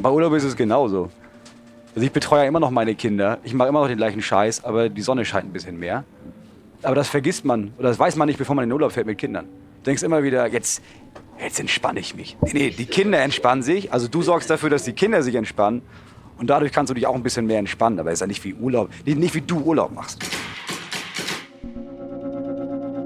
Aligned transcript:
Und 0.00 0.04
bei 0.04 0.10
Urlaub 0.12 0.32
ist 0.32 0.44
es 0.44 0.56
genauso. 0.56 1.10
Also 1.94 2.06
ich 2.06 2.10
betreue 2.10 2.40
ja 2.40 2.48
immer 2.48 2.58
noch 2.58 2.70
meine 2.70 2.94
Kinder. 2.94 3.36
Ich 3.44 3.52
mache 3.52 3.68
immer 3.68 3.82
noch 3.82 3.88
den 3.88 3.98
gleichen 3.98 4.22
Scheiß, 4.22 4.64
aber 4.64 4.88
die 4.88 5.02
Sonne 5.02 5.26
scheint 5.26 5.44
ein 5.44 5.52
bisschen 5.52 5.78
mehr. 5.78 6.04
Aber 6.82 6.94
das 6.94 7.06
vergisst 7.08 7.44
man 7.44 7.74
oder 7.76 7.88
das 7.88 7.98
weiß 7.98 8.16
man 8.16 8.26
nicht, 8.26 8.38
bevor 8.38 8.56
man 8.56 8.62
in 8.62 8.70
den 8.70 8.72
Urlaub 8.72 8.92
fährt 8.92 9.04
mit 9.04 9.18
Kindern. 9.18 9.44
Du 9.44 9.84
denkst 9.84 10.02
immer 10.02 10.22
wieder, 10.22 10.46
jetzt, 10.46 10.80
jetzt 11.38 11.60
entspanne 11.60 12.00
ich 12.00 12.14
mich. 12.14 12.38
Nee, 12.40 12.50
nee, 12.54 12.70
die 12.70 12.86
Kinder 12.86 13.18
entspannen 13.18 13.62
sich. 13.62 13.92
Also 13.92 14.08
du 14.08 14.22
sorgst 14.22 14.48
dafür, 14.48 14.70
dass 14.70 14.84
die 14.84 14.94
Kinder 14.94 15.22
sich 15.22 15.34
entspannen. 15.34 15.82
Und 16.38 16.48
dadurch 16.48 16.72
kannst 16.72 16.88
du 16.88 16.94
dich 16.94 17.06
auch 17.06 17.14
ein 17.14 17.22
bisschen 17.22 17.44
mehr 17.44 17.58
entspannen. 17.58 18.00
Aber 18.00 18.08
es 18.08 18.14
ist 18.14 18.20
ja 18.22 18.26
nicht 18.26 18.42
wie 18.42 18.54
Urlaub, 18.54 18.88
nicht, 19.04 19.18
nicht 19.18 19.34
wie 19.34 19.42
du 19.42 19.60
Urlaub 19.60 19.94
machst. 19.94 20.24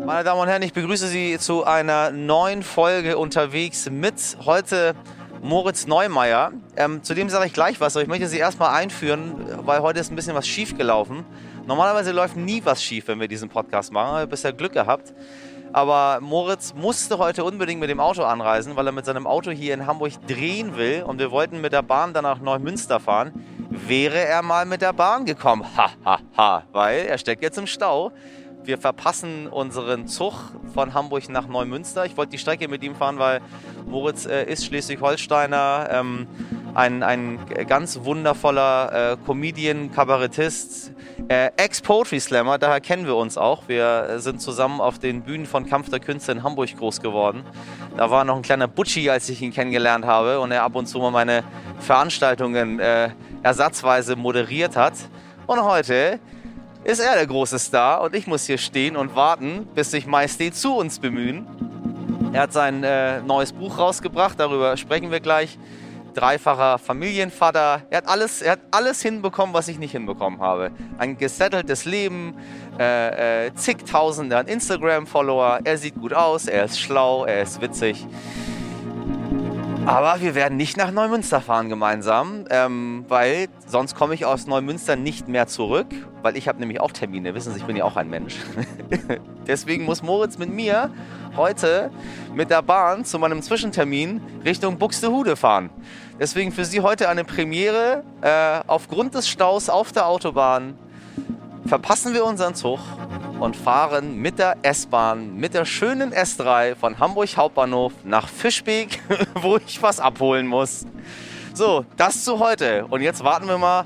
Meine 0.06 0.22
Damen 0.22 0.42
und 0.42 0.46
Herren, 0.46 0.62
ich 0.62 0.72
begrüße 0.72 1.08
Sie 1.08 1.38
zu 1.40 1.64
einer 1.64 2.12
neuen 2.12 2.62
Folge 2.62 3.18
unterwegs 3.18 3.90
mit 3.90 4.36
heute 4.44 4.94
Moritz 5.44 5.86
Neumeier. 5.86 6.52
Ähm, 6.74 7.02
zu 7.02 7.12
dem 7.12 7.28
sage 7.28 7.46
ich 7.46 7.52
gleich 7.52 7.78
was, 7.78 7.94
aber 7.94 8.02
ich 8.02 8.08
möchte 8.08 8.28
Sie 8.28 8.38
erstmal 8.38 8.74
einführen, 8.74 9.34
weil 9.66 9.82
heute 9.82 10.00
ist 10.00 10.10
ein 10.10 10.16
bisschen 10.16 10.34
was 10.34 10.48
schief 10.48 10.74
gelaufen. 10.74 11.26
Normalerweise 11.66 12.12
läuft 12.12 12.36
nie 12.36 12.62
was 12.64 12.82
schief, 12.82 13.08
wenn 13.08 13.20
wir 13.20 13.28
diesen 13.28 13.50
Podcast 13.50 13.92
machen. 13.92 14.22
Ich 14.22 14.28
bisher 14.30 14.54
Glück 14.54 14.72
gehabt. 14.72 15.12
Aber 15.74 16.20
Moritz 16.22 16.72
musste 16.72 17.18
heute 17.18 17.44
unbedingt 17.44 17.78
mit 17.78 17.90
dem 17.90 18.00
Auto 18.00 18.22
anreisen, 18.22 18.74
weil 18.74 18.86
er 18.86 18.92
mit 18.92 19.04
seinem 19.04 19.26
Auto 19.26 19.50
hier 19.50 19.74
in 19.74 19.86
Hamburg 19.86 20.12
drehen 20.26 20.78
will. 20.78 21.02
Und 21.02 21.18
wir 21.18 21.30
wollten 21.30 21.60
mit 21.60 21.74
der 21.74 21.82
Bahn 21.82 22.14
dann 22.14 22.22
nach 22.22 22.40
Neumünster 22.40 22.98
fahren. 22.98 23.32
Wäre 23.68 24.20
er 24.20 24.40
mal 24.40 24.64
mit 24.64 24.80
der 24.80 24.94
Bahn 24.94 25.26
gekommen? 25.26 25.66
Ha, 25.76 25.90
ha, 26.06 26.18
ha. 26.38 26.62
Weil 26.72 27.04
er 27.04 27.18
steckt 27.18 27.42
jetzt 27.42 27.58
im 27.58 27.66
Stau. 27.66 28.12
Wir 28.64 28.78
verpassen 28.78 29.46
unseren 29.46 30.06
Zug 30.06 30.32
von 30.72 30.94
Hamburg 30.94 31.28
nach 31.28 31.46
Neumünster. 31.46 32.06
Ich 32.06 32.16
wollte 32.16 32.30
die 32.30 32.38
Strecke 32.38 32.66
mit 32.66 32.82
ihm 32.82 32.94
fahren, 32.94 33.18
weil 33.18 33.42
Moritz 33.86 34.24
äh, 34.24 34.44
ist 34.50 34.64
Schleswig-Holsteiner, 34.64 35.88
ähm, 35.90 36.26
ein, 36.72 37.02
ein 37.02 37.38
ganz 37.68 38.00
wundervoller 38.04 39.12
äh, 39.12 39.16
Comedian, 39.26 39.92
Kabarettist, 39.92 40.92
äh, 41.28 41.50
Ex-Poetry 41.58 42.18
Slammer, 42.18 42.56
daher 42.56 42.80
kennen 42.80 43.04
wir 43.04 43.16
uns 43.16 43.36
auch. 43.36 43.68
Wir 43.68 44.14
sind 44.16 44.40
zusammen 44.40 44.80
auf 44.80 44.98
den 44.98 45.20
Bühnen 45.22 45.44
von 45.44 45.66
Kampf 45.66 45.90
der 45.90 46.00
Künste 46.00 46.32
in 46.32 46.42
Hamburg 46.42 46.74
groß 46.74 47.02
geworden. 47.02 47.44
Da 47.98 48.10
war 48.10 48.24
noch 48.24 48.36
ein 48.36 48.42
kleiner 48.42 48.66
Butschi, 48.66 49.10
als 49.10 49.28
ich 49.28 49.42
ihn 49.42 49.52
kennengelernt 49.52 50.06
habe 50.06 50.40
und 50.40 50.52
er 50.52 50.62
ab 50.62 50.74
und 50.74 50.86
zu 50.86 51.00
mal 51.00 51.10
meine 51.10 51.44
Veranstaltungen 51.80 52.80
äh, 52.80 53.10
ersatzweise 53.42 54.16
moderiert 54.16 54.74
hat. 54.74 54.94
Und 55.46 55.62
heute 55.62 56.18
ist 56.84 57.00
er 57.00 57.14
der 57.14 57.26
große 57.26 57.58
Star 57.58 58.02
und 58.02 58.14
ich 58.14 58.26
muss 58.26 58.44
hier 58.44 58.58
stehen 58.58 58.96
und 58.96 59.16
warten, 59.16 59.66
bis 59.74 59.90
sich 59.90 60.06
Majestät 60.06 60.54
zu 60.54 60.74
uns 60.74 60.98
bemühen. 60.98 61.46
Er 62.32 62.42
hat 62.42 62.52
sein 62.52 62.84
äh, 62.84 63.22
neues 63.22 63.52
Buch 63.52 63.78
rausgebracht, 63.78 64.38
darüber 64.38 64.76
sprechen 64.76 65.10
wir 65.10 65.20
gleich. 65.20 65.58
Dreifacher 66.14 66.78
Familienvater. 66.78 67.82
Er 67.90 67.98
hat, 67.98 68.08
alles, 68.08 68.40
er 68.40 68.52
hat 68.52 68.60
alles 68.70 69.02
hinbekommen, 69.02 69.52
was 69.52 69.66
ich 69.66 69.78
nicht 69.80 69.92
hinbekommen 69.92 70.40
habe. 70.40 70.70
Ein 70.96 71.18
gesetteltes 71.18 71.86
Leben, 71.86 72.34
äh, 72.78 73.46
äh, 73.46 73.54
zigtausende 73.54 74.36
an 74.36 74.46
Instagram-Follower. 74.46 75.60
Er 75.64 75.76
sieht 75.76 75.96
gut 75.96 76.14
aus, 76.14 76.46
er 76.46 76.66
ist 76.66 76.78
schlau, 76.78 77.24
er 77.24 77.42
ist 77.42 77.60
witzig. 77.60 78.06
Aber 79.86 80.22
wir 80.22 80.34
werden 80.34 80.56
nicht 80.56 80.78
nach 80.78 80.90
Neumünster 80.90 81.42
fahren 81.42 81.68
gemeinsam, 81.68 82.46
ähm, 82.48 83.04
weil 83.08 83.48
sonst 83.66 83.94
komme 83.94 84.14
ich 84.14 84.24
aus 84.24 84.46
Neumünster 84.46 84.96
nicht 84.96 85.28
mehr 85.28 85.46
zurück, 85.46 85.88
weil 86.22 86.38
ich 86.38 86.48
habe 86.48 86.58
nämlich 86.58 86.80
auch 86.80 86.90
Termine. 86.90 87.34
Wissen 87.34 87.52
Sie, 87.52 87.58
ich 87.58 87.66
bin 87.66 87.76
ja 87.76 87.84
auch 87.84 87.96
ein 87.96 88.08
Mensch. 88.08 88.36
Deswegen 89.46 89.84
muss 89.84 90.02
Moritz 90.02 90.38
mit 90.38 90.48
mir 90.48 90.90
heute 91.36 91.90
mit 92.34 92.48
der 92.48 92.62
Bahn 92.62 93.04
zu 93.04 93.18
meinem 93.18 93.42
Zwischentermin 93.42 94.22
Richtung 94.42 94.78
Buxtehude 94.78 95.36
fahren. 95.36 95.68
Deswegen 96.18 96.50
für 96.50 96.64
Sie 96.64 96.80
heute 96.80 97.10
eine 97.10 97.24
Premiere. 97.24 98.04
Äh, 98.22 98.60
aufgrund 98.66 99.14
des 99.14 99.28
Staus 99.28 99.68
auf 99.68 99.92
der 99.92 100.06
Autobahn 100.06 100.78
verpassen 101.66 102.14
wir 102.14 102.24
unseren 102.24 102.54
Zug 102.54 102.78
und 103.40 103.56
fahren 103.56 104.16
mit 104.16 104.38
der 104.38 104.56
S-Bahn, 104.62 105.36
mit 105.36 105.54
der 105.54 105.64
schönen 105.64 106.12
S3 106.12 106.74
von 106.74 106.98
Hamburg 106.98 107.36
Hauptbahnhof 107.36 107.92
nach 108.04 108.28
Fischbeek, 108.28 109.00
wo 109.34 109.56
ich 109.56 109.82
was 109.82 110.00
abholen 110.00 110.46
muss. 110.46 110.86
So, 111.54 111.84
das 111.96 112.24
zu 112.24 112.38
heute. 112.38 112.86
Und 112.86 113.00
jetzt 113.00 113.24
warten 113.24 113.46
wir 113.46 113.58
mal, 113.58 113.84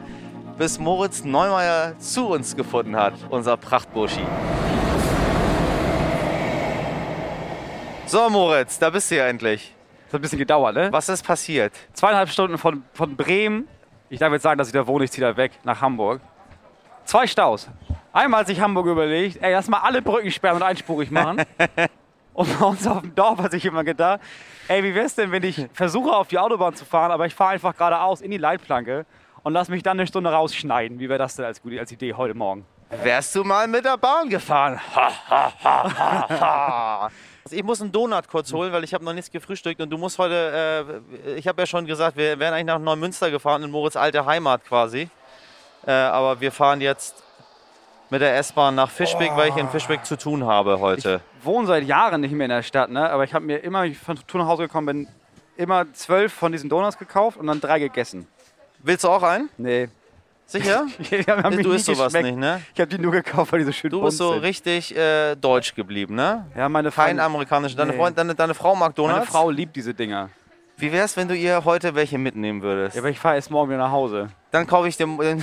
bis 0.57 0.79
Moritz 0.79 1.23
Neumeier 1.25 1.99
zu 1.99 2.29
uns 2.29 2.57
gefunden 2.57 2.97
hat, 2.97 3.15
unser 3.31 3.57
Prachtburschi. 3.57 4.25
So, 8.07 8.29
Moritz, 8.31 8.79
da 8.79 8.91
bist 8.91 9.11
du 9.11 9.17
ja 9.17 9.27
endlich. 9.27 9.75
Das 10.07 10.15
hat 10.15 10.21
ein 10.21 10.23
bisschen 10.23 10.39
gedauert, 10.39 10.75
ne? 10.75 10.89
Was 10.91 11.09
ist 11.09 11.23
passiert? 11.23 11.75
Zweieinhalb 11.93 12.31
Stunden 12.31 12.57
von, 12.57 12.83
von 12.95 13.15
Bremen. 13.15 13.69
Ich 14.09 14.19
darf 14.19 14.33
jetzt 14.33 14.43
sagen, 14.43 14.57
dass 14.59 14.69
ich 14.69 14.73
da 14.73 14.87
wohne, 14.87 15.05
ich 15.05 15.11
ziehe 15.11 15.27
da 15.27 15.37
weg 15.37 15.53
nach 15.65 15.83
Hamburg. 15.83 16.23
Zwei 17.09 17.27
Staus. 17.27 17.71
Einmal 18.13 18.41
hat 18.41 18.49
sich 18.49 18.61
Hamburg 18.61 18.87
überlegt, 18.87 19.43
ey, 19.43 19.55
lass 19.55 19.67
mal 19.67 19.79
alle 19.79 20.03
Brücken 20.03 20.31
sperren 20.31 20.57
und 20.57 20.63
einspurig 20.63 21.11
machen. 21.11 21.43
und 22.35 22.61
bei 22.61 22.67
uns 22.67 22.87
auf 22.87 23.01
dem 23.01 23.15
Dorf 23.15 23.39
hat 23.39 23.53
sich 23.53 23.65
immer 23.65 23.83
gedacht, 23.83 24.21
ey, 24.69 24.85
wie 24.85 24.95
wär's 24.95 25.15
denn, 25.15 25.33
wenn 25.33 25.43
ich 25.43 25.69
versuche, 25.73 26.15
auf 26.15 26.29
die 26.29 26.39
Autobahn 26.39 26.75
zu 26.75 26.85
fahren, 26.85 27.11
aber 27.11 27.25
ich 27.25 27.35
fahre 27.35 27.53
einfach 27.53 27.75
geradeaus 27.75 28.21
in 28.21 28.31
die 28.31 28.37
Leitplanke 28.37 29.07
und 29.43 29.55
lass 29.55 29.71
mich 29.71 29.83
dann 29.83 29.99
eine 29.99 30.07
Stunde 30.07 30.31
rausschneiden. 30.31 30.99
Wie 30.99 31.09
wäre 31.09 31.19
das 31.19 31.35
denn 31.35 31.47
als, 31.47 31.63
gute, 31.63 31.81
als 31.81 31.91
Idee 31.91 32.13
heute 32.13 32.35
Morgen? 32.35 32.67
Wärst 32.91 33.35
du 33.35 33.43
mal 33.43 33.67
mit 33.69 33.87
der 33.87 33.97
Bahn 33.97 34.29
gefahren? 34.29 34.79
ich 37.51 37.65
muss 37.65 37.81
einen 37.81 37.91
Donut 37.91 38.29
kurz 38.29 38.53
holen, 38.53 38.71
weil 38.71 38.85
ich 38.85 38.93
habe 38.93 39.07
noch 39.07 39.15
nichts 39.15 39.31
gefrühstückt 39.31 39.81
und 39.81 39.89
du 39.89 39.97
musst 39.97 40.19
heute, 40.19 41.03
äh, 41.27 41.39
ich 41.39 41.49
habe 41.49 41.63
ja 41.63 41.67
schon 41.67 41.87
gesagt, 41.87 42.19
wir 42.19 42.39
wären 42.39 42.53
eigentlich 42.53 42.67
nach 42.67 42.79
Neumünster 42.79 43.31
gefahren, 43.31 43.63
in 43.63 43.71
Moritz 43.71 43.97
alte 43.97 44.27
Heimat 44.27 44.63
quasi. 44.67 45.09
Äh, 45.89 45.93
aber 45.93 46.39
wir 46.39 46.53
fahren 46.53 46.83
jetzt 46.83 47.23
mit 48.11 48.21
der 48.21 48.37
S-Bahn 48.37 48.75
nach 48.75 48.91
Fischbeck, 48.91 49.31
oh. 49.33 49.37
weil 49.39 49.49
ich 49.49 49.57
in 49.57 49.71
Fischbeck 49.71 50.05
zu 50.05 50.19
tun 50.19 50.45
habe 50.45 50.81
heute. 50.81 51.23
Ich 51.39 51.47
wohne 51.47 51.67
seit 51.67 51.85
Jahren 51.85 52.21
nicht 52.21 52.33
mehr 52.33 52.45
in 52.45 52.51
der 52.51 52.63
Stadt, 52.63 52.91
ne? 52.91 53.09
aber 53.09 53.25
ich 53.25 53.33
habe 53.33 53.47
mir 53.47 53.57
immer, 53.65 53.87
ich 53.87 53.97
von 53.97 54.19
Tour 54.27 54.43
nach 54.43 54.49
Hause 54.49 54.65
gekommen 54.65 54.87
bin, 54.87 55.09
immer 55.57 55.91
zwölf 55.95 56.31
von 56.31 56.53
diesen 56.53 56.69
Donuts 56.69 56.99
gekauft 56.99 57.39
und 57.39 57.47
dann 57.47 57.59
drei 57.59 57.79
gegessen. 57.79 58.27
Willst 58.81 59.05
du 59.05 59.09
auch 59.09 59.23
einen? 59.23 59.49
Nee. 59.57 59.89
Sicher? 60.45 60.87
du 61.63 61.73
isst 61.73 61.87
sowas 61.87 62.13
nicht, 62.13 62.37
ne? 62.37 62.61
Ich 62.75 62.81
habe 62.81 62.89
die 62.89 62.99
nur 62.99 63.13
gekauft, 63.13 63.53
weil 63.53 63.61
die 63.61 63.65
so 63.65 63.73
schön 63.73 63.91
Du 63.91 64.03
bist 64.03 64.19
so 64.19 64.33
sind. 64.33 64.43
richtig 64.43 64.95
äh, 64.95 65.37
deutsch 65.37 65.75
geblieben, 65.75 66.15
ne? 66.15 66.47
Ja, 66.55 66.69
meine 66.69 66.91
Frau. 66.91 67.05
Kein 67.05 67.19
amerikanisch. 67.19 67.75
Deine, 67.75 67.93
nee. 67.93 67.97
Freund, 67.97 68.17
deine, 68.17 68.35
deine 68.35 68.55
Frau 68.55 68.75
mag 68.75 68.95
Donuts? 68.95 69.15
Meine 69.15 69.27
Frau 69.27 69.51
liebt 69.51 69.75
diese 69.75 69.95
Dinger. 69.95 70.29
Wie 70.79 70.93
wär's, 70.93 71.17
wenn 71.17 71.27
du 71.27 71.35
ihr 71.35 71.65
heute 71.65 71.97
welche 71.97 72.19
mitnehmen 72.19 72.63
würdest? 72.63 72.95
Ja, 72.95 73.03
aber 73.03 73.11
ich 73.11 73.19
fahre 73.19 73.35
erst 73.35 73.51
morgen 73.51 73.69
wieder 73.71 73.79
nach 73.79 73.91
Hause. 73.91 74.29
Dann 74.53 74.65
kaufe 74.65 74.87
ich 74.87 74.97
dir. 74.97 75.09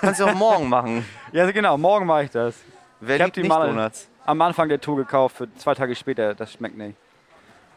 kannst 0.00 0.20
du 0.20 0.26
auch 0.26 0.34
morgen 0.34 0.68
machen. 0.68 1.04
Ja, 1.32 1.48
genau, 1.50 1.76
morgen 1.76 2.06
mache 2.06 2.24
ich 2.24 2.30
das. 2.30 2.56
Wer 3.00 3.16
ich 3.16 3.22
habe 3.22 3.32
die 3.32 3.44
mal 3.44 3.68
Donuts? 3.68 4.08
am 4.26 4.40
Anfang 4.42 4.68
der 4.68 4.80
Tour 4.80 4.96
gekauft, 4.96 5.36
für 5.36 5.54
zwei 5.56 5.74
Tage 5.74 5.94
später. 5.94 6.34
Das 6.34 6.52
schmeckt 6.52 6.76
nicht. 6.76 6.96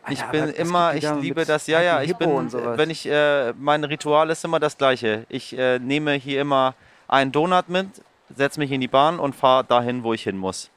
Ich 0.09 0.19
ja, 0.19 0.25
bin 0.27 0.49
immer, 0.49 0.95
ich 0.95 1.09
liebe 1.21 1.45
das. 1.45 1.67
Ja, 1.67 1.81
ja, 1.81 2.01
ich 2.01 2.15
bin, 2.15 2.51
wenn 2.51 2.89
ich, 2.89 3.07
äh, 3.07 3.53
mein 3.53 3.83
Ritual 3.83 4.29
ist 4.29 4.43
immer 4.43 4.59
das 4.59 4.77
gleiche. 4.77 5.25
Ich 5.29 5.57
äh, 5.57 5.79
nehme 5.79 6.13
hier 6.13 6.41
immer 6.41 6.75
einen 7.07 7.31
Donut 7.31 7.69
mit, 7.69 7.87
setze 8.35 8.59
mich 8.59 8.71
in 8.71 8.81
die 8.81 8.87
Bahn 8.87 9.19
und 9.19 9.35
fahre 9.35 9.63
dahin, 9.63 10.03
wo 10.03 10.13
ich 10.13 10.23
hin 10.23 10.37
muss. 10.37 10.69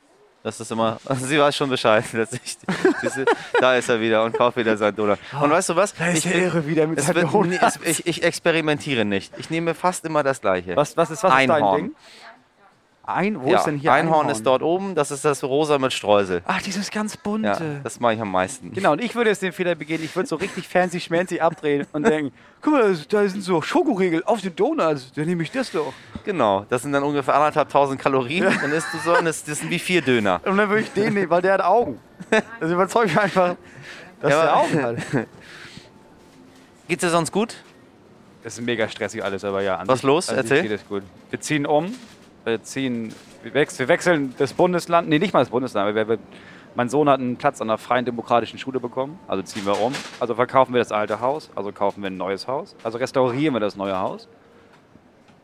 Das 0.46 0.60
ist 0.60 0.70
immer, 0.70 0.98
also 1.04 1.26
sie 1.30 1.40
weiß 1.40 1.56
schon 1.56 1.68
Bescheid. 1.68 2.04
Ich, 2.44 2.56
diese, 3.02 3.24
da 3.60 3.74
ist 3.74 3.88
er 3.88 4.00
wieder 4.00 4.22
und 4.22 4.32
kauft 4.36 4.56
wieder 4.56 4.76
seinen 4.76 4.94
Donut. 4.94 5.18
Und 5.40 5.50
weißt 5.50 5.70
du 5.70 5.76
was? 5.76 5.92
Da 5.94 6.06
ist 6.06 6.24
ich, 6.24 6.32
Ehre 6.32 6.66
wieder 6.66 6.86
mit 6.86 7.04
wird, 7.04 7.62
es, 7.62 7.80
ich, 7.84 8.06
ich, 8.06 8.22
experimentiere 8.22 9.04
nicht. 9.04 9.32
Ich 9.38 9.50
nehme 9.50 9.74
fast 9.74 10.04
immer 10.04 10.22
das 10.22 10.40
Gleiche. 10.40 10.76
Was, 10.76 10.96
was 10.96 11.10
ist, 11.10 11.24
was 11.24 11.40
ist 11.40 11.48
dein 11.48 11.74
Ding? 11.74 11.94
Ein, 13.06 13.40
wo 13.40 13.50
ja, 13.50 13.58
ist 13.58 13.64
denn 13.64 13.76
hier 13.76 13.92
Einhorn? 13.92 14.20
Einhorn 14.22 14.28
ist 14.30 14.44
dort 14.44 14.62
oben, 14.62 14.96
das 14.96 15.12
ist 15.12 15.24
das 15.24 15.44
rosa 15.44 15.78
mit 15.78 15.92
Streusel. 15.92 16.42
Ach, 16.44 16.60
dieses 16.60 16.90
ganz 16.90 17.16
bunte. 17.16 17.48
Ja, 17.48 17.80
das 17.84 18.00
mache 18.00 18.14
ich 18.14 18.20
am 18.20 18.32
meisten. 18.32 18.72
Genau, 18.72 18.92
und 18.92 19.00
ich 19.00 19.14
würde 19.14 19.30
jetzt 19.30 19.42
den 19.42 19.52
Fehler 19.52 19.76
begehen, 19.76 20.02
ich 20.02 20.14
würde 20.16 20.28
so 20.28 20.34
richtig 20.34 20.66
fancy 20.66 20.98
schmancy 20.98 21.38
abdrehen 21.38 21.86
und 21.92 22.04
denken, 22.04 22.32
guck 22.60 22.72
mal, 22.72 22.96
da 23.08 23.28
sind 23.28 23.42
so 23.42 23.62
Schokoriegel 23.62 24.24
auf 24.24 24.40
den 24.40 24.56
Donuts, 24.56 25.12
dann 25.12 25.26
nehme 25.26 25.44
ich 25.44 25.52
das 25.52 25.70
doch. 25.70 25.92
Genau, 26.24 26.66
das 26.68 26.82
sind 26.82 26.92
dann 26.92 27.04
ungefähr 27.04 27.34
anderthalb 27.34 27.68
tausend 27.68 28.00
Kalorien, 28.00 28.42
ja. 28.42 28.50
dann 28.50 28.72
isst 28.72 28.88
du 28.92 28.98
so, 28.98 29.16
und 29.16 29.24
das, 29.24 29.44
das 29.44 29.60
sind 29.60 29.70
wie 29.70 29.78
vier 29.78 30.02
Döner. 30.02 30.40
Und 30.44 30.56
dann 30.56 30.68
würde 30.68 30.82
ich 30.82 30.92
den 30.92 31.14
nehmen, 31.14 31.30
weil 31.30 31.42
der 31.42 31.54
hat 31.54 31.62
Augen. 31.62 32.00
Das 32.58 32.70
überzeugt 32.70 33.06
mich 33.06 33.20
einfach, 33.20 33.54
dass 34.20 34.30
ja, 34.32 34.42
der 34.42 34.56
Augen 34.56 34.82
hat. 34.82 34.96
Geht's 36.88 37.02
dir 37.02 37.10
sonst 37.10 37.30
gut? 37.30 37.54
Das 38.42 38.58
ist 38.58 38.64
mega 38.64 38.88
stressig 38.88 39.22
alles, 39.24 39.44
aber 39.44 39.60
ja. 39.60 39.82
Was 39.86 40.02
los? 40.02 40.28
Erzähl. 40.28 40.62
Geht 40.62 40.70
es 40.72 40.86
gut. 40.88 41.02
Wir 41.30 41.40
ziehen 41.40 41.66
um, 41.66 41.92
wir 42.46 42.62
ziehen 42.62 43.12
wir 43.42 43.54
wechseln 43.54 44.34
das 44.38 44.52
Bundesland, 44.52 45.08
nee, 45.08 45.18
nicht 45.18 45.32
mal 45.32 45.40
das 45.40 45.50
Bundesland, 45.50 45.94
wir, 45.94 46.08
wir, 46.08 46.18
mein 46.74 46.88
Sohn 46.88 47.08
hat 47.08 47.20
einen 47.20 47.36
Platz 47.36 47.60
an 47.60 47.68
einer 47.68 47.78
freien 47.78 48.04
demokratischen 48.04 48.58
Schule 48.58 48.80
bekommen, 48.80 49.18
also 49.26 49.42
ziehen 49.42 49.66
wir 49.66 49.80
um. 49.80 49.92
Also 50.20 50.34
verkaufen 50.34 50.72
wir 50.72 50.78
das 50.78 50.92
alte 50.92 51.20
Haus, 51.20 51.50
also 51.54 51.72
kaufen 51.72 52.02
wir 52.02 52.10
ein 52.10 52.16
neues 52.16 52.46
Haus, 52.46 52.76
also 52.84 52.98
restaurieren 52.98 53.54
wir 53.54 53.60
das 53.60 53.76
neue 53.76 53.98
Haus. 53.98 54.28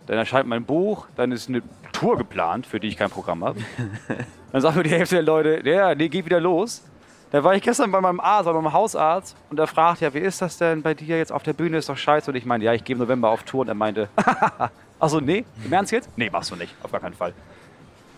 Dann 0.07 0.19
erscheint 0.19 0.49
mein 0.49 0.65
Buch, 0.65 1.07
dann 1.17 1.33
ist 1.33 1.49
eine 1.49 1.63
Tour 1.93 2.17
geplant, 2.17 2.67
für 2.67 2.81
die 2.81 2.89
ich 2.89 2.97
kein 2.97 3.11
Programm 3.11 3.45
habe. 3.45 3.61
Dann 4.53 4.61
sagen 4.61 4.77
wir 4.77 4.83
die 4.83 4.91
Hälfte 4.91 5.15
der 5.15 5.23
Leute, 5.23 5.63
ja, 5.65 5.95
nee, 5.95 6.09
geht 6.09 6.27
wieder 6.27 6.41
los. 6.41 6.83
Da 7.31 7.43
war 7.43 7.55
ich 7.55 7.63
gestern 7.63 7.91
bei 7.91 8.01
meinem 8.01 8.21
Arzt, 8.21 8.45
bei 8.45 8.53
meinem 8.53 8.73
Hausarzt 8.73 9.37
und 9.49 9.59
er 9.59 9.67
fragt, 9.67 10.03
ja, 10.03 10.13
wie 10.13 10.19
ist 10.19 10.43
das 10.43 10.59
denn 10.59 10.83
bei 10.83 10.93
dir 10.93 11.17
jetzt 11.17 11.33
auf 11.33 11.43
der 11.43 11.55
Bühne? 11.55 11.79
Ist 11.79 11.89
doch 11.89 11.97
scheiße. 11.97 12.31
Und 12.31 12.37
ich 12.37 12.45
meinte, 12.45 12.67
ja, 12.67 12.75
ich 12.75 12.85
gehe 12.85 12.95
im 12.95 13.01
November 13.01 13.31
auf 13.31 13.45
Tour. 13.45 13.63
Und 13.63 13.69
er 13.69 13.75
meinte, 13.75 14.11
achso, 15.03 15.21
nee, 15.21 15.45
im 15.65 15.73
Ernst 15.73 15.93
jetzt? 15.93 16.09
Nee, 16.17 16.31
machst 16.31 16.51
du 16.51 16.57
nicht, 16.57 16.75
auf 16.83 16.91
gar 16.93 17.01
keinen 17.01 17.15
Fall. 17.15 17.35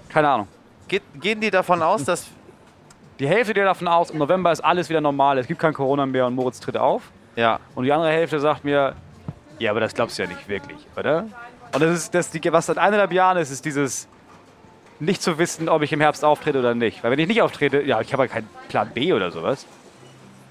Keine 0.08 0.28
Ahnung. 0.28 0.48
Geht, 0.86 1.02
gehen 1.20 1.40
die 1.40 1.50
davon 1.50 1.82
aus, 1.82 2.04
dass. 2.04 2.26
Die 3.18 3.28
Hälfte 3.28 3.54
geht 3.54 3.64
davon 3.64 3.86
aus, 3.86 4.10
im 4.10 4.18
November 4.18 4.50
ist 4.50 4.60
alles 4.60 4.88
wieder 4.88 5.00
normal, 5.00 5.38
es 5.38 5.46
gibt 5.46 5.60
kein 5.60 5.72
Corona 5.72 6.04
mehr 6.04 6.26
und 6.26 6.34
Moritz 6.34 6.58
tritt 6.58 6.76
auf. 6.76 7.12
Ja. 7.36 7.60
Und 7.76 7.84
die 7.84 7.92
andere 7.92 8.10
Hälfte 8.10 8.40
sagt 8.40 8.64
mir, 8.64 8.94
ja, 9.60 9.70
aber 9.70 9.78
das 9.78 9.94
glaubst 9.94 10.18
du 10.18 10.24
ja 10.24 10.28
nicht 10.28 10.48
wirklich, 10.48 10.84
oder? 10.96 11.26
Und 11.72 11.80
das 11.80 11.96
ist, 11.96 12.14
das, 12.14 12.30
die, 12.30 12.52
was 12.52 12.66
seit 12.66 12.76
eineinhalb 12.76 13.12
Jahren 13.12 13.36
ist, 13.36 13.50
ist 13.50 13.64
dieses 13.64 14.08
nicht 14.98 15.22
zu 15.22 15.38
wissen, 15.38 15.68
ob 15.68 15.82
ich 15.82 15.92
im 15.92 16.00
Herbst 16.00 16.24
auftrete 16.24 16.58
oder 16.58 16.74
nicht. 16.74 17.04
Weil 17.04 17.12
wenn 17.12 17.18
ich 17.20 17.28
nicht 17.28 17.40
auftrete, 17.40 17.82
ja, 17.82 18.00
ich 18.00 18.12
habe 18.12 18.24
ja 18.24 18.28
keinen 18.28 18.48
Plan 18.68 18.90
B 18.92 19.12
oder 19.12 19.30
sowas. 19.30 19.64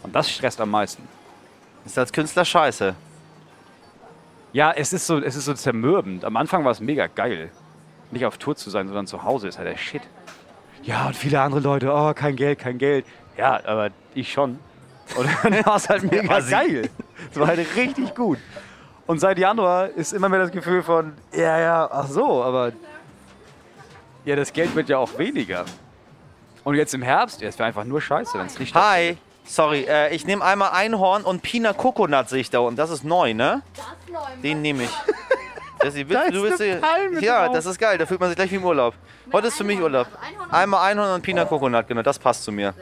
Und 0.02 0.16
das 0.16 0.30
stresst 0.30 0.60
am 0.62 0.72
meisten. 0.72 1.06
Ist 1.86 1.98
als 1.98 2.14
Künstler 2.14 2.46
scheiße. 2.46 2.96
Ja, 4.54 4.72
es 4.72 4.94
ist 4.94 5.08
so, 5.08 5.18
es 5.20 5.36
ist 5.36 5.46
so 5.46 5.54
zermürbend. 5.54 6.24
Am 6.24 6.38
Anfang 6.38 6.64
war 6.64 6.72
es 6.72 6.80
mega 6.80 7.08
geil. 7.08 7.50
Nicht 8.12 8.26
auf 8.26 8.38
Tour 8.38 8.56
zu 8.56 8.70
sein, 8.70 8.88
sondern 8.88 9.08
zu 9.08 9.24
Hause 9.24 9.48
ist 9.48 9.58
halt 9.58 9.68
der 9.68 9.78
Shit. 9.78 10.04
Ja, 10.84 11.08
und 11.08 11.16
viele 11.16 11.42
andere 11.42 11.60
Leute, 11.62 11.92
oh, 11.92 12.14
kein 12.14 12.36
Geld, 12.36 12.60
kein 12.60 12.78
Geld. 12.78 13.06
Ja, 13.36 13.60
aber 13.66 13.90
ich 14.14 14.32
schon. 14.32 14.60
Und 15.16 15.28
dann 15.44 15.66
war 15.66 15.78
es 15.78 15.90
halt 15.90 16.04
mega 16.10 16.40
geil. 16.40 16.90
Es 17.32 17.40
war 17.40 17.48
halt 17.48 17.60
richtig 17.76 18.14
gut. 18.14 18.38
Und 19.08 19.20
seit 19.20 19.40
Januar 19.40 19.90
ist 19.90 20.14
immer 20.14 20.30
mehr 20.30 20.40
das 20.40 20.52
Gefühl 20.52 20.84
von, 20.84 21.14
ja, 21.34 21.60
ja, 21.60 21.90
ach 21.92 22.08
so, 22.08 22.44
aber 22.44 22.72
ja, 24.24 24.36
das 24.36 24.54
Geld 24.54 24.76
wird 24.76 24.88
ja 24.88 25.00
auch 25.00 25.18
weniger. 25.18 25.66
Und 26.64 26.76
jetzt 26.76 26.94
im 26.94 27.02
Herbst, 27.02 27.42
ja, 27.42 27.50
es 27.50 27.58
wäre 27.58 27.68
einfach 27.68 27.84
nur 27.84 28.02
scheiße, 28.02 28.38
wenn 28.38 28.46
es 28.46 28.60
nicht 28.60 28.74
Hi. 28.76 29.18
Sorry, 29.46 29.86
äh, 29.88 30.14
ich 30.16 30.26
nehme 30.26 30.44
einmal 30.44 30.72
Einhorn 30.72 31.24
und 31.24 31.42
Pina 31.42 31.74
Coconut 31.74 32.30
sehe 32.30 32.40
ich 32.40 32.50
da 32.50 32.60
unten. 32.60 32.78
Das 32.78 32.90
ist 32.90 33.04
neu, 33.04 33.34
ne? 33.34 33.62
Den 34.42 34.62
nehme 34.62 34.84
ich. 34.84 34.90
Das 35.80 35.96
Da 35.96 36.00
ist 36.22 36.34
du 36.34 36.44
willst 36.44 36.62
eine 36.62 36.76
die- 36.76 36.80
Palme 36.82 37.20
ja, 37.22 37.46
drauf. 37.46 37.56
das 37.56 37.66
ist 37.66 37.78
geil. 37.78 37.98
Da 37.98 38.06
fühlt 38.06 38.18
man 38.22 38.30
sich 38.30 38.38
gleich 38.38 38.50
wie 38.52 38.56
im 38.56 38.64
Urlaub. 38.64 38.94
Heute 39.34 39.48
ist 39.48 39.58
für 39.58 39.66
mich 39.66 39.82
Urlaub. 39.82 40.08
Einmal 40.50 40.90
Einhorn 40.90 41.12
und 41.16 41.22
Pina 41.24 41.44
Coconut, 41.44 41.90
genau. 41.90 42.02
Das 42.02 42.18
passt 42.18 42.46
zu 42.46 42.54
mir. 42.54 42.74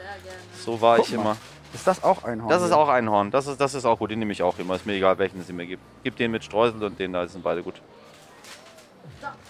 So 0.64 0.80
war 0.80 1.00
ich 1.00 1.10
mal. 1.10 1.20
immer. 1.20 1.36
Ist 1.74 1.84
das 1.84 2.04
auch 2.04 2.22
Einhorn? 2.22 2.48
Das 2.48 2.62
ist 2.62 2.70
auch 2.70 2.88
Einhorn. 2.88 3.32
Das 3.32 3.48
ist, 3.48 3.60
das 3.60 3.74
ist 3.74 3.84
auch 3.86 3.98
gut. 3.98 4.12
Den 4.12 4.20
nehme 4.20 4.30
ich 4.30 4.40
auch 4.44 4.56
immer. 4.60 4.76
Ist 4.76 4.86
mir 4.86 4.92
egal, 4.92 5.18
welchen 5.18 5.40
es 5.40 5.48
mir 5.48 5.66
gibt. 5.66 5.82
Gib 6.04 6.14
den 6.16 6.30
mit 6.30 6.44
Streusel 6.44 6.80
und 6.84 6.96
den 6.96 7.12
da 7.12 7.26
sind 7.26 7.42
beide 7.42 7.64
gut. 7.64 7.82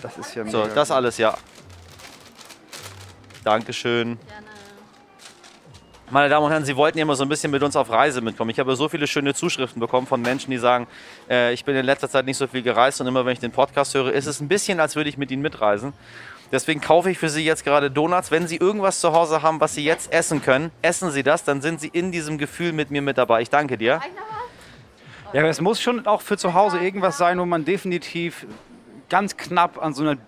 Das 0.01 0.17
ist 0.17 0.35
ja 0.35 0.47
So, 0.47 0.67
das 0.69 0.91
alles, 0.91 1.19
ja. 1.19 1.35
Dankeschön. 3.45 4.19
Meine 6.13 6.29
Damen 6.29 6.45
und 6.45 6.53
Herren, 6.53 6.67
Sie 6.67 6.77
wollten 6.77 6.99
ja 6.99 7.03
immer 7.05 7.17
so 7.17 7.25
ein 7.25 7.29
bisschen 7.31 7.51
mit 7.51 7.63
uns 7.63 7.75
auf 7.75 7.89
Reise 7.89 8.21
mitkommen. 8.21 8.51
Ich 8.51 8.59
habe 8.59 8.77
so 8.77 8.87
viele 8.87 9.07
schöne 9.07 9.33
Zuschriften 9.33 9.81
bekommen 9.81 10.07
von 10.07 10.21
Menschen, 10.21 10.51
die 10.51 10.59
sagen, 10.59 10.87
äh, 11.31 11.55
ich 11.55 11.65
bin 11.65 11.75
in 11.75 11.87
letzter 11.87 12.07
Zeit 12.07 12.27
nicht 12.27 12.37
so 12.37 12.47
viel 12.47 12.61
gereist 12.61 13.01
und 13.01 13.07
immer 13.07 13.25
wenn 13.25 13.33
ich 13.33 13.39
den 13.39 13.51
Podcast 13.51 13.95
höre, 13.95 14.13
ist 14.13 14.27
es 14.27 14.39
ein 14.43 14.47
bisschen, 14.47 14.79
als 14.79 14.95
würde 14.95 15.09
ich 15.09 15.17
mit 15.17 15.31
Ihnen 15.31 15.41
mitreisen. 15.41 15.95
Deswegen 16.53 16.83
kaufe 16.83 17.11
ich 17.11 17.19
für 17.19 17.31
Sie 17.31 17.43
jetzt 17.47 17.65
gerade 17.65 17.91
Donuts. 17.91 18.31
Wenn 18.31 18.47
Sie 18.47 18.57
irgendwas 18.57 19.01
zu 19.01 19.15
Hause 19.15 19.41
haben, 19.41 19.59
was 19.63 19.75
Sie 19.75 19.87
jetzt 19.87 20.13
essen 20.13 20.43
können, 20.43 20.71
essen 20.83 21.11
Sie 21.11 21.23
das, 21.23 21.45
dann 21.45 21.63
sind 21.63 21.81
Sie 21.81 21.89
in 21.89 22.13
diesem 22.13 22.37
Gefühl 22.37 22.75
mit 22.75 22.91
mir 22.91 23.01
mit 23.01 23.17
dabei. 23.17 23.41
Ich 23.41 23.49
danke 23.49 23.79
dir. 23.79 24.03
Ja, 25.33 25.41
aber 25.41 25.49
es 25.49 25.63
muss 25.63 25.81
schon 25.81 26.07
auch 26.07 26.21
für 26.21 26.37
zu 26.37 26.53
Hause 26.53 26.79
irgendwas 26.79 27.17
sein, 27.17 27.39
wo 27.39 27.47
man 27.47 27.65
definitiv 27.65 28.45
ganz 29.09 29.35
knapp 29.39 29.83
an 29.83 29.95
so 29.95 30.03
einer 30.03 30.19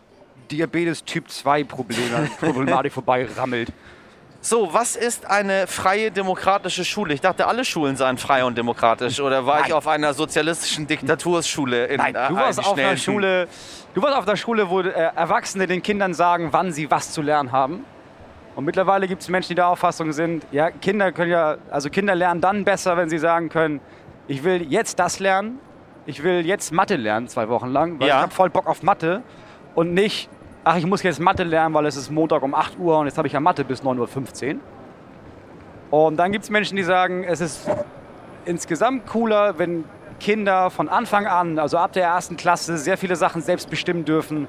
Diabetes 0.50 1.04
Typ 1.04 1.28
2 1.28 1.64
Probleme- 1.64 2.30
Problematik 2.40 2.94
vorbei 2.94 3.28
rammelt. 3.36 3.70
So, 4.46 4.74
was 4.74 4.94
ist 4.94 5.24
eine 5.24 5.66
freie 5.66 6.10
demokratische 6.10 6.84
Schule? 6.84 7.14
Ich 7.14 7.22
dachte, 7.22 7.46
alle 7.46 7.64
Schulen 7.64 7.96
seien 7.96 8.18
frei 8.18 8.44
und 8.44 8.58
demokratisch. 8.58 9.18
Oder 9.18 9.46
war 9.46 9.60
ich 9.60 9.68
Nein. 9.68 9.72
auf 9.72 9.88
einer 9.88 10.12
sozialistischen 10.12 10.86
Diktaturschule 10.86 11.86
in 11.86 11.96
Nein, 11.96 12.14
äh, 12.14 12.28
du 12.28 12.36
warst 12.36 12.58
auf 12.58 12.76
einer? 12.76 12.94
Schule, 12.98 13.48
du 13.94 14.02
warst 14.02 14.14
auf 14.18 14.28
einer 14.28 14.36
Schule, 14.36 14.68
wo 14.68 14.80
äh, 14.82 14.90
Erwachsene 14.90 15.66
den 15.66 15.82
Kindern 15.82 16.12
sagen, 16.12 16.48
wann 16.50 16.72
sie 16.72 16.90
was 16.90 17.10
zu 17.12 17.22
lernen 17.22 17.52
haben. 17.52 17.86
Und 18.54 18.66
mittlerweile 18.66 19.08
gibt 19.08 19.22
es 19.22 19.30
Menschen, 19.30 19.48
die 19.48 19.54
der 19.54 19.66
Auffassung 19.68 20.12
sind, 20.12 20.44
ja, 20.52 20.70
Kinder 20.70 21.10
können 21.10 21.30
ja, 21.30 21.56
also 21.70 21.88
Kinder 21.88 22.14
lernen 22.14 22.42
dann 22.42 22.64
besser, 22.64 22.98
wenn 22.98 23.08
sie 23.08 23.16
sagen 23.18 23.48
können, 23.48 23.80
ich 24.28 24.44
will 24.44 24.70
jetzt 24.70 24.98
das 24.98 25.20
lernen, 25.20 25.58
ich 26.04 26.22
will 26.22 26.44
jetzt 26.44 26.70
Mathe 26.70 26.96
lernen, 26.96 27.28
zwei 27.28 27.48
Wochen 27.48 27.68
lang, 27.68 27.98
weil 27.98 28.08
Ja. 28.08 28.16
ich 28.16 28.22
habe 28.24 28.34
voll 28.34 28.50
Bock 28.50 28.66
auf 28.66 28.82
Mathe 28.82 29.22
und 29.74 29.94
nicht, 29.94 30.28
ach, 30.64 30.76
ich 30.76 30.86
muss 30.86 31.02
jetzt 31.02 31.20
Mathe 31.20 31.44
lernen, 31.44 31.74
weil 31.74 31.86
es 31.86 31.96
ist 31.96 32.10
Montag 32.10 32.42
um 32.42 32.54
8 32.54 32.78
Uhr 32.78 32.98
und 32.98 33.06
jetzt 33.06 33.18
habe 33.18 33.28
ich 33.28 33.34
ja 33.34 33.40
Mathe 33.40 33.64
bis 33.64 33.82
9.15 33.82 34.54
Uhr. 34.54 34.60
Und 35.90 36.16
dann 36.16 36.32
gibt 36.32 36.44
es 36.44 36.50
Menschen, 36.50 36.76
die 36.76 36.82
sagen, 36.82 37.22
es 37.24 37.40
ist 37.40 37.68
insgesamt 38.46 39.06
cooler, 39.06 39.58
wenn 39.58 39.84
Kinder 40.18 40.70
von 40.70 40.88
Anfang 40.88 41.26
an, 41.26 41.58
also 41.58 41.76
ab 41.76 41.92
der 41.92 42.04
ersten 42.04 42.36
Klasse, 42.36 42.78
sehr 42.78 42.96
viele 42.96 43.14
Sachen 43.14 43.42
selbst 43.42 43.68
bestimmen 43.68 44.04
dürfen, 44.04 44.48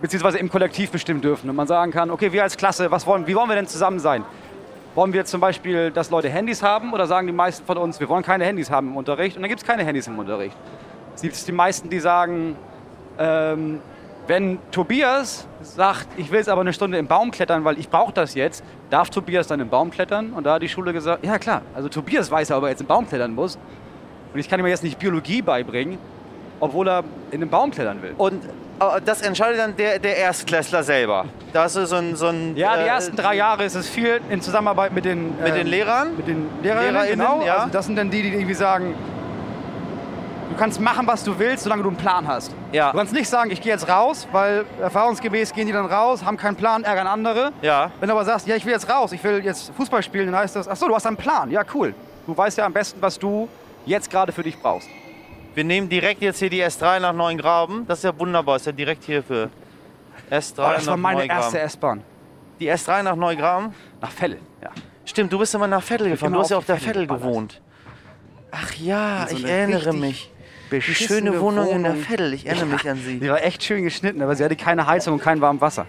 beziehungsweise 0.00 0.38
im 0.38 0.50
Kollektiv 0.50 0.90
bestimmen 0.90 1.22
dürfen. 1.22 1.48
Und 1.48 1.56
man 1.56 1.66
sagen 1.66 1.90
kann, 1.90 2.10
okay, 2.10 2.32
wir 2.32 2.42
als 2.42 2.56
Klasse, 2.56 2.90
was 2.90 3.06
wollen, 3.06 3.26
wie 3.26 3.34
wollen 3.34 3.48
wir 3.48 3.56
denn 3.56 3.66
zusammen 3.66 3.98
sein? 3.98 4.24
Wollen 4.94 5.12
wir 5.12 5.24
zum 5.24 5.40
Beispiel, 5.40 5.90
dass 5.90 6.10
Leute 6.10 6.28
Handys 6.28 6.62
haben 6.62 6.92
oder 6.92 7.06
sagen 7.06 7.26
die 7.26 7.32
meisten 7.32 7.64
von 7.66 7.78
uns, 7.78 7.98
wir 7.98 8.08
wollen 8.08 8.22
keine 8.22 8.44
Handys 8.44 8.70
haben 8.70 8.88
im 8.88 8.96
Unterricht 8.96 9.36
und 9.36 9.42
dann 9.42 9.48
gibt 9.48 9.62
es 9.62 9.66
keine 9.66 9.84
Handys 9.84 10.06
im 10.06 10.18
Unterricht. 10.18 10.56
Es 11.14 11.22
gibt 11.22 11.48
die 11.48 11.52
meisten, 11.52 11.88
die 11.88 12.00
sagen, 12.00 12.56
ähm, 13.18 13.80
wenn 14.26 14.58
Tobias 14.70 15.46
sagt, 15.62 16.08
ich 16.16 16.30
will 16.30 16.38
jetzt 16.38 16.48
aber 16.48 16.60
eine 16.60 16.72
Stunde 16.72 16.98
im 16.98 17.06
Baum 17.06 17.30
klettern, 17.30 17.64
weil 17.64 17.78
ich 17.78 17.88
brauche 17.88 18.12
das 18.12 18.34
jetzt, 18.34 18.64
darf 18.90 19.10
Tobias 19.10 19.46
dann 19.46 19.60
im 19.60 19.68
Baum 19.68 19.90
klettern? 19.90 20.32
Und 20.32 20.44
da 20.44 20.54
hat 20.54 20.62
die 20.62 20.68
Schule 20.68 20.92
gesagt, 20.92 21.24
ja 21.24 21.38
klar, 21.38 21.62
also 21.74 21.88
Tobias 21.88 22.30
weiß 22.30 22.48
ja, 22.48 22.58
ob 22.58 22.64
er 22.64 22.70
jetzt 22.70 22.80
im 22.80 22.86
Baum 22.86 23.08
klettern 23.08 23.34
muss. 23.34 23.58
Und 24.32 24.40
ich 24.40 24.48
kann 24.48 24.60
ihm 24.60 24.66
jetzt 24.66 24.82
nicht 24.82 24.98
Biologie 24.98 25.42
beibringen, 25.42 25.98
obwohl 26.60 26.88
er 26.88 27.04
in 27.30 27.40
den 27.40 27.48
Baum 27.48 27.70
klettern 27.70 28.02
will. 28.02 28.14
Und 28.18 28.44
äh, 28.44 29.00
das 29.04 29.22
entscheidet 29.22 29.58
dann 29.58 29.76
der, 29.76 29.98
der 29.98 30.16
Erstklässler 30.16 30.82
selber. 30.82 31.26
Das 31.52 31.76
ist 31.76 31.90
so 31.90 31.96
ein... 31.96 32.16
So 32.16 32.26
ein 32.26 32.56
Ja, 32.56 32.76
die 32.76 32.82
äh, 32.82 32.86
ersten 32.88 33.16
drei 33.16 33.36
Jahre 33.36 33.64
ist 33.64 33.74
es 33.74 33.88
viel 33.88 34.20
in 34.28 34.42
Zusammenarbeit 34.42 34.92
mit 34.92 35.04
den, 35.04 35.38
Mit 35.38 35.54
den 35.54 35.62
ähm, 35.62 35.66
Lehrern? 35.66 36.16
Mit 36.16 36.26
den 36.26 36.48
Lehrerinnen, 36.62 36.94
LehrerInnen, 36.94 37.26
genau. 37.26 37.42
ja. 37.44 37.56
Also 37.58 37.72
das 37.72 37.86
sind 37.86 37.96
dann 37.96 38.10
die, 38.10 38.22
die 38.22 38.34
irgendwie 38.34 38.54
sagen, 38.54 38.94
du 40.56 40.62
kannst 40.62 40.80
machen, 40.80 41.06
was 41.06 41.22
du 41.22 41.38
willst, 41.38 41.64
solange 41.64 41.82
du 41.82 41.88
einen 41.90 41.98
Plan 41.98 42.26
hast. 42.26 42.54
Ja. 42.72 42.90
Du 42.90 42.96
kannst 42.96 43.12
nicht 43.12 43.28
sagen, 43.28 43.50
ich 43.50 43.60
gehe 43.60 43.72
jetzt 43.72 43.88
raus, 43.88 44.26
weil 44.32 44.64
erfahrungsgemäß 44.80 45.52
gehen 45.52 45.66
die 45.66 45.72
dann 45.72 45.84
raus, 45.84 46.24
haben 46.24 46.38
keinen 46.38 46.56
Plan, 46.56 46.82
ärgern 46.82 47.06
andere. 47.06 47.52
Ja. 47.60 47.90
Wenn 48.00 48.08
du 48.08 48.14
aber 48.14 48.24
sagst, 48.24 48.46
ja, 48.46 48.56
ich 48.56 48.64
will 48.64 48.72
jetzt 48.72 48.88
raus, 48.88 49.12
ich 49.12 49.22
will 49.22 49.44
jetzt 49.44 49.70
Fußball 49.76 50.02
spielen, 50.02 50.32
dann 50.32 50.40
heißt 50.40 50.56
das, 50.56 50.66
ach 50.66 50.76
so, 50.76 50.88
du 50.88 50.94
hast 50.94 51.06
einen 51.06 51.18
Plan. 51.18 51.50
Ja, 51.50 51.62
cool. 51.74 51.94
Du 52.26 52.34
weißt 52.34 52.56
ja 52.56 52.64
am 52.64 52.72
besten, 52.72 53.02
was 53.02 53.18
du 53.18 53.48
jetzt 53.84 54.10
gerade 54.10 54.32
für 54.32 54.42
dich 54.42 54.58
brauchst. 54.58 54.88
Wir 55.54 55.64
nehmen 55.64 55.90
direkt 55.90 56.22
jetzt 56.22 56.38
hier 56.38 56.48
die 56.48 56.64
S3 56.64 57.00
nach 57.00 57.12
Neuengraben. 57.12 57.86
Das 57.86 57.98
ist 57.98 58.04
ja 58.04 58.18
wunderbar. 58.18 58.56
Ist 58.56 58.64
ja 58.66 58.72
direkt 58.72 59.04
hier 59.04 59.22
für 59.22 59.50
S3 60.30 60.52
Oh, 60.58 60.72
das 60.72 60.86
nach 60.86 60.92
war 60.92 60.96
meine 60.96 61.20
Neugraben. 61.20 61.42
erste 61.42 61.60
S-Bahn. 61.60 62.02
Die 62.60 62.70
S3 62.70 63.02
nach 63.02 63.16
Neugraben? 63.16 63.74
Nach 64.00 64.10
Felle, 64.10 64.38
ja. 64.62 64.70
Stimmt, 65.04 65.32
du 65.32 65.38
bist 65.38 65.54
immer 65.54 65.66
nach 65.66 65.82
Vettel 65.82 66.08
gefahren. 66.08 66.32
Du 66.32 66.38
hast 66.40 66.50
ja 66.50 66.56
auf 66.56 66.64
der 66.64 66.76
Vettel 66.76 67.06
Vettel 67.06 67.18
gewohnt. 67.18 67.60
Ach 68.50 68.72
ja, 68.74 69.26
so 69.28 69.36
ich 69.36 69.44
erinnere 69.44 69.92
mich. 69.92 70.30
Die 70.70 70.76
beschissene 70.76 71.30
schöne 71.30 71.40
Wohnung, 71.40 71.68
in 71.70 71.82
der 71.82 71.92
Wohnung. 71.92 72.04
Vettel. 72.04 72.34
Ich 72.34 72.46
erinnere 72.46 72.66
mich 72.66 72.88
an 72.88 72.96
sie. 72.96 73.18
Die 73.20 73.28
war 73.28 73.42
echt 73.42 73.62
schön 73.62 73.84
geschnitten, 73.84 74.20
aber 74.22 74.34
sie 74.34 74.44
hatte 74.44 74.56
keine 74.56 74.86
Heizung 74.86 75.14
und 75.14 75.20
kein 75.22 75.40
warmes 75.40 75.60
Wasser. 75.60 75.86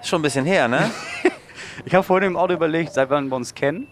Ist 0.00 0.08
schon 0.08 0.20
ein 0.20 0.22
bisschen 0.22 0.44
her, 0.46 0.68
ne? 0.68 0.90
Ich 1.86 1.94
habe 1.94 2.04
vorhin 2.04 2.28
im 2.32 2.36
Auto 2.36 2.52
überlegt, 2.52 2.92
seit 2.92 3.08
wann 3.08 3.28
wir 3.28 3.36
uns 3.36 3.54
kennen. 3.54 3.88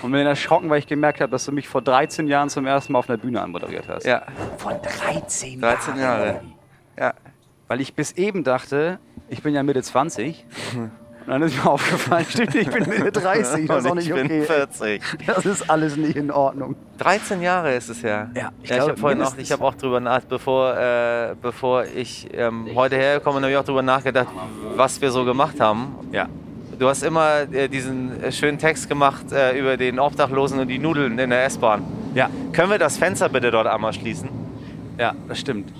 Und 0.00 0.12
bin 0.12 0.24
erschrocken, 0.24 0.70
weil 0.70 0.78
ich 0.78 0.86
gemerkt 0.86 1.20
habe, 1.20 1.30
dass 1.32 1.44
du 1.44 1.50
mich 1.50 1.66
vor 1.66 1.82
13 1.82 2.28
Jahren 2.28 2.48
zum 2.50 2.66
ersten 2.66 2.92
Mal 2.92 3.00
auf 3.00 3.08
einer 3.08 3.18
Bühne 3.18 3.40
anmoderiert 3.40 3.88
hast. 3.88 4.06
ja, 4.06 4.22
Vor 4.58 4.74
13 4.74 5.60
13 5.60 5.96
Jahre. 5.98 6.42
Ja. 6.96 7.14
Weil 7.66 7.80
ich 7.80 7.94
bis 7.94 8.12
eben 8.12 8.44
dachte, 8.44 9.00
ich 9.28 9.42
bin 9.42 9.54
ja 9.54 9.64
Mitte 9.64 9.82
20. 9.82 10.46
Und 11.26 11.32
dann 11.32 11.42
ist 11.42 11.56
mir 11.56 11.66
aufgefallen, 11.70 12.24
stimmt, 12.28 12.54
ich 12.54 12.70
bin 12.70 12.88
Mitte 12.88 13.10
30. 13.10 13.66
Das 13.66 13.84
ist 13.84 13.90
auch 13.90 13.94
nicht 13.94 14.08
ich 14.08 14.14
bin 14.14 14.26
okay. 14.26 14.42
40. 14.42 15.02
Das 15.26 15.44
ist 15.44 15.68
alles 15.68 15.96
nicht 15.96 16.16
in 16.16 16.30
Ordnung. 16.30 16.76
13 16.98 17.42
Jahre 17.42 17.74
ist 17.74 17.88
es 17.88 18.02
her. 18.02 18.30
Ja, 18.34 18.52
ich 18.62 18.70
ja, 18.70 18.76
ich 18.76 18.82
glaube, 18.82 18.90
habe 18.92 19.00
vorhin 19.00 19.22
auch, 19.22 19.36
ich 19.36 19.50
habe 19.50 19.64
auch 19.64 19.74
drüber 19.74 19.98
nachgedacht, 19.98 20.28
bevor, 20.28 20.76
äh, 20.76 21.34
bevor 21.42 21.84
ich 21.84 22.28
ähm, 22.32 22.68
heute 22.74 22.96
hergekommen 22.96 23.38
bin, 23.38 23.44
habe 23.44 23.52
ich 23.52 23.58
auch 23.58 23.64
drüber 23.64 23.82
nachgedacht, 23.82 24.28
was 24.76 25.00
wir 25.00 25.10
so 25.10 25.24
gemacht 25.24 25.60
haben. 25.60 25.96
Ja. 26.12 26.28
Du 26.78 26.88
hast 26.88 27.02
immer 27.02 27.52
äh, 27.52 27.68
diesen 27.68 28.22
äh, 28.22 28.30
schönen 28.30 28.58
Text 28.58 28.88
gemacht 28.88 29.32
äh, 29.32 29.58
über 29.58 29.76
den 29.76 29.98
Obdachlosen 29.98 30.60
und 30.60 30.68
die 30.68 30.78
Nudeln 30.78 31.18
in 31.18 31.30
der 31.30 31.44
S-Bahn. 31.46 31.84
Ja, 32.14 32.30
Können 32.52 32.70
wir 32.70 32.78
das 32.78 32.98
Fenster 32.98 33.28
bitte 33.28 33.50
dort 33.50 33.66
einmal 33.66 33.92
schließen? 33.92 34.28
ja, 34.98 35.14
das 35.28 35.40
stimmt. 35.40 35.72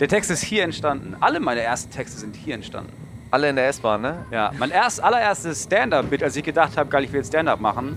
Der 0.00 0.08
Text 0.08 0.30
ist 0.30 0.42
hier 0.42 0.64
entstanden. 0.64 1.16
Alle 1.20 1.38
meine 1.38 1.60
ersten 1.60 1.92
Texte 1.92 2.18
sind 2.18 2.34
hier 2.34 2.54
entstanden. 2.54 2.92
Alle 3.34 3.48
in 3.48 3.56
der 3.56 3.66
S-Bahn, 3.66 4.00
ne? 4.00 4.26
Ja, 4.30 4.52
mein 4.60 4.70
erst, 4.70 5.02
allererstes 5.02 5.64
Stand-Up-Bit, 5.64 6.22
als 6.22 6.36
ich 6.36 6.44
gedacht 6.44 6.76
habe, 6.76 6.88
geil, 6.88 7.02
ich 7.02 7.10
will 7.10 7.18
jetzt 7.18 7.30
Stand-Up 7.30 7.58
machen, 7.58 7.96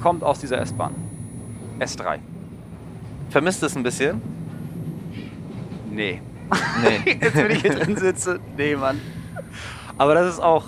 kommt 0.00 0.22
aus 0.22 0.38
dieser 0.38 0.60
S-Bahn. 0.60 0.94
S3. 1.80 2.20
Vermisst 3.30 3.60
es 3.64 3.74
ein 3.74 3.82
bisschen? 3.82 4.22
Nee. 5.90 6.22
Nee. 6.80 7.18
Jetzt, 7.20 7.34
wenn 7.34 7.50
ich 7.50 7.62
hier 7.62 7.74
drin 7.74 7.96
sitze, 7.96 8.38
nee, 8.56 8.76
Mann. 8.76 9.00
Aber 9.98 10.14
das 10.14 10.34
ist 10.34 10.40
auch, 10.40 10.66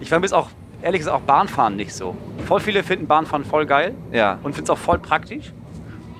ich 0.00 0.08
vermisse 0.08 0.34
auch 0.34 0.48
ehrlich 0.80 1.00
gesagt 1.00 1.14
auch 1.14 1.26
Bahnfahren 1.26 1.76
nicht 1.76 1.92
so. 1.92 2.16
Voll 2.46 2.60
viele 2.60 2.82
finden 2.82 3.06
Bahnfahren 3.06 3.44
voll 3.44 3.66
geil 3.66 3.94
Ja. 4.12 4.38
und 4.42 4.54
finden 4.54 4.64
es 4.64 4.70
auch 4.70 4.78
voll 4.78 4.98
praktisch. 4.98 5.52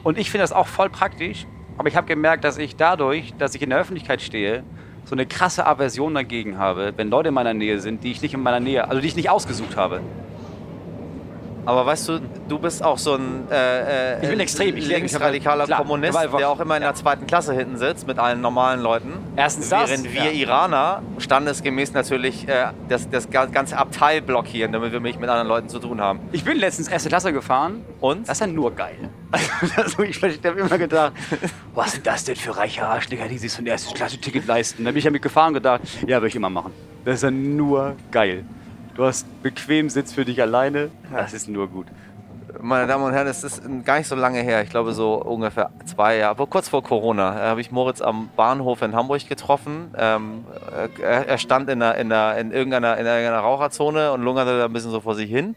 Und 0.02 0.18
ich 0.18 0.30
finde 0.30 0.42
das 0.42 0.52
auch 0.52 0.66
voll 0.66 0.90
praktisch. 0.90 1.46
Aber 1.78 1.88
ich 1.88 1.96
habe 1.96 2.06
gemerkt, 2.06 2.44
dass 2.44 2.58
ich 2.58 2.76
dadurch, 2.76 3.32
dass 3.38 3.54
ich 3.54 3.62
in 3.62 3.70
der 3.70 3.78
Öffentlichkeit 3.78 4.20
stehe, 4.20 4.64
so 5.04 5.14
eine 5.14 5.26
krasse 5.26 5.66
Aversion 5.66 6.14
dagegen 6.14 6.58
habe, 6.58 6.92
wenn 6.96 7.10
Leute 7.10 7.28
in 7.28 7.34
meiner 7.34 7.54
Nähe 7.54 7.80
sind, 7.80 8.04
die 8.04 8.10
ich 8.10 8.22
nicht 8.22 8.34
in 8.34 8.42
meiner 8.42 8.60
Nähe, 8.60 8.88
also 8.88 9.00
die 9.00 9.06
ich 9.06 9.16
nicht 9.16 9.30
ausgesucht 9.30 9.76
habe. 9.76 10.00
Aber 11.66 11.86
weißt 11.86 12.08
du, 12.08 12.20
du 12.48 12.58
bist 12.58 12.82
auch 12.82 12.98
so 12.98 13.14
ein 13.14 13.48
äh, 13.50 14.16
äh, 14.16 14.22
Ich 14.22 14.28
bin 14.28 14.40
extrem, 14.40 14.76
ich- 14.76 14.86
linksradikaler 14.86 15.64
klar, 15.66 15.78
Kommunist, 15.80 16.16
einfach- 16.16 16.38
der 16.38 16.48
auch 16.50 16.60
immer 16.60 16.76
in 16.76 16.82
der 16.82 16.94
zweiten 16.94 17.26
Klasse 17.26 17.54
hinten 17.54 17.78
sitzt 17.78 18.06
mit 18.06 18.18
allen 18.18 18.40
normalen 18.40 18.80
Leuten. 18.80 19.14
Erstens 19.36 19.70
das, 19.70 19.88
Während 19.90 20.12
wir 20.12 20.24
ja. 20.24 20.30
Iraner 20.30 21.02
standesgemäß 21.18 21.92
natürlich 21.94 22.46
äh, 22.48 22.66
das, 22.88 23.08
das 23.08 23.30
ga- 23.30 23.46
ganze 23.46 23.78
Abteil 23.78 24.20
blockieren, 24.20 24.72
damit 24.72 24.92
wir 24.92 25.00
nicht 25.00 25.20
mit 25.20 25.28
anderen 25.30 25.48
Leuten 25.48 25.68
zu 25.68 25.78
tun 25.78 26.00
haben. 26.00 26.20
Ich 26.32 26.44
bin 26.44 26.58
letztens 26.58 26.88
erste 26.88 27.08
Klasse 27.08 27.32
gefahren. 27.32 27.82
Und? 28.00 28.28
Das 28.28 28.36
ist 28.36 28.40
ja 28.40 28.46
nur 28.46 28.70
geil. 28.74 28.96
Also 29.76 30.02
ich 30.02 30.22
ich 30.22 30.40
habe 30.44 30.60
immer 30.60 30.78
gedacht, 30.78 31.12
was 31.74 31.92
sind 31.92 32.06
das 32.06 32.24
denn 32.24 32.36
für 32.36 32.56
reiche 32.56 32.86
Arschlöcher, 32.86 33.26
die 33.28 33.38
sich 33.38 33.50
so 33.52 33.62
ein 33.62 33.66
erstes 33.66 33.92
Klasse-Ticket 33.94 34.46
leisten? 34.46 34.84
Da 34.84 34.90
bin 34.90 34.98
ich 34.98 35.04
ja 35.04 35.10
mit 35.10 35.22
gefahren 35.22 35.48
und 35.48 35.54
gedacht, 35.54 35.80
ja, 36.06 36.18
würde 36.18 36.28
ich 36.28 36.36
immer 36.36 36.50
machen. 36.50 36.72
Das 37.04 37.14
ist 37.16 37.22
ja 37.22 37.30
nur 37.30 37.96
geil. 38.10 38.44
Du 38.94 39.04
hast 39.04 39.26
bequem 39.42 39.90
Sitz 39.90 40.12
für 40.12 40.24
dich 40.24 40.40
alleine. 40.40 40.90
Das 41.12 41.32
ist 41.32 41.48
nur 41.48 41.68
gut. 41.68 41.86
Meine 42.60 42.86
Damen 42.86 43.04
und 43.04 43.12
Herren, 43.12 43.26
es 43.26 43.42
ist 43.42 43.62
gar 43.84 43.98
nicht 43.98 44.06
so 44.06 44.14
lange 44.14 44.40
her, 44.40 44.62
ich 44.62 44.70
glaube 44.70 44.94
so 44.94 45.14
ungefähr 45.14 45.70
zwei 45.84 46.16
Jahre, 46.16 46.30
aber 46.30 46.46
kurz 46.46 46.68
vor 46.68 46.82
Corona, 46.82 47.36
äh, 47.36 47.48
habe 47.48 47.60
ich 47.60 47.70
Moritz 47.72 48.00
am 48.00 48.30
Bahnhof 48.36 48.80
in 48.80 48.94
Hamburg 48.94 49.28
getroffen. 49.28 49.92
Ähm, 49.98 50.44
äh, 50.72 51.02
er, 51.02 51.28
er 51.28 51.38
stand 51.38 51.68
in, 51.68 51.82
einer, 51.82 51.96
in, 51.96 52.10
einer, 52.10 52.38
in, 52.38 52.52
irgendeiner, 52.52 52.96
in 52.96 53.04
irgendeiner 53.04 53.40
Raucherzone 53.40 54.12
und 54.12 54.22
lungerte 54.22 54.56
da 54.56 54.66
ein 54.66 54.72
bisschen 54.72 54.92
so 54.92 55.00
vor 55.00 55.14
sich 55.14 55.28
hin. 55.28 55.56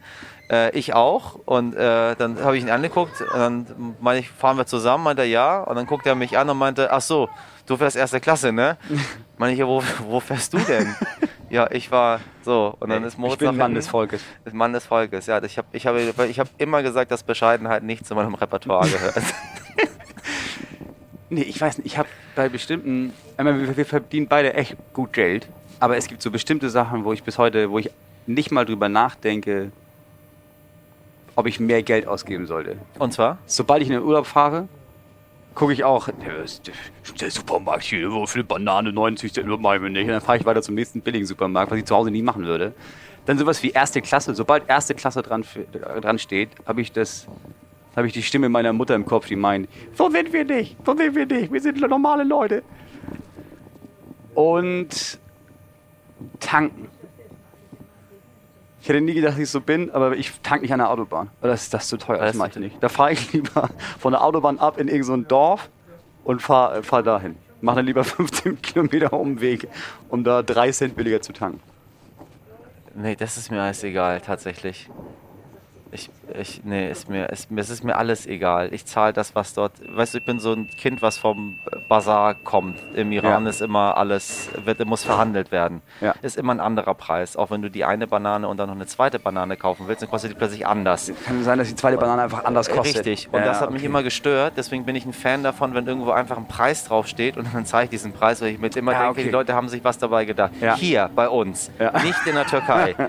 Äh, 0.49 0.71
ich 0.77 0.95
auch. 0.95 1.35
Und 1.45 1.75
äh, 1.75 2.15
dann 2.15 2.43
habe 2.43 2.57
ich 2.57 2.63
ihn 2.63 2.71
angeguckt 2.71 3.21
und 3.21 3.39
dann 3.39 3.95
meine 4.01 4.19
ich, 4.19 4.29
fahren 4.29 4.57
wir 4.57 4.65
zusammen? 4.65 5.03
Meinte 5.03 5.21
er 5.21 5.27
ja. 5.27 5.59
Und 5.61 5.75
dann 5.75 5.85
guckte 5.85 6.09
er 6.09 6.15
mich 6.15 6.37
an 6.37 6.49
und 6.49 6.57
meinte, 6.57 6.91
ach 6.91 7.01
so, 7.01 7.29
du 7.67 7.77
fährst 7.77 7.95
erste 7.95 8.19
Klasse, 8.19 8.51
ne? 8.51 8.77
meine 9.37 9.53
ich, 9.53 9.61
wo, 9.63 9.83
wo 10.09 10.19
fährst 10.19 10.53
du 10.53 10.57
denn? 10.57 10.95
Ja, 11.49 11.69
ich 11.71 11.91
war 11.91 12.19
so. 12.43 12.75
Und 12.79 12.89
dann 12.89 13.03
ist 13.03 13.17
Moritz 13.17 13.33
ich 13.33 13.39
bin 13.39 13.57
Mann 13.57 13.67
hinten. 13.67 13.75
des 13.75 13.87
Volkes. 13.87 14.21
Mann 14.51 14.73
des 14.73 14.85
Volkes, 14.85 15.25
ja. 15.27 15.41
Ich 15.43 15.57
habe 15.57 15.67
ich 15.71 15.85
hab, 15.85 15.95
ich 15.95 16.39
hab 16.39 16.47
immer 16.57 16.83
gesagt, 16.83 17.11
dass 17.11 17.23
Bescheidenheit 17.23 17.83
nicht 17.83 18.05
zu 18.05 18.15
meinem 18.15 18.35
Repertoire 18.35 18.87
gehört. 18.87 19.15
Nee, 21.29 21.41
ich 21.41 21.59
weiß 21.59 21.77
nicht. 21.77 21.87
Ich 21.87 21.97
habe 21.97 22.07
bei 22.35 22.47
bestimmten, 22.49 23.13
meine, 23.37 23.59
wir, 23.59 23.75
wir 23.75 23.85
verdienen 23.85 24.27
beide 24.27 24.53
echt 24.53 24.77
gut 24.93 25.13
Geld, 25.13 25.47
aber 25.79 25.97
es 25.97 26.07
gibt 26.07 26.21
so 26.21 26.31
bestimmte 26.31 26.69
Sachen, 26.69 27.03
wo 27.03 27.13
ich 27.13 27.23
bis 27.23 27.37
heute, 27.37 27.69
wo 27.69 27.79
ich 27.79 27.89
nicht 28.25 28.51
mal 28.51 28.65
drüber 28.65 28.87
nachdenke, 28.87 29.71
ob 31.35 31.45
ich 31.47 31.59
mehr 31.59 31.83
Geld 31.83 32.07
ausgeben 32.07 32.47
sollte. 32.47 32.77
Und 32.97 33.13
zwar? 33.13 33.37
Sobald 33.45 33.81
ich 33.81 33.89
in 33.89 33.95
den 33.95 34.03
Urlaub 34.03 34.25
fahre, 34.25 34.67
gucke 35.57 35.73
ich 35.73 35.83
auch, 35.83 36.07
der, 36.23 36.43
ist- 36.43 36.71
der 37.19 37.31
Supermarkt 37.31 37.83
hier, 37.83 38.11
wo 38.11 38.25
Banane 38.43 38.93
90 38.93 39.33
Cent, 39.33 39.47
machen 39.47 39.81
wir 39.81 39.89
nicht. 39.89 40.03
Und 40.03 40.09
dann 40.09 40.21
fahre 40.21 40.37
ich 40.37 40.45
weiter 40.45 40.61
zum 40.61 40.75
nächsten 40.75 41.01
billigen 41.01 41.25
Supermarkt, 41.25 41.71
was 41.71 41.79
ich 41.79 41.85
zu 41.85 41.95
Hause 41.95 42.11
nie 42.11 42.21
machen 42.21 42.45
würde. 42.45 42.73
Dann 43.25 43.39
sowas 43.39 43.63
wie 43.63 43.71
erste 43.71 43.99
Klasse. 44.03 44.35
Sobald 44.35 44.69
erste 44.69 44.93
Klasse 44.93 45.23
dran, 45.23 45.43
dran 46.01 46.19
steht, 46.19 46.49
habe 46.67 46.81
ich 46.81 46.91
das, 46.91 47.27
habe 47.95 48.05
ich 48.05 48.13
die 48.13 48.21
Stimme 48.21 48.49
meiner 48.49 48.71
Mutter 48.71 48.93
im 48.93 49.03
Kopf, 49.05 49.25
die 49.27 49.35
meint, 49.35 49.67
so 49.95 50.11
sind 50.11 50.31
wir 50.31 50.45
nicht, 50.45 50.77
so 50.85 50.95
sind 50.95 51.15
wir 51.15 51.25
nicht, 51.25 51.51
wir 51.51 51.59
sind 51.59 51.81
normale 51.81 52.23
Leute. 52.23 52.61
Und 54.35 55.17
tanken. 56.39 56.87
Ich 58.87 58.89
hätte 58.93 59.01
nie 59.01 59.15
gedacht, 59.15 59.33
dass 59.33 59.39
ich 59.39 59.49
so 59.49 59.59
bin, 59.59 59.91
aber 59.91 60.15
ich 60.15 60.31
tank 60.43 60.61
nicht 60.61 60.71
an 60.71 60.79
der 60.79 60.89
Autobahn. 60.89 61.29
Das, 61.41 61.69
das 61.69 61.83
ist 61.83 61.89
zu 61.89 61.97
teuer, 61.97 62.19
das 62.19 62.27
Das 62.27 62.35
mache 62.37 62.51
ich 62.51 62.55
nicht. 62.55 62.77
Da 62.79 62.87
fahre 62.87 63.11
ich 63.11 63.33
lieber 63.33 63.69
von 63.99 64.13
der 64.13 64.23
Autobahn 64.23 64.59
ab 64.59 64.79
in 64.79 64.87
irgendein 64.87 65.23
so 65.23 65.27
Dorf 65.27 65.69
und 66.23 66.41
fahre 66.41 66.83
fahr 66.83 67.03
dahin. 67.03 67.35
Mache 67.59 67.75
dann 67.75 67.85
lieber 67.85 68.03
15 68.05 68.61
Kilometer 68.61 69.11
Umweg, 69.11 69.67
um 70.07 70.23
da 70.23 70.41
3 70.41 70.71
Cent 70.71 70.95
billiger 70.95 71.19
zu 71.19 71.33
tanken. 71.33 71.59
Nee, 72.95 73.17
das 73.17 73.35
ist 73.35 73.51
mir 73.51 73.61
alles 73.61 73.83
egal, 73.83 74.21
tatsächlich. 74.21 74.89
Ich, 75.91 76.09
ich, 76.39 76.61
nee, 76.63 76.89
ist 76.89 77.09
mir, 77.09 77.29
ist, 77.29 77.49
es 77.55 77.69
ist 77.69 77.83
mir 77.83 77.95
alles 77.97 78.25
egal. 78.25 78.73
Ich 78.73 78.85
zahle 78.85 79.13
das, 79.13 79.35
was 79.35 79.53
dort. 79.53 79.73
Weißt 79.95 80.13
du, 80.13 80.17
ich 80.19 80.25
bin 80.25 80.39
so 80.39 80.53
ein 80.53 80.67
Kind, 80.67 81.01
was 81.01 81.17
vom 81.17 81.59
Bazar 81.87 82.35
kommt. 82.35 82.77
Im 82.93 83.11
Iran 83.11 83.43
Ja. 83.43 83.49
ist 83.49 83.61
immer 83.61 83.97
alles, 83.97 84.49
wird, 84.65 84.83
muss 84.85 85.03
verhandelt 85.03 85.51
werden. 85.51 85.81
Ja. 86.01 86.13
Ist 86.21 86.37
immer 86.37 86.53
ein 86.53 86.59
anderer 86.59 86.93
Preis. 86.93 87.37
Auch 87.37 87.51
wenn 87.51 87.61
du 87.61 87.69
die 87.69 87.85
eine 87.85 88.07
Banane 88.07 88.47
und 88.47 88.57
dann 88.57 88.67
noch 88.67 88.75
eine 88.75 88.85
zweite 88.85 89.19
Banane 89.19 89.57
kaufen 89.57 89.87
willst, 89.87 90.01
dann 90.01 90.09
kostet 90.09 90.31
die 90.31 90.35
plötzlich 90.35 90.67
anders. 90.67 91.11
Kann 91.25 91.43
sein, 91.43 91.57
dass 91.57 91.67
die 91.69 91.75
zweite 91.75 91.97
Banane 91.97 92.23
einfach 92.23 92.43
anders 92.45 92.69
kostet. 92.69 93.05
Richtig. 93.05 93.29
Und 93.31 93.39
Ja, 93.39 93.45
das 93.45 93.61
hat 93.61 93.71
mich 93.71 93.81
okay. 93.81 93.87
immer 93.87 94.03
gestört. 94.03 94.53
Deswegen 94.57 94.85
bin 94.85 94.95
ich 94.95 95.05
ein 95.05 95.13
Fan 95.13 95.43
davon, 95.43 95.73
wenn 95.73 95.87
irgendwo 95.87 96.11
einfach 96.11 96.37
ein 96.37 96.47
Preis 96.47 96.83
draufsteht 96.85 97.37
und 97.37 97.47
dann 97.53 97.65
zeige 97.65 97.85
ich 97.85 97.89
diesen 97.91 98.13
Preis, 98.13 98.41
weil 98.41 98.49
ich 98.49 98.59
mir 98.59 98.69
immer 98.75 98.91
denke, 98.93 99.09
okay. 99.09 99.23
die 99.23 99.29
Leute 99.29 99.53
haben 99.53 99.69
sich 99.69 99.83
was 99.83 99.97
dabei 99.97 100.25
gedacht. 100.25 100.51
Hier 100.75 101.09
bei 101.15 101.29
uns, 101.29 101.71
nicht 102.03 102.27
in 102.27 102.35
der 102.35 102.45
Türkei. 102.45 102.95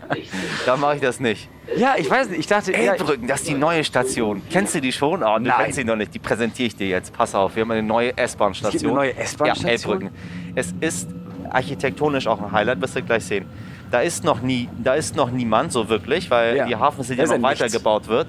da 0.66 0.76
mache 0.76 0.96
ich 0.96 1.00
das 1.00 1.20
nicht. 1.20 1.48
Ja, 1.76 1.94
ich 1.96 2.10
weiß 2.10 2.28
nicht. 2.30 2.40
Ich 2.40 2.46
dachte, 2.46 2.72
ja, 2.72 2.78
Elbbrücken, 2.78 3.26
das 3.26 3.40
ist 3.40 3.48
die 3.48 3.54
neue 3.54 3.84
Station. 3.84 4.42
Kennst 4.50 4.74
du 4.74 4.80
die 4.80 4.92
schon? 4.92 5.22
Oh, 5.22 5.36
du 5.38 5.44
Nein. 5.44 5.52
kennst 5.58 5.76
sie 5.76 5.84
noch 5.84 5.96
nicht. 5.96 6.12
Die 6.14 6.18
präsentiere 6.18 6.66
ich 6.68 6.76
dir 6.76 6.88
jetzt. 6.88 7.12
Pass 7.12 7.34
auf, 7.34 7.54
wir 7.56 7.62
haben 7.62 7.70
eine 7.70 7.82
neue 7.82 8.16
S-Bahn-Station. 8.16 8.90
Eine 8.90 8.94
neue 8.94 9.16
S-Bahn-Station? 9.16 9.68
Ja, 9.68 9.72
Elbbrücken. 9.72 10.10
Es 10.54 10.74
ist 10.80 11.08
architektonisch 11.50 12.26
auch 12.26 12.40
ein 12.42 12.52
Highlight, 12.52 12.80
wirst 12.80 12.96
du 12.96 13.02
gleich 13.02 13.24
sehen. 13.24 13.46
Da 13.90 14.00
ist 14.00 14.24
noch, 14.24 14.40
nie, 14.40 14.68
da 14.82 14.94
ist 14.94 15.16
noch 15.16 15.30
niemand 15.30 15.72
so 15.72 15.88
wirklich, 15.88 16.30
weil 16.30 16.56
Ja. 16.56 16.66
die 16.66 16.72
ist 16.72 16.80
noch 16.80 17.08
ja 17.08 17.26
nichts. 17.38 17.42
weitergebaut 17.42 18.08
wird. 18.08 18.28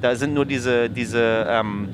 Da 0.00 0.14
sind 0.16 0.34
nur 0.34 0.46
diese, 0.46 0.88
diese 0.90 1.46
ähm, 1.48 1.88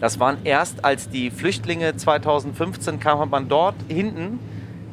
das 0.00 0.18
waren 0.18 0.38
erst, 0.44 0.82
als 0.84 1.10
die 1.10 1.30
Flüchtlinge 1.30 1.94
2015 1.94 2.98
kamen, 3.00 3.20
hat 3.20 3.30
man 3.30 3.48
dort 3.48 3.74
hinten 3.88 4.38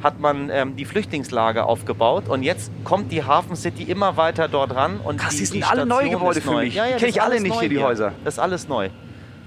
hat 0.02 0.20
man 0.20 0.50
ähm, 0.50 0.76
die 0.76 0.84
Flüchtlingslager 0.84 1.66
aufgebaut 1.66 2.28
und 2.28 2.42
jetzt 2.42 2.70
kommt 2.84 3.10
die 3.12 3.24
Hafen 3.24 3.56
City 3.56 3.82
immer 3.84 4.16
weiter 4.16 4.48
dort 4.48 4.74
ran 4.74 5.00
und 5.02 5.18
Krass, 5.18 5.32
die, 5.32 5.38
die 5.38 5.44
sind 5.46 5.56
die 5.58 5.64
alle 5.64 5.86
neue 5.86 6.10
Gebäude 6.10 6.40
für 6.40 6.52
neu. 6.52 6.64
mich. 6.64 6.74
Ja, 6.74 6.84
ja, 6.86 6.88
Die 6.88 6.92
das 6.94 7.00
kenn 7.02 7.08
ich 7.10 7.22
alle 7.22 7.40
nicht 7.40 7.58
hier, 7.60 7.68
die 7.68 7.78
Häuser. 7.82 8.12
Das 8.24 8.34
ist 8.34 8.38
alles 8.40 8.68
neu. 8.68 8.90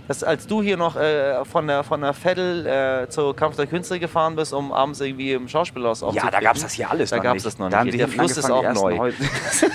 Das, 0.08 0.24
als 0.25 0.46
du 0.46 0.62
hier 0.62 0.75
noch 0.75 0.98
äh, 0.98 1.46
von 1.46 1.67
der 1.67 1.84
von 1.84 2.01
der 2.01 2.13
Veddel 2.13 2.65
äh, 2.65 3.08
zur 3.10 3.34
Kampf 3.34 3.55
der 3.55 3.65
Künste 3.67 3.98
gefahren 3.98 4.36
bist, 4.36 4.51
um 4.53 4.74
abends 4.74 5.00
irgendwie 5.00 5.31
im 5.31 5.48
Schauspielhaus 5.48 6.01
ja, 6.01 6.08
aufzutreten. 6.08 6.34
da 6.34 6.39
gab 6.41 6.55
es 6.58 6.63
das 6.63 6.74
hier 6.74 6.89
alles 6.91 7.12
Da 7.12 7.20
gab's 7.20 7.36
nicht. 7.36 7.46
das 7.46 7.60
noch 7.60 7.70
Da 7.70 7.84
nicht. 7.86 7.98
Der 7.98 8.10
Fluss 8.10 8.36
ist 8.36 8.51
auch 8.51 8.74
neu. 8.74 8.98
Häuser. 8.98 9.17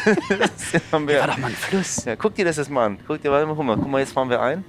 haben 0.93 1.09
wir, 1.09 1.21
War 1.21 1.29
doch 1.29 1.39
mal 1.39 1.47
ein 1.47 1.55
Fluss. 1.55 2.05
ja, 2.05 2.17
guck 2.17 2.35
dir 2.35 2.45
das 2.45 2.57
jetzt 2.59 2.71
mal 2.71 2.87
an. 2.87 2.99
Guck 3.07 3.23
dir 3.23 3.31
warte 3.31 3.47
mal, 3.47 3.55
guck 3.55 3.65
mal, 3.65 3.77
guck 3.77 3.89
mal, 3.89 4.01
jetzt 4.01 4.13
fahren 4.13 4.29
wir 4.29 4.43
ein. 4.43 4.63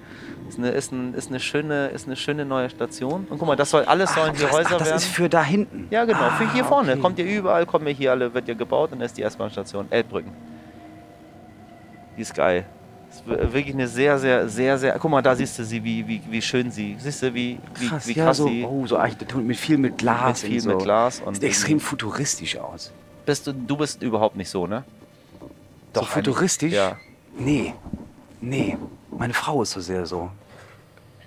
Ist 0.48 0.58
eine, 0.58 0.70
ist, 0.70 0.92
ein, 0.92 1.14
ist, 1.14 1.30
eine 1.30 1.40
schöne, 1.40 1.88
ist 1.88 2.08
eine 2.08 2.16
schöne 2.16 2.46
neue 2.46 2.70
Station. 2.70 3.26
Und 3.30 3.38
guck 3.38 3.48
mal, 3.48 3.56
das 3.56 3.70
soll 3.72 3.84
alles 3.86 4.14
sollen 4.14 4.34
hier 4.36 4.48
krass, 4.48 4.58
Häuser 4.58 4.70
ach, 4.74 4.78
das 4.78 4.88
werden. 4.88 4.98
ist 4.98 5.06
für 5.08 5.30
da 5.30 5.44
hinten. 5.44 5.88
Ja, 5.90 6.06
genau, 6.06 6.30
für 6.38 6.52
hier 6.54 6.64
Ah, 6.64 6.68
vorne. 6.68 6.92
okay. 6.94 7.02
Kommt 7.02 7.20
ihr 7.20 7.26
überall, 7.26 7.66
kommen 7.66 7.86
wir 7.86 7.94
hier 7.94 8.12
alle, 8.12 8.34
wird 8.34 8.48
ja 8.48 8.54
gebaut 8.54 8.92
und 8.94 9.00
das 9.00 9.08
ist 9.12 9.18
die 9.18 9.24
S-Bahn-Station. 9.24 9.88
Elbbrücken. 9.90 10.32
Die 12.16 12.22
ist 12.22 12.34
geil. 12.34 12.66
Ist 13.10 13.28
wir- 13.28 13.54
wirklich 13.54 13.74
eine 13.76 13.88
sehr, 13.88 14.18
sehr, 14.20 14.48
sehr, 14.50 14.78
sehr. 14.78 14.98
Guck 15.00 15.12
mal, 15.12 15.22
da 15.22 15.36
siehst 15.36 15.58
du 15.60 15.64
sie, 15.64 15.84
wie, 15.84 16.08
wie, 16.08 16.22
wie 16.30 16.42
schön 16.42 16.72
sie. 16.72 16.96
Siehst 17.00 17.22
du, 17.24 17.34
wie, 17.34 17.58
wie 17.80 17.88
Krass, 17.88 18.08
wie 18.08 18.14
ja, 18.14 18.26
krass 18.26 18.38
so, 18.38 18.48
sie 18.48 18.64
oh, 18.64 18.86
so 18.86 18.98
Architektur 18.98 19.42
mit 19.42 19.58
viel 19.58 19.78
mit 19.78 19.98
Glas. 19.98 20.44
mit 20.44 20.52
viel 20.52 20.58
und 20.58 20.64
so. 20.64 20.70
mit 20.72 20.80
Glas 20.80 21.22
und 21.22 21.36
Sieht 21.36 21.44
extrem 21.44 21.80
futuristisch 21.80 22.58
aus. 22.58 22.92
Bist 23.26 23.46
du, 23.48 23.54
du 23.54 23.78
bist 23.78 24.02
überhaupt 24.02 24.36
nicht 24.36 24.50
so, 24.50 24.66
ne? 24.68 24.84
so 25.94 26.02
eigentlich. 26.02 26.10
futuristisch? 26.10 26.74
Ja. 26.74 26.98
Nee. 27.38 27.74
Nee. 28.42 28.78
Meine 29.18 29.34
Frau 29.34 29.62
ist 29.62 29.72
so 29.72 29.80
sehr 29.80 30.06
so. 30.06 30.30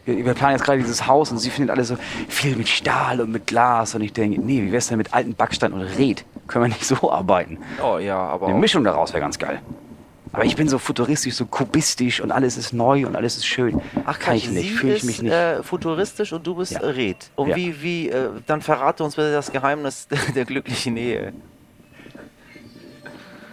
Wir, 0.05 0.25
wir 0.25 0.35
planen 0.35 0.57
jetzt 0.57 0.65
gerade 0.65 0.79
dieses 0.79 1.07
Haus 1.07 1.31
und 1.31 1.39
sie 1.39 1.51
findet 1.51 1.71
alles 1.75 1.89
so 1.89 1.97
viel 2.29 2.57
mit 2.57 2.69
Stahl 2.69 3.21
und 3.21 3.31
mit 3.33 3.47
Glas. 3.47 3.95
Und 3.95 4.03
ich 4.03 4.13
denke, 4.13 4.41
nee, 4.41 4.63
wie 4.63 4.73
wär's 4.73 4.89
denn 4.89 4.99
mit 4.99 5.13
alten 5.13 5.35
Backstein 5.35 5.73
und 5.73 5.83
Red? 5.83 6.25
Können 6.47 6.65
wir 6.65 6.69
nicht 6.69 6.85
so 6.85 7.11
arbeiten? 7.13 7.59
Oh 7.83 7.99
ja, 7.99 8.17
aber. 8.19 8.49
Eine 8.49 8.59
Mischung 8.59 8.85
daraus 8.85 9.13
wäre 9.13 9.21
ganz 9.21 9.39
geil. 9.39 9.61
Aber 10.33 10.45
ich 10.45 10.55
bin 10.55 10.69
so 10.69 10.79
futuristisch, 10.79 11.35
so 11.35 11.45
kubistisch 11.47 12.21
und 12.21 12.31
alles 12.31 12.57
ist 12.57 12.73
neu 12.73 13.05
und 13.05 13.17
alles 13.17 13.37
ist 13.37 13.47
schön. 13.47 13.81
kann 14.21 14.37
ich 14.37 14.49
nicht, 14.49 14.71
fühle 14.71 14.95
ich 14.95 15.03
mich 15.03 15.21
nicht. 15.23 15.33
Äh, 15.33 15.65
futuristisch 15.65 16.33
und 16.33 16.47
du 16.47 16.55
bist 16.55 16.73
Ja. 16.73 16.81
Red. 16.81 17.31
Und 17.35 17.49
Ja. 17.49 17.57
wie, 17.57 17.83
wie, 17.83 18.09
äh, 18.11 18.29
dann 18.47 18.63
verrate 18.63 19.03
uns 19.03 19.17
bitte 19.17 19.33
das 19.33 19.51
Geheimnis 19.51 20.07
der 20.37 20.45
glücklichen 20.45 20.97
Ehe. 20.97 21.33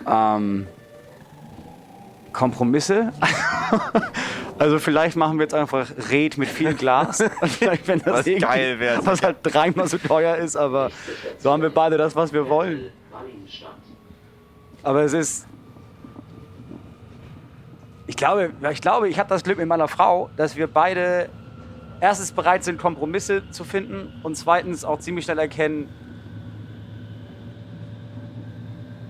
Ähm, 0.08 0.68
Kompromisse. 2.38 3.12
also 4.60 4.78
vielleicht 4.78 5.16
machen 5.16 5.40
wir 5.40 5.46
jetzt 5.46 5.56
einfach 5.56 5.90
Red 6.12 6.38
mit 6.38 6.48
viel 6.48 6.76
Glas. 6.76 7.24
Vielleicht, 7.42 7.88
wenn 7.88 8.00
das 8.00 8.28
Was 8.28 8.40
geil 8.40 8.80
wär. 8.80 9.04
Was 9.04 9.24
halt 9.24 9.38
dreimal 9.42 9.88
so 9.88 9.98
teuer 9.98 10.36
ist, 10.36 10.56
aber 10.56 10.92
so 11.40 11.52
haben 11.52 11.64
wir 11.64 11.72
beide 11.72 11.98
das, 11.98 12.16
was 12.16 12.32
wir 12.34 12.48
wollen. 12.48 12.92
Aber 14.84 15.02
es 15.02 15.14
ist. 15.14 15.48
Ich 18.06 18.16
glaube, 18.16 18.52
ich 18.72 18.82
glaube, 18.82 19.10
ich 19.10 19.18
habe 19.18 19.30
das 19.30 19.44
Glück 19.44 19.58
mit 19.58 19.68
meiner 19.68 19.88
Frau, 19.88 20.30
dass 20.38 20.56
wir 20.56 20.68
beide 20.68 21.30
erstens 22.02 22.32
bereit 22.32 22.64
sind, 22.64 22.78
Kompromisse 22.78 23.50
zu 23.50 23.64
finden 23.64 24.22
und 24.22 24.38
zweitens 24.38 24.86
auch 24.86 25.00
ziemlich 25.00 25.26
schnell 25.26 25.40
erkennen, 25.40 25.90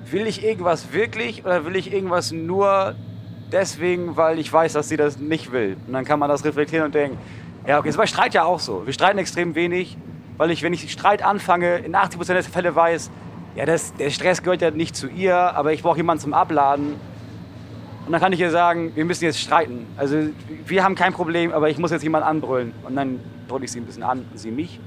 will 0.09 0.25
ich 0.27 0.45
irgendwas 0.45 0.93
wirklich 0.93 1.43
oder 1.43 1.65
will 1.65 1.75
ich 1.75 1.91
irgendwas 1.91 2.31
nur 2.31 2.95
deswegen, 3.51 4.15
weil 4.17 4.39
ich 4.39 4.51
weiß, 4.51 4.73
dass 4.73 4.89
sie 4.89 4.97
das 4.97 5.17
nicht 5.17 5.51
will? 5.51 5.77
Und 5.87 5.93
dann 5.93 6.05
kann 6.05 6.19
man 6.19 6.29
das 6.29 6.43
reflektieren 6.43 6.85
und 6.85 6.95
denken, 6.95 7.17
ja, 7.65 7.79
okay, 7.79 7.89
ist 7.89 7.97
bei 7.97 8.07
Streit 8.07 8.33
ja 8.33 8.43
auch 8.43 8.59
so. 8.59 8.85
Wir 8.85 8.93
streiten 8.93 9.17
extrem 9.17 9.55
wenig, 9.55 9.97
weil 10.37 10.51
ich, 10.51 10.63
wenn 10.63 10.73
ich 10.73 10.91
Streit 10.91 11.23
anfange, 11.23 11.77
in 11.79 11.95
80% 11.95 12.33
der 12.33 12.43
Fälle 12.43 12.75
weiß, 12.75 13.11
ja, 13.55 13.65
das, 13.65 13.93
der 13.95 14.09
Stress 14.11 14.43
gehört 14.43 14.61
ja 14.61 14.71
nicht 14.71 14.95
zu 14.95 15.07
ihr, 15.07 15.35
aber 15.35 15.73
ich 15.73 15.81
brauche 15.81 15.97
jemanden 15.97 16.21
zum 16.21 16.33
Abladen. 16.33 16.93
Und 18.05 18.11
dann 18.11 18.21
kann 18.21 18.31
ich 18.31 18.39
ihr 18.39 18.51
sagen, 18.51 18.95
wir 18.95 19.03
müssen 19.03 19.25
jetzt 19.25 19.39
streiten. 19.39 19.85
Also 19.97 20.29
wir 20.65 20.83
haben 20.83 20.95
kein 20.95 21.11
Problem, 21.11 21.51
aber 21.51 21.69
ich 21.69 21.77
muss 21.77 21.91
jetzt 21.91 22.03
jemanden 22.03 22.27
anbrüllen. 22.27 22.71
Und 22.83 22.95
dann 22.95 23.19
brülle 23.47 23.65
ich 23.65 23.71
sie 23.71 23.81
ein 23.81 23.85
bisschen 23.85 24.03
an 24.03 24.25
sie 24.33 24.51
mich. 24.51 24.79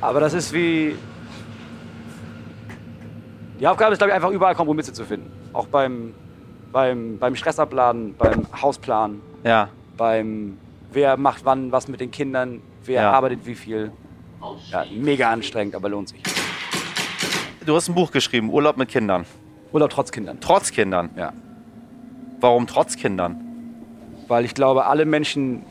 Aber 0.00 0.20
das 0.20 0.34
ist 0.34 0.52
wie... 0.52 0.96
Die 3.58 3.66
Aufgabe 3.66 3.92
ist, 3.92 3.98
glaube 3.98 4.10
ich, 4.10 4.16
einfach 4.16 4.30
überall 4.30 4.56
Kompromisse 4.56 4.92
zu 4.92 5.04
finden. 5.04 5.30
Auch 5.52 5.68
beim, 5.68 6.12
beim, 6.72 7.18
beim 7.18 7.36
Stressabladen, 7.36 8.14
beim 8.16 8.46
Hausplan, 8.60 9.20
Ja. 9.44 9.68
beim 9.96 10.56
wer 10.92 11.16
macht 11.16 11.44
wann 11.44 11.70
was 11.72 11.88
mit 11.88 12.00
den 12.00 12.10
Kindern, 12.10 12.60
wer 12.84 13.02
Ja. 13.02 13.12
arbeitet 13.12 13.46
wie 13.46 13.54
viel. 13.54 13.92
Ja, 14.70 14.84
mega 14.90 15.30
anstrengend, 15.30 15.74
aber 15.74 15.88
lohnt 15.88 16.08
sich. 16.08 16.22
Du 17.64 17.76
hast 17.76 17.88
ein 17.88 17.94
Buch 17.94 18.10
geschrieben, 18.10 18.50
Urlaub 18.50 18.76
mit 18.76 18.88
Kindern. 18.88 19.24
Urlaub 19.72 19.90
trotz 19.90 20.10
Kindern. 20.10 20.38
Trotz 20.40 20.70
Kindern. 20.72 21.10
Ja. 21.16 21.32
Warum 22.40 22.66
trotz 22.66 22.96
Kindern? 22.96 23.40
Weil 24.26 24.44
ich 24.44 24.54
glaube, 24.54 24.86
alle 24.86 25.04
Menschen, 25.04 25.62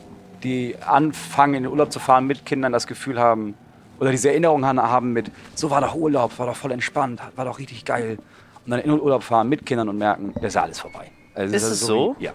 die 0.42 0.74
anfangen, 0.86 1.54
in 1.54 1.62
den 1.64 1.72
Urlaub 1.72 1.92
zu 1.92 1.98
fahren 1.98 2.26
mit 2.26 2.46
Kindern, 2.46 2.72
das 2.72 2.86
Gefühl 2.86 3.18
haben, 3.20 3.54
oder 4.00 4.10
diese 4.10 4.30
Erinnerung 4.30 4.64
haben 4.64 5.12
mit, 5.12 5.30
so 5.54 5.70
war 5.70 5.80
doch 5.82 5.94
Urlaub, 5.94 6.38
war 6.38 6.46
doch 6.46 6.56
voll 6.56 6.72
entspannt, 6.72 7.20
war 7.36 7.44
doch 7.44 7.58
richtig 7.58 7.84
geil. 7.84 8.18
Und 8.64 8.70
dann 8.70 8.80
in 8.80 8.90
den 8.90 9.00
Urlaub 9.00 9.22
fahren 9.22 9.48
mit 9.48 9.66
Kindern 9.66 9.88
und 9.88 9.98
merken, 9.98 10.32
das 10.34 10.54
ist 10.54 10.56
alles 10.56 10.78
vorbei. 10.80 11.10
Also 11.34 11.54
Ist 11.54 11.62
es 11.62 11.80
so? 11.80 12.14
Wie, 12.18 12.24
ja. 12.24 12.32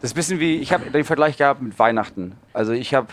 Das 0.00 0.10
ist 0.10 0.14
ein 0.14 0.16
bisschen 0.16 0.40
wie, 0.40 0.56
ich 0.56 0.72
habe 0.72 0.90
den 0.90 1.04
Vergleich 1.04 1.36
gehabt 1.36 1.60
mit 1.60 1.78
Weihnachten. 1.78 2.36
Also 2.52 2.72
ich 2.72 2.94
habe, 2.94 3.08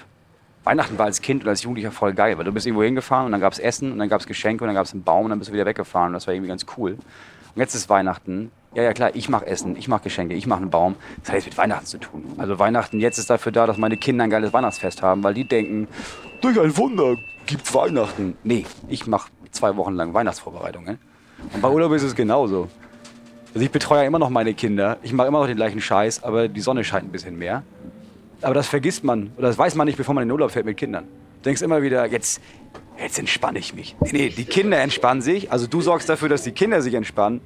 Weihnachten 0.64 0.98
war 0.98 1.06
als 1.06 1.22
Kind 1.22 1.44
und 1.44 1.50
als 1.50 1.64
Jugendlicher 1.64 1.92
voll 1.92 2.14
geil, 2.14 2.38
weil 2.38 2.46
du 2.46 2.52
bist 2.52 2.66
irgendwo 2.66 2.84
hingefahren 2.84 3.26
und 3.26 3.32
dann 3.32 3.42
gab 3.42 3.54
es 3.54 3.60
Essen 3.60 3.92
und 3.92 4.00
dann 4.00 4.10
gab 4.10 4.22
es 4.22 4.28
Geschenke 4.28 4.64
und 4.64 4.68
dann 4.68 4.76
gab 4.76 4.86
es 4.86 4.94
einen 4.94 5.04
Baum 5.04 5.26
und 5.26 5.30
dann 5.32 5.40
bist 5.40 5.50
du 5.50 5.54
wieder 5.54 5.66
weggefahren 5.66 6.08
und 6.08 6.14
das 6.14 6.28
war 6.28 6.34
irgendwie 6.34 6.50
ganz 6.50 6.66
cool. 6.78 6.92
Und 6.94 7.62
jetzt 7.62 7.74
ist 7.76 7.90
Weihnachten. 7.90 8.52
Ja, 8.74 8.84
ja 8.84 8.94
klar, 8.94 9.12
ich 9.14 9.30
mache 9.30 9.48
Essen, 9.48 9.78
ich 9.78 9.88
mache 9.88 10.04
Geschenke, 10.04 10.36
ich 10.36 10.48
mache 10.48 10.62
einen 10.62 10.70
Baum. 10.70 10.96
Das 11.22 11.30
hat 11.30 11.36
jetzt 11.36 11.46
mit 11.46 11.58
Weihnachten 11.58 11.86
zu 11.86 11.98
tun. 11.98 12.26
Also 12.38 12.60
Weihnachten 12.60 13.00
jetzt 13.00 13.18
ist 13.18 13.30
dafür 13.30 13.52
da, 13.52 13.66
dass 13.66 13.78
meine 13.78 13.98
Kinder 13.98 14.26
ein 14.26 14.30
geiles 14.30 14.54
Weihnachtsfest 14.54 15.02
haben, 15.02 15.24
weil 15.24 15.34
die 15.34 15.48
denken, 15.48 15.88
durch 16.42 16.60
ein 16.60 16.76
Wunder 16.78 17.16
gibt's 17.46 17.74
Weihnachten. 17.74 18.38
Nee, 18.44 18.66
ich 18.88 19.08
mache 19.08 19.32
zwei 19.52 19.76
Wochen 19.78 19.94
lang 19.94 20.14
Weihnachtsvorbereitungen. 20.14 21.00
Und 21.54 21.62
bei 21.62 21.70
Urlaub 21.70 21.92
ist 21.94 22.04
es 22.04 22.16
genauso. 22.16 22.70
Also 23.54 23.64
ich 23.64 23.72
betreue 23.72 24.06
immer 24.06 24.20
noch 24.20 24.30
meine 24.30 24.54
Kinder, 24.54 24.98
ich 25.02 25.14
mache 25.14 25.28
immer 25.28 25.40
noch 25.40 25.48
den 25.48 25.56
gleichen 25.56 25.80
Scheiß, 25.80 26.24
aber 26.24 26.48
die 26.48 26.60
Sonne 26.60 26.84
scheint 26.84 27.06
ein 27.06 27.12
bisschen 27.12 27.38
mehr. 27.38 27.64
Aber 28.42 28.54
das 28.54 28.68
vergisst 28.68 29.04
man 29.04 29.32
oder 29.38 29.48
das 29.48 29.58
weiß 29.58 29.76
man 29.76 29.88
nicht, 29.88 29.98
bevor 29.98 30.14
man 30.14 30.24
in 30.24 30.28
den 30.28 30.34
Urlaub 30.34 30.52
fährt 30.52 30.66
mit 30.66 30.78
Kindern. 30.78 31.06
Du 31.06 31.44
denkst 31.50 31.62
immer 31.62 31.82
wieder, 31.82 32.06
jetzt, 32.08 32.42
jetzt 33.02 33.18
entspanne 33.18 33.60
ich 33.60 33.74
mich. 33.74 33.96
Nee, 34.02 34.10
nee, 34.12 34.30
die 34.30 34.46
Kinder 34.46 34.80
entspannen 34.80 35.22
sich. 35.22 35.52
Also 35.52 35.68
du 35.68 35.80
sorgst 35.80 36.10
dafür, 36.10 36.28
dass 36.28 36.44
die 36.44 36.52
Kinder 36.52 36.82
sich 36.82 36.94
entspannen. 36.96 37.42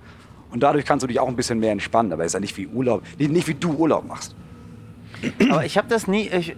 Und 0.52 0.64
dadurch 0.64 0.86
kannst 0.86 1.04
du 1.04 1.08
dich 1.08 1.20
auch 1.20 1.28
ein 1.28 1.36
bisschen 1.36 1.60
mehr 1.60 1.72
entspannen. 1.72 2.12
Aber 2.12 2.24
es 2.24 2.28
ist 2.28 2.34
ja 2.34 2.40
nicht 2.40 2.58
wie 2.58 2.68
Urlaub, 2.68 3.04
nicht, 3.20 3.32
nicht 3.32 3.48
wie 3.48 3.54
du 3.54 3.74
Urlaub 3.74 4.08
machst. 4.08 4.36
Aber 5.50 5.66
ich 5.66 5.78
habe 5.78 5.88
das 5.88 6.08
nie. 6.08 6.28
Ich, 6.30 6.52
äh, 6.52 6.56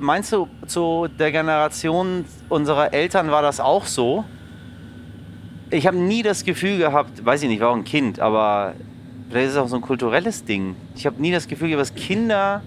meinst 0.00 0.32
du, 0.32 0.48
zu 0.66 1.06
der 1.18 1.30
Generation 1.32 2.24
unserer 2.48 2.92
Eltern 2.92 3.30
war 3.30 3.42
das 3.42 3.60
auch 3.60 3.86
so? 3.86 4.24
Ich 5.74 5.88
habe 5.88 5.96
nie 5.96 6.22
das 6.22 6.44
Gefühl 6.44 6.78
gehabt, 6.78 7.24
weiß 7.24 7.42
ich 7.42 7.48
nicht, 7.48 7.60
war 7.60 7.70
auch 7.70 7.76
ein 7.76 7.82
Kind, 7.82 8.20
aber 8.20 8.74
vielleicht 9.28 9.48
ist 9.48 9.52
es 9.54 9.58
auch 9.58 9.66
so 9.66 9.74
ein 9.74 9.82
kulturelles 9.82 10.44
Ding. 10.44 10.76
Ich 10.94 11.04
habe 11.04 11.20
nie 11.20 11.32
das 11.32 11.48
Gefühl 11.48 11.70
gehabt, 11.70 11.80
dass 11.80 11.94
Kinder 11.96 12.62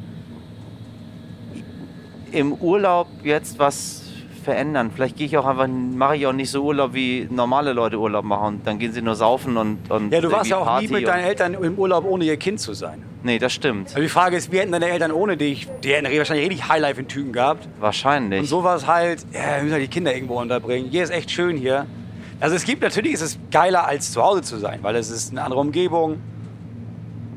im 2.33 2.51
Urlaub 2.51 3.07
jetzt 3.23 3.59
was 3.59 4.03
verändern. 4.43 4.91
Vielleicht 4.93 5.15
gehe 5.15 5.25
ich 5.25 5.37
auch 5.37 5.45
einfach, 5.45 5.69
mache 5.69 6.17
ich 6.17 6.27
auch 6.27 6.33
nicht 6.33 6.51
so 6.51 6.63
Urlaub, 6.65 6.93
wie 6.93 7.29
normale 7.31 7.71
Leute 7.71 7.97
Urlaub 7.97 8.25
machen. 8.25 8.55
Und 8.55 8.67
dann 8.67 8.77
gehen 8.77 8.91
sie 8.91 9.01
nur 9.01 9.15
saufen 9.15 9.55
und. 9.55 9.89
und 9.89 10.11
Ja, 10.11 10.19
du 10.19 10.29
warst 10.29 10.49
ja 10.49 10.57
auch 10.57 10.65
Party 10.65 10.87
nie 10.87 10.93
mit 10.93 11.07
deinen 11.07 11.23
Eltern 11.23 11.53
im 11.53 11.79
Urlaub, 11.79 12.03
ohne 12.03 12.25
ihr 12.25 12.35
Kind 12.35 12.59
zu 12.59 12.73
sein. 12.73 13.01
Nee, 13.23 13.39
das 13.39 13.53
stimmt. 13.53 13.87
Also 13.87 14.01
die 14.01 14.09
Frage 14.09 14.35
ist, 14.35 14.51
wie 14.51 14.59
hätten 14.59 14.73
deine 14.73 14.89
Eltern 14.89 15.13
ohne 15.13 15.37
dich, 15.37 15.69
die 15.81 15.93
hätten 15.93 16.05
wahrscheinlich 16.17 16.49
richtig 16.49 16.67
Highlife 16.67 16.99
in 16.99 17.07
Tüten 17.07 17.31
gehabt. 17.31 17.69
Wahrscheinlich. 17.79 18.41
Und 18.41 18.47
so 18.47 18.65
war 18.65 18.75
es 18.75 18.85
halt, 18.85 19.25
ja, 19.31 19.55
wir 19.55 19.63
müssen 19.63 19.73
halt 19.73 19.83
die 19.83 19.87
Kinder 19.87 20.13
irgendwo 20.13 20.41
unterbringen. 20.41 20.89
Hier 20.89 21.03
ist 21.03 21.11
echt 21.11 21.31
schön 21.31 21.55
hier. 21.55 21.85
Also 22.39 22.55
es 22.55 22.65
gibt, 22.65 22.83
natürlich 22.83 23.13
ist 23.13 23.21
es 23.21 23.39
geiler 23.51 23.87
als 23.87 24.11
zu 24.11 24.21
Hause 24.21 24.43
zu 24.43 24.57
sein, 24.57 24.79
weil 24.83 24.95
es 24.95 25.09
ist 25.09 25.31
eine 25.31 25.43
andere 25.43 25.59
Umgebung. 25.59 26.21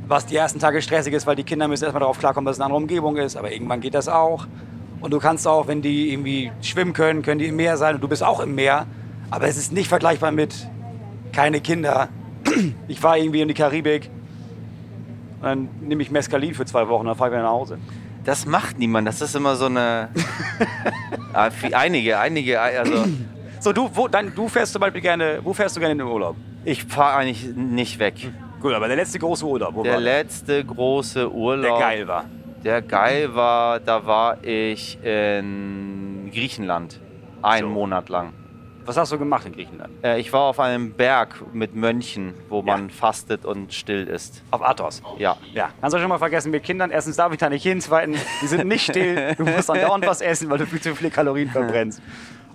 Was 0.07 0.27
die 0.27 0.37
ersten 0.37 0.59
Tage 0.59 0.83
stressig 0.83 1.15
ist, 1.15 1.27
weil 1.27 1.37
die 1.37 1.45
Kinder 1.45 1.69
müssen 1.69 1.85
erstmal 1.85 2.01
darauf 2.01 2.19
klarkommen, 2.19 2.45
dass 2.45 2.57
es 2.57 2.61
eine 2.61 2.67
andere 2.67 2.83
Umgebung 2.83 3.17
ist. 3.17 3.37
Aber 3.37 3.53
irgendwann 3.53 3.81
geht 3.81 3.95
das 3.95 4.09
auch. 4.09 4.47
Und 5.01 5.13
du 5.13 5.19
kannst 5.19 5.47
auch, 5.47 5.69
wenn 5.69 5.83
die 5.83 6.13
irgendwie 6.13 6.51
schwimmen 6.63 6.93
können, 6.93 7.23
können 7.23 7.39
die 7.39 7.47
im 7.47 7.57
Meer 7.57 7.77
sein 7.77 7.95
und 7.95 8.01
du 8.03 8.09
bist 8.09 8.23
auch 8.23 8.41
im 8.41 8.55
Meer. 8.55 8.87
Aber 9.31 9.47
es 9.47 9.57
ist 9.57 9.73
nicht 9.73 9.89
vergleichbar 9.89 10.33
mit 10.33 10.69
keine 11.33 11.61
Kinder. 11.61 12.09
Ich 12.89 13.03
war 13.03 13.17
irgendwie 13.17 13.41
in 13.41 13.49
die 13.49 13.55
Karibik. 13.55 14.11
Und 15.41 15.47
dann 15.47 15.69
nehme 15.81 16.03
ich 16.03 16.11
Mescalin 16.11 16.55
für 16.55 16.67
zwei 16.67 16.89
Wochen, 16.89 17.07
dann 17.07 17.15
fahre 17.15 17.31
ich 17.31 17.35
wieder 17.35 17.45
nach 17.45 17.53
Hause. 17.53 17.79
Das 18.25 18.45
macht 18.45 18.79
niemand. 18.79 19.07
Das 19.09 19.21
ist 19.21 19.35
immer 19.35 19.57
so 19.57 19.67
eine. 19.67 20.09
Ah, 21.33 21.49
einige, 21.75 22.19
einige, 22.19 22.61
also 22.61 23.05
So, 23.61 23.73
du, 23.73 23.91
wo, 23.93 24.09
dann, 24.09 24.35
du 24.35 24.49
fährst 24.49 24.73
zum 24.73 24.81
Beispiel 24.81 25.03
gerne, 25.03 25.41
wo 25.43 25.53
fährst 25.53 25.77
du 25.77 25.81
gerne 25.81 25.93
in 25.93 25.99
den 25.99 26.07
Urlaub? 26.07 26.37
ich 26.65 26.85
fahre 26.85 27.17
eigentlich 27.19 27.45
nicht 27.57 27.99
weg. 27.99 28.15
Gut, 28.61 28.75
aber 28.75 28.87
der 28.89 28.97
letzte 28.97 29.19
große 29.19 29.47
Urlaub, 29.47 29.75
wo 29.75 29.83
Der 29.83 29.95
war 29.95 30.01
letzte 30.01 30.63
große? 30.65 31.31
Urlaub, 31.31 31.79
der 31.79 31.87
geil 31.89 32.09
war. 32.09 32.25
der 32.65 32.83
geil 32.83 33.35
war, 33.35 33.81
da 33.81 34.05
war 34.07 34.45
ich 34.45 34.99
in 35.03 36.31
Griechenland. 36.33 37.01
Einen 37.43 37.69
So. 37.69 37.73
Monat 37.73 38.09
lang. 38.11 38.35
Was 38.85 38.97
hast 38.99 39.13
du 39.13 39.19
gemacht 39.19 39.47
in 39.47 39.53
Griechenland? 39.53 39.91
Äh, 40.03 40.21
Ich 40.21 40.33
war 40.33 40.41
auf 40.43 40.59
einem 40.61 40.93
Berg 40.93 41.37
mit 41.55 41.75
Mönchen, 41.75 42.35
wo 42.51 42.61
man 42.61 42.91
fastet 42.91 43.45
und 43.47 43.73
still 43.73 44.07
ist. 44.07 44.43
Auf 44.51 44.63
Athos. 44.63 45.03
Ja. 45.19 45.37
Ja, 45.55 45.71
kannst 45.81 45.95
du 45.97 46.01
schon 46.01 46.09
mal 46.11 46.19
vergessen, 46.19 46.51
mit 46.51 46.63
Kindern, 46.63 46.91
erstens 46.91 47.17
darf 47.17 47.33
ich 47.33 47.39
da 47.39 47.49
nicht 47.49 47.63
hin, 47.63 47.81
zweitens, 47.81 48.19
die 48.43 48.47
sind 48.47 48.67
nicht 48.69 48.85
still, 48.91 49.35
du 49.37 49.45
musst 49.45 49.69
dann 49.71 49.81
dauernd 49.81 50.07
was 50.07 50.21
essen, 50.21 50.51
weil 50.51 50.59
du 50.59 50.67
viel 50.67 50.81
zu 50.81 50.95
viele 50.95 51.11
Kalorien 51.11 51.49
verbrennst. 51.51 52.03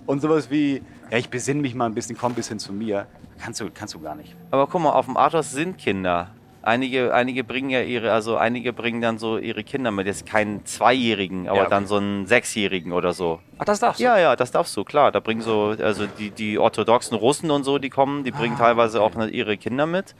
Und 0.04 0.20
sowas 0.22 0.48
wie, 0.50 0.82
ja, 1.10 1.18
ich 1.18 1.28
besinne 1.30 1.60
mich 1.60 1.74
mal 1.74 1.86
ein 1.86 1.94
bisschen, 1.94 2.16
komm 2.16 2.32
ein 2.32 2.34
bisschen 2.34 2.58
zu 2.58 2.72
mir, 2.72 3.06
kannst 3.38 3.60
du, 3.60 3.70
kannst 3.72 3.94
du 3.94 4.00
gar 4.00 4.14
nicht. 4.14 4.34
Aber 4.50 4.66
guck 4.66 4.80
mal, 4.82 4.92
auf 4.92 5.06
dem 5.06 5.16
Athos 5.16 5.50
sind 5.50 5.78
Kinder. 5.78 6.30
Einige, 6.62 7.14
einige 7.14 7.44
bringen 7.44 7.70
ja 7.70 7.80
ihre, 7.82 8.10
also 8.12 8.36
einige 8.36 8.72
bringen 8.72 9.00
dann 9.00 9.18
so 9.18 9.38
ihre 9.38 9.62
Kinder 9.62 9.92
mit. 9.92 10.08
Jetzt 10.08 10.26
keinen 10.26 10.64
Zweijährigen, 10.66 11.46
aber 11.46 11.58
Ja, 11.58 11.62
okay. 11.66 11.70
dann 11.70 11.86
so 11.86 11.96
einen 11.96 12.26
Sechsjährigen 12.26 12.90
oder 12.92 13.12
so. 13.12 13.40
Ach, 13.58 13.64
das 13.64 13.78
darfst 13.78 14.00
du? 14.00 14.04
Ja, 14.04 14.18
ja, 14.18 14.34
das 14.34 14.50
darfst 14.50 14.76
du, 14.76 14.82
klar. 14.82 15.12
Da 15.12 15.20
bringen 15.20 15.42
so, 15.42 15.76
also 15.80 16.08
die, 16.08 16.32
die 16.32 16.58
orthodoxen 16.58 17.16
Russen 17.16 17.52
und 17.52 17.62
so, 17.62 17.78
die 17.78 17.88
kommen, 17.88 18.24
die 18.24 18.32
bringen 18.32 18.56
teilweise 18.56 19.00
auch 19.00 19.14
ne- 19.14 19.28
ihre 19.28 19.56
Kinder 19.56 19.86
mit. 19.86 20.16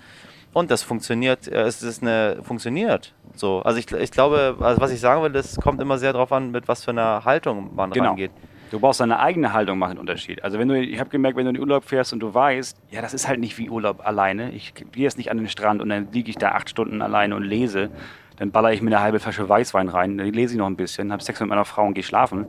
Und 0.53 0.71
das 0.71 0.85
funktioniert, 0.85 1.49
äh, 1.49 1.63
es 1.63 1.83
ist 1.83 2.03
eine, 2.03 2.39
funktioniert. 2.43 3.13
So, 3.35 3.61
also 3.63 3.81
ich, 3.81 3.91
ich 3.91 4.13
glaube, 4.13 4.57
also 4.61 4.81
was 4.81 4.93
ich 4.93 5.01
sagen 5.01 5.23
will, 5.25 5.33
das 5.33 5.57
kommt 5.57 5.81
immer 5.83 5.99
sehr 5.99 6.13
darauf 6.13 6.31
an, 6.31 6.53
mit 6.53 6.69
was 6.69 6.85
für 6.85 6.93
einer 6.93 7.25
Haltung 7.25 7.75
man 7.75 7.91
Genau. 7.91 8.11
rangeht. 8.11 8.31
Du 8.71 8.81
brauchst 8.81 9.01
deine 9.01 9.21
eigene 9.21 9.53
Haltung, 9.53 9.79
macht 9.79 9.91
einen 9.91 10.01
Unterschied. 10.01 10.43
Also 10.43 10.59
wenn 10.59 10.69
du, 10.69 10.79
ich 10.79 10.99
habe 10.99 11.09
gemerkt, 11.09 11.37
wenn 11.37 11.45
du 11.45 11.51
in 11.51 11.55
den 11.55 11.63
Urlaub 11.63 11.85
fährst 11.85 12.13
und 12.13 12.21
du 12.21 12.35
weißt, 12.35 12.77
ja, 12.91 13.01
das 13.01 13.15
ist 13.15 13.29
halt 13.29 13.39
nicht 13.39 13.57
wie 13.59 13.71
Urlaub 13.71 14.05
alleine. 14.05 14.51
Ich 14.51 14.75
gehe 14.75 15.05
jetzt 15.05 15.19
nicht 15.19 15.31
an 15.31 15.39
den 15.39 15.49
Strand 15.49 15.81
und 15.81 15.89
dann 15.89 16.09
liege 16.11 16.31
ich 16.31 16.37
da 16.37 16.51
acht 16.51 16.69
Stunden 16.69 17.01
alleine 17.01 17.37
und 17.37 17.45
lese. 17.45 17.91
Dann 18.39 18.51
baller 18.51 18.73
ich 18.73 18.83
mir 18.83 18.91
eine 18.91 19.01
halbe 19.01 19.21
Flasche 19.21 19.49
Weißwein 19.49 19.89
rein, 19.89 20.19
dann 20.19 20.27
lese 20.33 20.55
ich 20.55 20.59
noch 20.59 20.67
ein 20.67 20.77
bisschen, 20.77 21.13
habe 21.13 21.23
Sex 21.23 21.41
mit 21.41 21.49
meiner 21.49 21.65
Frau 21.65 21.87
und 21.87 21.95
gehe 21.95 22.03
schlafen. 22.03 22.47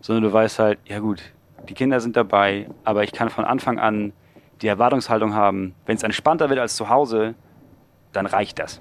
Sondern 0.00 0.24
du 0.24 0.32
weißt 0.32 0.58
halt, 0.58 0.78
ja 0.86 1.00
gut, 1.00 1.22
die 1.68 1.74
Kinder 1.74 2.00
sind 2.00 2.16
dabei, 2.16 2.68
aber 2.84 3.04
ich 3.04 3.12
kann 3.12 3.28
von 3.28 3.44
Anfang 3.44 3.78
an 3.78 4.12
die 4.62 4.68
Erwartungshaltung 4.68 5.34
haben, 5.34 5.74
wenn 5.86 5.96
es 5.96 6.02
entspannter 6.02 6.48
wird 6.48 6.58
als 6.58 6.76
zu 6.76 6.88
Hause, 6.88 7.34
dann 8.12 8.26
reicht 8.26 8.58
das. 8.58 8.80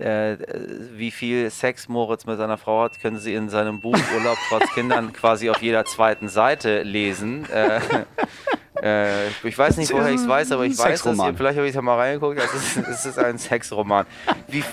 Äh, 0.00 0.38
wie 0.94 1.10
viel 1.10 1.50
Sex 1.50 1.88
Moritz 1.88 2.24
mit 2.24 2.38
seiner 2.38 2.56
Frau 2.56 2.84
hat, 2.84 3.00
können 3.00 3.18
Sie 3.18 3.34
in 3.34 3.50
seinem 3.50 3.80
Buch 3.80 3.98
Urlaub 4.16 4.38
trotz 4.48 4.70
Kindern 4.74 5.12
quasi 5.12 5.50
auf 5.50 5.60
jeder 5.60 5.84
zweiten 5.84 6.28
Seite 6.28 6.82
lesen. 6.82 7.46
Äh, 7.50 7.80
äh, 8.82 9.28
ich 9.44 9.58
weiß 9.58 9.76
nicht, 9.76 9.92
woher 9.92 10.08
ich 10.08 10.20
es 10.20 10.28
weiß, 10.28 10.52
aber 10.52 10.64
ich 10.64 10.78
weiß 10.78 11.04
es. 11.04 11.20
Vielleicht 11.36 11.58
habe 11.58 11.68
ich 11.68 11.74
da 11.74 11.82
mal 11.82 11.96
reingeguckt. 11.96 12.38
Es, 12.38 12.54
ist, 12.54 12.88
es 12.88 13.06
ist 13.06 13.18
ein 13.18 13.36
Sexroman. 13.36 14.06
Wie, 14.48 14.62
wie, 14.62 14.64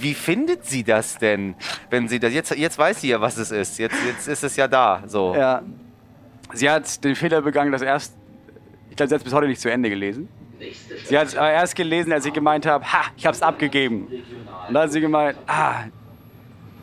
wie 0.00 0.14
findet 0.14 0.66
sie 0.66 0.82
das 0.82 1.16
denn, 1.18 1.54
wenn 1.90 2.08
sie 2.08 2.18
das 2.18 2.32
jetzt 2.32 2.50
jetzt 2.56 2.76
weiß 2.76 3.00
sie 3.00 3.08
ja, 3.08 3.20
was 3.20 3.38
es 3.38 3.52
ist. 3.52 3.78
Jetzt, 3.78 3.96
jetzt 4.04 4.26
ist 4.26 4.42
es 4.42 4.56
ja 4.56 4.66
da. 4.66 5.04
So. 5.06 5.34
Ja. 5.36 5.62
Sie 6.54 6.68
hat 6.68 7.04
den 7.04 7.14
Fehler 7.14 7.42
begangen, 7.42 7.70
das 7.70 7.82
erst, 7.82 8.16
ich 8.90 8.96
glaube, 8.96 9.08
sie 9.08 9.14
hat 9.14 9.20
es 9.20 9.24
bis 9.24 9.32
heute 9.32 9.46
nicht 9.46 9.60
zu 9.60 9.70
Ende 9.70 9.90
gelesen. 9.90 10.28
Sie 11.04 11.18
hat 11.18 11.28
es 11.28 11.36
aber 11.36 11.50
erst 11.50 11.76
gelesen, 11.76 12.12
als 12.12 12.24
ich 12.24 12.32
gemeint 12.32 12.66
habe, 12.66 12.84
ha, 12.84 13.04
ich 13.16 13.26
habe 13.26 13.34
es 13.34 13.42
abgegeben. 13.42 14.06
Und 14.68 14.74
dann 14.74 14.84
hat 14.84 14.92
sie 14.92 15.00
gemeint, 15.00 15.36
ah, 15.46 15.84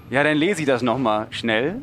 ja, 0.10 0.24
dann 0.24 0.38
lese 0.38 0.62
ich 0.62 0.68
das 0.68 0.82
nochmal 0.82 1.28
schnell. 1.32 1.82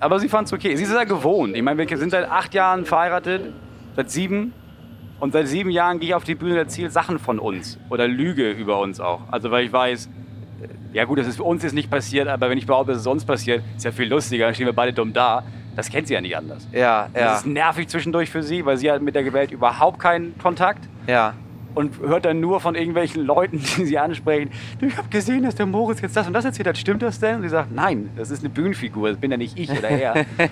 Aber 0.00 0.18
sie 0.18 0.28
fand 0.28 0.48
es 0.48 0.52
okay. 0.52 0.74
Sie 0.74 0.82
ist 0.82 0.92
ja 0.92 1.04
gewohnt. 1.04 1.56
Ich 1.56 1.62
meine, 1.62 1.78
wir 1.78 1.96
sind 1.96 2.10
seit 2.10 2.28
acht 2.28 2.54
Jahren 2.54 2.84
verheiratet, 2.84 3.52
seit 3.94 4.10
sieben. 4.10 4.52
Und 5.20 5.32
seit 5.32 5.46
sieben 5.46 5.70
Jahren 5.70 6.00
gehe 6.00 6.08
ich 6.08 6.14
auf 6.16 6.24
die 6.24 6.34
Bühne 6.34 6.54
und 6.54 6.58
erzähle 6.58 6.90
Sachen 6.90 7.20
von 7.20 7.38
uns 7.38 7.78
oder 7.90 8.08
lüge 8.08 8.50
über 8.50 8.80
uns 8.80 8.98
auch. 8.98 9.20
Also 9.30 9.52
weil 9.52 9.64
ich 9.64 9.72
weiß, 9.72 10.06
äh, 10.06 10.96
ja 10.96 11.04
gut, 11.04 11.20
das 11.20 11.28
ist 11.28 11.36
für 11.36 11.44
uns 11.44 11.62
jetzt 11.62 11.74
nicht 11.74 11.88
passiert, 11.88 12.26
aber 12.26 12.50
wenn 12.50 12.58
ich 12.58 12.66
behaupte, 12.66 12.90
dass 12.90 12.98
es 12.98 13.04
sonst 13.04 13.24
passiert, 13.24 13.62
ist 13.76 13.84
ja 13.84 13.92
viel 13.92 14.08
lustiger, 14.08 14.46
dann 14.46 14.54
stehen 14.54 14.66
wir 14.66 14.72
beide 14.72 14.92
dumm 14.92 15.12
da. 15.12 15.44
Das 15.76 15.88
kennt 15.88 16.06
sie 16.06 16.14
ja 16.14 16.20
nicht 16.20 16.36
anders. 16.36 16.66
Ja, 16.72 16.78
ja. 16.78 17.08
Das 17.14 17.40
ist 17.40 17.46
nervig 17.46 17.88
zwischendurch 17.88 18.28
für 18.30 18.42
sie, 18.42 18.64
weil 18.66 18.76
sie 18.76 18.90
hat 18.90 19.00
mit 19.02 19.14
der 19.14 19.32
Welt 19.32 19.50
überhaupt 19.52 19.98
keinen 19.98 20.36
Kontakt 20.38 20.86
Ja. 21.06 21.32
und 21.74 21.98
hört 22.00 22.24
dann 22.26 22.40
nur 22.40 22.60
von 22.60 22.74
irgendwelchen 22.74 23.24
Leuten, 23.24 23.58
die 23.76 23.84
sie 23.86 23.98
ansprechen, 23.98 24.50
ich 24.80 24.96
habe 24.96 25.08
gesehen, 25.08 25.44
dass 25.44 25.54
der 25.54 25.66
Moritz 25.66 26.00
jetzt 26.02 26.16
das 26.16 26.26
und 26.26 26.34
das 26.34 26.44
erzählt 26.44 26.68
hat, 26.68 26.76
stimmt 26.76 27.00
das 27.02 27.18
denn? 27.20 27.36
Und 27.36 27.42
sie 27.42 27.48
sagt, 27.48 27.72
nein, 27.72 28.10
das 28.16 28.30
ist 28.30 28.40
eine 28.40 28.50
Bühnenfigur, 28.50 29.08
das 29.08 29.18
bin 29.18 29.30
ja 29.30 29.36
nicht 29.36 29.58
ich 29.58 29.70
oder 29.70 29.88
er. 29.88 30.26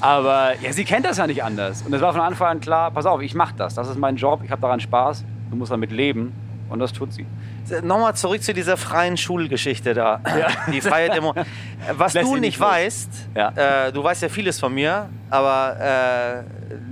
Aber 0.00 0.52
ja, 0.62 0.72
sie 0.72 0.84
kennt 0.84 1.04
das 1.04 1.18
ja 1.18 1.26
nicht 1.26 1.44
anders. 1.44 1.82
Und 1.82 1.92
es 1.92 2.00
war 2.00 2.12
von 2.12 2.22
Anfang 2.22 2.48
an 2.48 2.60
klar, 2.60 2.90
pass 2.90 3.04
auf, 3.06 3.20
ich 3.20 3.34
mache 3.34 3.54
das, 3.56 3.74
das 3.74 3.88
ist 3.88 3.98
mein 3.98 4.16
Job, 4.16 4.40
ich 4.44 4.50
habe 4.50 4.62
daran 4.62 4.80
Spaß, 4.80 5.24
du 5.50 5.56
musst 5.56 5.70
damit 5.72 5.92
leben 5.92 6.32
und 6.70 6.78
das 6.78 6.92
tut 6.92 7.12
sie. 7.12 7.26
Nochmal 7.82 8.14
zurück 8.16 8.42
zu 8.42 8.52
dieser 8.52 8.76
freien 8.76 9.16
Schulgeschichte 9.16 9.94
da. 9.94 10.20
Die 10.72 10.80
freie 10.80 11.10
Demo. 11.10 11.34
Was 11.96 12.14
Lässt 12.14 12.26
du 12.26 12.32
nicht 12.34 12.40
nicht 12.42 12.60
weißt, 12.60 13.10
Ja. 13.36 13.86
äh, 13.86 13.92
du 13.92 14.02
weißt 14.02 14.22
ja 14.22 14.28
vieles 14.28 14.58
von 14.60 14.74
mir, 14.74 15.08
aber 15.30 15.76
äh, 15.80 16.42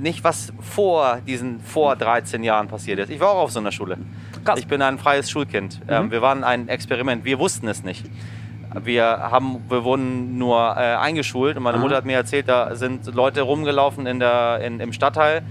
nicht, 0.00 0.22
was 0.24 0.52
vor 0.60 1.18
diesen 1.26 1.60
vor 1.60 1.96
13 1.96 2.42
Jahren 2.44 2.68
passiert 2.68 2.98
ist. 3.00 3.10
Ich 3.10 3.20
war 3.20 3.30
auch 3.30 3.42
auf 3.42 3.50
so 3.50 3.58
einer 3.60 3.72
Schule. 3.72 3.98
Krass. 4.44 4.58
Ich 4.58 4.66
bin 4.66 4.80
ein 4.82 4.98
freies 4.98 5.30
Schulkind. 5.30 5.80
Ähm, 5.88 6.10
wir 6.10 6.22
waren 6.22 6.44
ein 6.44 6.68
Experiment. 6.68 7.24
Wir 7.24 7.38
wussten 7.38 7.68
es 7.68 7.82
nicht. 7.82 8.04
Wir, 8.82 9.04
haben, 9.04 9.64
wir 9.70 9.82
wurden 9.82 10.36
nur 10.36 10.58
äh, 10.76 10.94
eingeschult 10.96 11.56
und 11.56 11.62
meine 11.62 11.78
Aha. 11.78 11.82
Mutter 11.82 11.96
hat 11.96 12.04
mir 12.04 12.16
erzählt, 12.16 12.48
da 12.48 12.76
sind 12.76 13.06
Leute 13.14 13.40
rumgelaufen 13.40 14.06
in 14.06 14.20
der, 14.20 14.60
in, 14.62 14.78
im 14.78 14.92
Stadtteil 14.92 15.42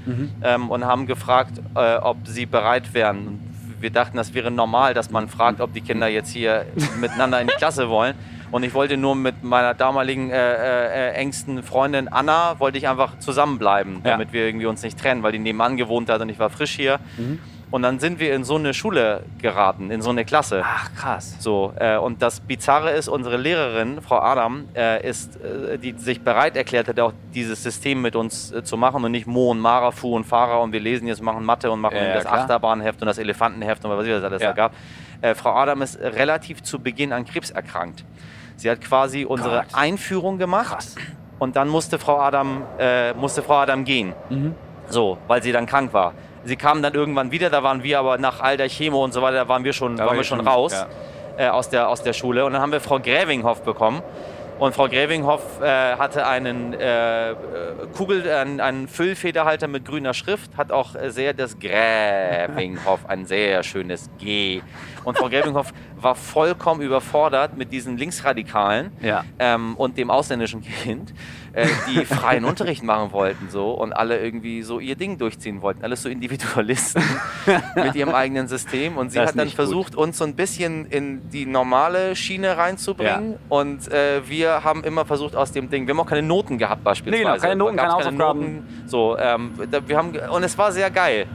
ähm, 0.43 0.69
und 0.69 0.85
haben 0.85 1.07
gefragt, 1.07 1.53
äh, 1.75 1.95
ob 1.95 2.17
sie 2.27 2.45
bereit 2.45 2.93
wären. 2.93 3.39
Wir 3.79 3.89
dachten, 3.91 4.17
das 4.17 4.33
wäre 4.33 4.49
normal, 4.51 4.93
dass 4.93 5.11
man 5.11 5.27
fragt, 5.29 5.61
ob 5.61 5.73
die 5.73 5.81
Kinder 5.81 6.07
jetzt 6.07 6.29
hier 6.31 6.65
miteinander 6.99 7.39
in 7.41 7.47
die 7.47 7.53
Klasse 7.55 7.89
wollen. 7.89 8.15
Und 8.49 8.63
ich 8.63 8.73
wollte 8.73 8.95
nur 8.97 9.13
mit 9.15 9.43
meiner 9.43 9.73
damaligen 9.73 10.29
äh, 10.31 11.09
äh, 11.09 11.13
engsten 11.13 11.63
Freundin 11.63 12.07
Anna, 12.07 12.59
wollte 12.59 12.77
ich 12.77 12.87
einfach 12.87 13.19
zusammenbleiben, 13.19 14.01
Ja. 14.03 14.11
damit 14.11 14.31
wir 14.33 14.45
irgendwie 14.45 14.65
uns 14.67 14.81
nicht 14.83 14.97
trennen, 14.99 15.21
weil 15.21 15.33
die 15.33 15.39
nebenan 15.39 15.75
gewohnt 15.77 16.09
hat 16.09 16.21
und 16.21 16.29
ich 16.29 16.39
war 16.39 16.49
frisch 16.49 16.71
hier. 16.71 16.99
Und 17.69 17.81
dann 17.81 17.99
sind 17.99 18.19
wir 18.19 18.33
in 18.33 18.45
so 18.45 18.55
eine 18.55 18.73
Schule 18.73 19.23
geraten, 19.41 19.91
in 19.91 20.01
so 20.01 20.09
eine 20.09 20.23
Klasse. 20.23 20.61
Ach, 20.63 20.89
krass. 20.95 21.35
So, 21.39 21.73
äh, 21.77 21.97
und 21.97 22.21
das 22.21 22.39
Bizarre 22.39 22.91
ist, 22.91 23.09
unsere 23.09 23.35
Lehrerin, 23.35 24.01
Frau 24.01 24.19
Adam, 24.21 24.69
äh, 24.73 25.05
ist, 25.05 25.35
äh, 25.41 25.77
die 25.77 25.91
sich 25.97 26.21
bereit 26.21 26.55
erklärt 26.55 26.87
hat, 26.87 26.97
auch 27.01 27.11
dieses 27.33 27.61
System 27.61 28.01
mit 28.01 28.15
uns 28.15 28.53
äh, 28.53 28.63
zu 28.63 28.77
machen 28.77 29.03
und 29.03 29.11
nicht 29.11 29.27
Mo 29.27 29.51
und 29.51 29.59
Mara, 29.59 29.91
Fu 29.91 30.15
und 30.15 30.23
Fahrer 30.23 30.61
und 30.61 30.71
wir 30.71 30.79
lesen 30.79 31.07
jetzt, 31.09 31.21
machen 31.21 31.43
Mathe 31.43 31.69
und 31.69 31.81
machen 31.81 31.97
Ja, 31.97 32.13
das 32.13 32.23
klar. 32.23 32.39
Achterbahnheft 32.39 33.01
und 33.01 33.07
das 33.07 33.17
Elefantenheft 33.17 33.83
und 33.83 33.91
was 33.91 33.99
weiß 33.99 34.07
ich, 34.07 34.13
was 34.13 34.23
alles 34.23 34.41
Ja. 34.41 34.49
da 34.49 34.53
gab. 34.55 34.71
Äh, 35.19 35.35
Frau 35.35 35.53
Adam 35.53 35.81
ist 35.81 35.99
relativ 35.99 36.63
zu 36.63 36.79
Beginn 36.79 37.11
an 37.11 37.25
Krebs 37.25 37.49
erkrankt. 37.49 38.05
Sie 38.55 38.71
hat 38.71 38.79
quasi 38.79 39.25
unsere 39.25 39.57
Gott. 39.57 39.65
Einführung 39.73 40.37
gemacht 40.37 40.69
Krass. 40.69 40.95
und 41.37 41.57
dann 41.57 41.67
musste 41.67 41.99
Frau 41.99 42.19
Adam, 42.21 42.63
äh, 42.79 43.13
musste 43.13 43.43
Frau 43.43 43.55
Adam 43.57 43.83
gehen. 43.83 44.13
Mhm. 44.29 44.55
So, 44.87 45.17
weil 45.27 45.43
sie 45.43 45.51
dann 45.51 45.65
krank 45.65 45.91
war. 45.91 46.13
Sie 46.43 46.55
kam 46.55 46.81
dann 46.81 46.93
irgendwann 46.93 47.31
wieder, 47.31 47.49
da 47.49 47.63
waren 47.63 47.83
wir 47.83 47.99
aber 47.99 48.17
nach 48.17 48.41
all 48.41 48.57
der 48.57 48.69
Chemo 48.69 49.03
und 49.03 49.13
so 49.13 49.21
weiter, 49.21 49.37
da 49.37 49.47
waren 49.47 49.63
wir 49.63 49.73
schon, 49.73 49.97
waren 49.97 50.07
war 50.07 50.15
wir 50.15 50.23
schon 50.23 50.39
raus 50.39 50.73
ja. 50.73 51.47
äh, 51.47 51.49
aus, 51.49 51.69
der, 51.69 51.89
aus 51.89 52.03
der 52.03 52.13
Schule. 52.13 52.45
Und 52.45 52.53
dann 52.53 52.61
haben 52.61 52.71
wir 52.71 52.81
Frau 52.81 52.99
Grävinghoff 52.99 53.63
bekommen. 53.63 54.01
Und 54.59 54.73
Frau 54.73 54.87
Grävinghoff 54.87 55.61
äh, 55.61 55.97
hatte 55.97 56.25
einen, 56.25 56.73
äh, 56.73 57.35
Kugel, 57.95 58.27
einen, 58.27 58.59
einen 58.59 58.87
Füllfederhalter 58.87 59.67
mit 59.67 59.85
grüner 59.85 60.15
Schrift, 60.15 60.57
hat 60.57 60.71
auch 60.71 60.95
sehr 61.09 61.33
das 61.33 61.59
Grävinghoff, 61.59 63.05
ein 63.07 63.25
sehr 63.27 63.61
schönes 63.61 64.09
G. 64.17 64.61
Und 65.03 65.17
Frau 65.17 65.29
Grävinghoff 65.29 65.73
war 65.95 66.15
vollkommen 66.15 66.81
überfordert 66.81 67.55
mit 67.55 67.71
diesen 67.71 67.97
Linksradikalen 67.97 68.91
Ja. 68.99 69.23
ähm, 69.37 69.75
und 69.75 69.97
dem 69.97 70.09
ausländischen 70.09 70.63
Kind, 70.63 71.13
äh, 71.57 71.67
die 71.89 72.05
freien 72.05 72.45
Unterricht 72.45 72.83
machen 72.83 73.11
wollten 73.11 73.49
so 73.49 73.71
und 73.71 73.91
alle 73.91 74.19
irgendwie 74.19 74.61
so 74.61 74.79
ihr 74.79 74.95
Ding 74.95 75.17
durchziehen 75.17 75.63
wollten. 75.63 75.83
Alles 75.83 76.03
so 76.03 76.09
Individualisten 76.09 77.01
mit 77.75 77.95
ihrem 77.95 78.13
eigenen 78.13 78.47
System. 78.47 78.95
Und 78.97 79.11
sie 79.11 79.17
Das 79.17 79.29
hat 79.29 79.37
dann 79.39 79.45
nicht 79.45 79.57
gut. 79.57 79.65
versucht, 79.65 79.95
uns 79.95 80.19
so 80.19 80.23
ein 80.23 80.35
bisschen 80.35 80.85
in 80.85 81.29
die 81.29 81.47
normale 81.47 82.15
Schiene 82.15 82.57
reinzubringen. 82.57 83.37
Und 83.49 83.91
äh, 83.91 84.21
wir 84.29 84.63
haben 84.63 84.83
immer 84.83 85.05
versucht 85.05 85.35
aus 85.35 85.51
dem 85.51 85.69
Ding, 85.71 85.87
wir 85.87 85.93
haben 85.95 85.99
auch 85.99 86.05
keine 86.05 86.21
Noten 86.21 86.59
gehabt 86.59 86.83
beispielsweise. 86.83 87.23
Nee, 87.23 87.29
genau, 87.29 87.41
keine 87.41 87.55
Noten, 87.55 87.77
keine 87.77 87.93
Hausaufgaben. 87.93 88.83
So, 88.85 89.17
ähm, 89.17 89.53
wir 89.87 89.97
haben, 89.97 90.11
und 90.15 90.43
es 90.43 90.57
war 90.57 90.71
sehr 90.71 90.91
geil. 90.91 91.25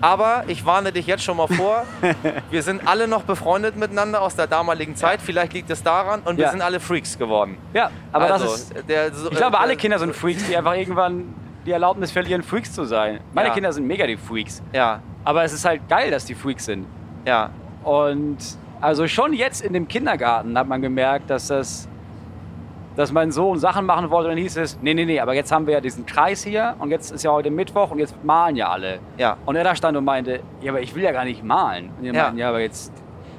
Aber 0.00 0.44
ich 0.46 0.64
warne 0.64 0.92
dich 0.92 1.06
jetzt 1.06 1.24
schon 1.24 1.36
mal 1.36 1.48
vor, 1.48 1.82
wir 2.50 2.62
sind 2.62 2.86
alle 2.86 3.08
noch 3.08 3.22
befreundet 3.24 3.76
miteinander 3.76 4.22
aus 4.22 4.36
der 4.36 4.46
damaligen 4.46 4.94
Zeit. 4.94 5.20
Vielleicht 5.20 5.52
liegt 5.54 5.70
es 5.70 5.82
daran 5.82 6.20
und 6.24 6.36
wir 6.36 6.44
Ja. 6.44 6.50
sind 6.50 6.62
alle 6.62 6.78
Freaks 6.80 7.18
geworden. 7.18 7.56
Ja, 7.74 7.90
aber 8.12 8.32
also, 8.32 8.44
das 8.46 8.60
ist. 8.70 8.88
der, 8.88 9.12
so, 9.12 9.30
Ich 9.30 9.36
glaube, 9.36 9.56
äh, 9.56 9.60
alle 9.60 9.76
Kinder 9.76 9.98
sind 9.98 10.14
Freaks, 10.14 10.46
die 10.46 10.56
einfach 10.56 10.74
irgendwann 10.74 11.34
die 11.66 11.72
Erlaubnis 11.72 12.12
verlieren, 12.12 12.42
Freaks 12.44 12.72
zu 12.72 12.84
sein. 12.84 13.18
Meine 13.32 13.48
Ja. 13.48 13.54
Kinder 13.54 13.72
sind 13.72 13.86
mega 13.86 14.06
die 14.06 14.16
Freaks. 14.16 14.62
Ja, 14.72 15.00
Aber 15.24 15.42
es 15.42 15.52
ist 15.52 15.64
halt 15.64 15.86
geil, 15.88 16.10
dass 16.10 16.24
die 16.24 16.34
Freaks 16.34 16.66
sind. 16.66 16.86
ja, 17.26 17.50
Und 17.82 18.38
also 18.80 19.08
schon 19.08 19.32
jetzt 19.32 19.62
in 19.62 19.72
dem 19.72 19.88
Kindergarten 19.88 20.56
hat 20.56 20.68
man 20.68 20.80
gemerkt, 20.80 21.28
dass 21.28 21.48
das, 21.48 21.87
dass 22.98 23.12
mein 23.12 23.30
Sohn 23.30 23.58
Sachen 23.60 23.86
machen 23.86 24.10
wollte. 24.10 24.28
Und 24.28 24.34
dann 24.34 24.42
hieß 24.42 24.56
es, 24.56 24.76
nee, 24.82 24.92
nee, 24.92 25.04
nee, 25.04 25.20
aber 25.20 25.32
jetzt 25.32 25.52
haben 25.52 25.66
wir 25.68 25.74
ja 25.74 25.80
diesen 25.80 26.04
Kreis 26.04 26.42
hier 26.42 26.74
und 26.80 26.90
jetzt 26.90 27.12
ist 27.12 27.22
ja 27.22 27.30
heute 27.30 27.48
Mittwoch 27.48 27.92
und 27.92 28.00
jetzt 28.00 28.16
malen 28.24 28.56
ja 28.56 28.68
alle. 28.70 28.98
ja. 29.16 29.36
Und 29.46 29.54
er 29.54 29.62
da 29.62 29.76
stand 29.76 29.96
und 29.96 30.04
meinte, 30.04 30.40
ja, 30.60 30.72
aber 30.72 30.80
ich 30.80 30.94
will 30.96 31.04
ja 31.04 31.12
gar 31.12 31.24
nicht 31.24 31.44
malen. 31.44 31.90
Und 31.96 32.02
die 32.02 32.08
Ja. 32.08 32.24
meinten, 32.24 32.38
ja, 32.38 32.48
aber 32.48 32.58
jetzt, 32.60 32.92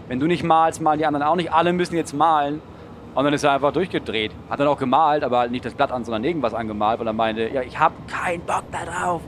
wenn 0.08 0.18
du 0.18 0.28
nicht 0.28 0.44
malst, 0.46 0.82
malen 0.82 0.98
die 1.00 1.06
anderen 1.06 1.26
auch 1.28 1.36
nicht. 1.36 1.52
Alle 1.52 1.74
müssen 1.74 1.96
jetzt 1.98 2.14
malen. 2.14 2.62
Und 3.16 3.26
dann 3.26 3.34
ist 3.34 3.44
er 3.44 3.52
einfach 3.52 3.74
durchgedreht. 3.74 4.32
Hat 4.50 4.62
dann 4.62 4.68
auch 4.68 4.78
gemalt, 4.80 5.24
aber 5.26 5.40
halt 5.40 5.52
nicht 5.52 5.66
das 5.66 5.74
Blatt 5.74 5.92
an, 5.92 6.06
sondern 6.06 6.24
irgendwas 6.24 6.54
angemalt, 6.54 7.00
weil 7.02 7.08
er 7.08 7.14
meinte, 7.14 7.50
ja, 7.50 7.62
ich 7.62 7.78
habe 7.78 7.96
keinen 8.08 8.42
Bock 8.44 8.64
da 8.72 8.86
drauf. 8.90 9.22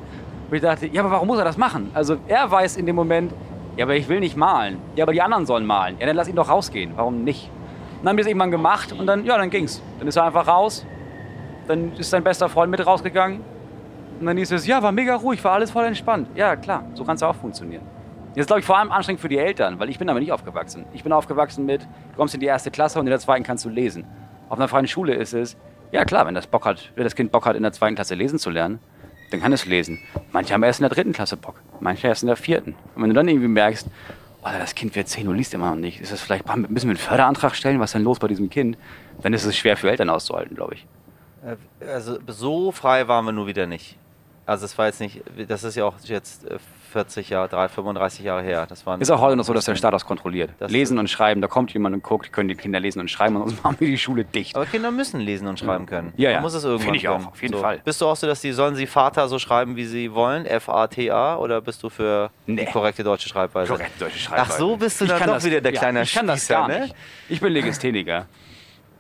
Und 0.50 0.56
ich 0.56 0.62
dachte, 0.62 0.88
ja, 0.88 1.02
aber 1.02 1.12
warum 1.12 1.28
muss 1.28 1.40
er 1.40 1.46
das 1.46 1.58
machen? 1.58 1.92
Also 1.94 2.16
er 2.30 2.50
weiß 2.50 2.78
in 2.78 2.86
dem 2.86 2.96
Moment, 2.96 3.34
ja, 3.76 3.84
aber 3.84 3.96
ich 3.96 4.08
will 4.08 4.22
nicht 4.22 4.38
malen. 4.38 4.78
Ja, 4.96 5.04
aber 5.04 5.12
die 5.12 5.22
anderen 5.22 5.46
sollen 5.46 5.66
malen. 5.66 5.98
Ja, 6.00 6.06
dann 6.08 6.16
lass 6.16 6.30
ihn 6.30 6.36
doch 6.38 6.48
rausgehen. 6.50 6.94
Warum 6.96 7.26
nicht? 7.26 7.50
Dann 8.02 8.10
haben 8.10 8.18
wir 8.18 8.22
es 8.22 8.28
irgendwann 8.28 8.52
gemacht 8.52 8.92
und 8.94 9.06
dann, 9.06 9.26
ja, 9.26 9.38
dann 9.38 9.50
ging's. 9.50 9.82
Dann 10.00 10.08
ist 10.08 10.16
er 10.16 10.26
einfach 10.26 10.48
raus. 10.48 10.86
Dann 11.68 11.94
ist 11.94 12.10
sein 12.10 12.24
bester 12.24 12.50
Freund 12.50 12.72
mit 12.72 12.86
rausgegangen. 12.86 13.42
Und 14.20 14.26
dann 14.26 14.38
hieß 14.38 14.52
es, 14.52 14.66
ja, 14.66 14.82
war 14.82 14.92
mega 14.92 15.16
ruhig, 15.16 15.44
war 15.44 15.54
alles 15.54 15.72
voll 15.72 15.86
entspannt. 15.86 16.28
Ja, 16.36 16.56
klar, 16.56 16.84
so 16.96 17.04
kann 17.04 17.16
es 17.16 17.24
auch 17.24 17.36
funktionieren. 17.36 17.84
Jetzt 18.34 18.48
glaube 18.48 18.62
ich 18.62 18.66
vor 18.66 18.78
allem 18.78 18.92
anstrengend 18.92 19.22
für 19.22 19.30
die 19.30 19.38
Eltern, 19.38 19.80
weil 19.80 19.90
ich 19.90 20.00
bin 20.00 20.08
damit 20.08 20.22
nicht 20.22 20.32
aufgewachsen. 20.32 20.86
Ich 20.94 21.04
bin 21.04 21.12
aufgewachsen 21.12 21.66
mit, 21.66 21.82
du 21.82 22.16
kommst 22.16 22.34
in 22.34 22.40
die 22.40 22.46
erste 22.46 22.72
Klasse 22.72 23.00
und 23.00 23.06
in 23.06 23.10
der 23.10 23.20
zweiten 23.20 23.44
kannst 23.44 23.66
du 23.66 23.70
lesen. 23.70 24.06
Auf 24.48 24.58
einer 24.58 24.68
freien 24.68 24.88
Schule 24.88 25.14
ist 25.14 25.34
es, 25.34 25.58
ja 25.92 26.06
klar, 26.06 26.26
wenn 26.26 26.34
das, 26.34 26.48
Bock 26.48 26.66
hat, 26.66 26.92
wenn 26.96 27.04
das 27.04 27.16
Kind 27.16 27.32
Bock 27.32 27.46
hat, 27.46 27.56
in 27.56 27.64
der 27.64 27.74
zweiten 27.74 27.96
Klasse 27.96 28.16
lesen 28.16 28.40
zu 28.40 28.50
lernen, 28.50 28.80
dann 29.32 29.42
kann 29.42 29.52
es 29.54 29.66
lesen. 29.66 30.00
Manche 30.32 30.54
haben 30.54 30.64
erst 30.64 30.80
in 30.80 30.84
der 30.84 30.92
dritten 30.92 31.12
Klasse 31.12 31.36
Bock, 31.36 31.56
manche 31.80 32.08
erst 32.08 32.24
in 32.24 32.28
der 32.28 32.38
vierten. 32.38 32.76
Und 32.96 33.04
wenn 33.04 33.10
du 33.10 33.16
dann 33.16 33.28
irgendwie 33.28 33.48
merkst, 33.48 33.88
oh, 34.44 34.50
das 34.58 34.76
Kind 34.76 34.96
wird 34.96 35.08
zehn 35.08 35.28
und 35.28 35.38
liest 35.38 35.54
immer 35.54 35.70
noch 35.70 35.76
nicht, 35.78 36.02
ist 36.02 36.12
das 36.12 36.22
vielleicht, 36.22 36.46
müssen 36.56 36.88
wir 36.88 36.92
einen 36.92 36.98
Förderantrag 36.98 37.56
stellen, 37.56 37.80
was 37.80 37.92
ist 37.92 37.94
denn 37.96 38.04
los 38.04 38.20
bei 38.20 38.28
diesem 38.28 38.50
Kind? 38.50 38.78
Dann 39.22 39.34
ist 39.34 39.46
es 39.46 39.56
schwer 39.56 39.78
für 39.78 39.90
Eltern 39.90 40.10
auszuhalten, 40.10 40.56
glaube 40.56 40.76
ich. 40.76 40.88
Äh, 41.46 41.86
Also 41.86 42.20
so 42.28 42.72
frei 42.72 43.08
waren 43.08 43.26
wir 43.26 43.32
nur 43.32 43.48
wieder 43.48 43.68
nicht. 43.68 43.98
Also 44.46 44.66
es 44.66 44.78
war 44.78 44.88
jetzt 44.88 45.00
nicht, 45.00 45.22
das 45.48 45.64
ist 45.64 45.76
ja 45.76 45.86
auch 45.86 45.96
jetzt 46.04 46.46
äh, 46.46 46.58
40 46.92 47.30
Jahre, 47.30 47.48
3, 47.50 47.70
35 47.70 48.24
Jahre 48.26 48.44
her. 48.44 48.66
Das 48.70 48.86
waren 48.86 49.02
Ist 49.02 49.10
auch 49.10 49.22
heute 49.22 49.36
noch 49.38 49.44
so, 49.46 49.54
dass 49.54 49.66
der 49.66 49.76
Staat 49.76 49.94
das 49.94 50.06
kontrolliert. 50.06 50.52
Das 50.60 50.72
lesen 50.72 51.00
und 51.00 51.10
schreiben, 51.10 51.42
da 51.42 51.48
kommt 51.48 51.74
jemand 51.74 51.96
und 51.96 52.04
guckt, 52.04 52.32
können 52.32 52.50
die 52.50 52.56
Kinder 52.56 52.80
lesen 52.80 53.00
und 53.00 53.10
schreiben 53.10 53.36
und 53.38 53.48
sonst 53.50 53.64
machen 53.64 53.78
wir 53.80 53.88
die 53.88 53.98
Schule 53.98 54.26
dicht. 54.26 54.56
Aber 54.56 54.66
Kinder 54.66 54.92
müssen 54.92 55.20
lesen 55.22 55.48
und 55.48 55.58
schreiben 55.60 55.86
können. 55.86 56.14
Ja, 56.18 56.30
ja. 56.30 56.36
Man 56.38 56.44
muss 56.44 56.54
es 56.54 56.64
irgendwann 56.64 56.84
Finde 56.86 57.00
ich 57.00 57.08
auch, 57.08 57.26
auf 57.28 57.42
jeden 57.42 57.54
so. 57.56 57.62
Fall. 57.62 57.80
Bist 57.84 58.00
du 58.02 58.06
auch 58.08 58.16
so, 58.16 58.28
dass 58.28 58.42
die 58.42 58.52
sollen 58.52 58.76
sie 58.76 58.86
Vater 58.88 59.28
so 59.28 59.40
schreiben, 59.40 59.76
wie 59.76 59.86
sie 59.86 60.14
wollen, 60.14 60.46
F-A-T-A, 60.46 61.38
oder 61.38 61.62
bist 61.62 61.82
du 61.84 61.90
für 61.90 62.30
Nee. 62.46 62.66
die 62.66 62.72
korrekte 62.72 63.04
deutsche 63.04 63.30
Schreibweise? 63.30 63.72
Korrekt, 63.72 64.00
deutsche 64.02 64.20
Schreibweise. 64.20 64.52
Ach 64.54 64.58
so, 64.58 64.76
bist 64.78 65.00
du 65.00 65.06
Ich 65.06 65.12
dann 65.12 65.20
doch 65.22 65.28
das- 65.36 65.46
wieder 65.46 65.62
der 65.62 65.74
ja, 65.74 65.80
kleine 65.80 66.02
Ich 66.04 66.14
kann 66.14 66.28
das 66.28 66.40
Spießer, 66.40 66.54
gar 66.54 66.68
ne? 66.68 66.80
nicht. 66.82 66.96
Ich 67.30 67.40
bin 67.42 67.54
Legastheniker. 67.54 68.26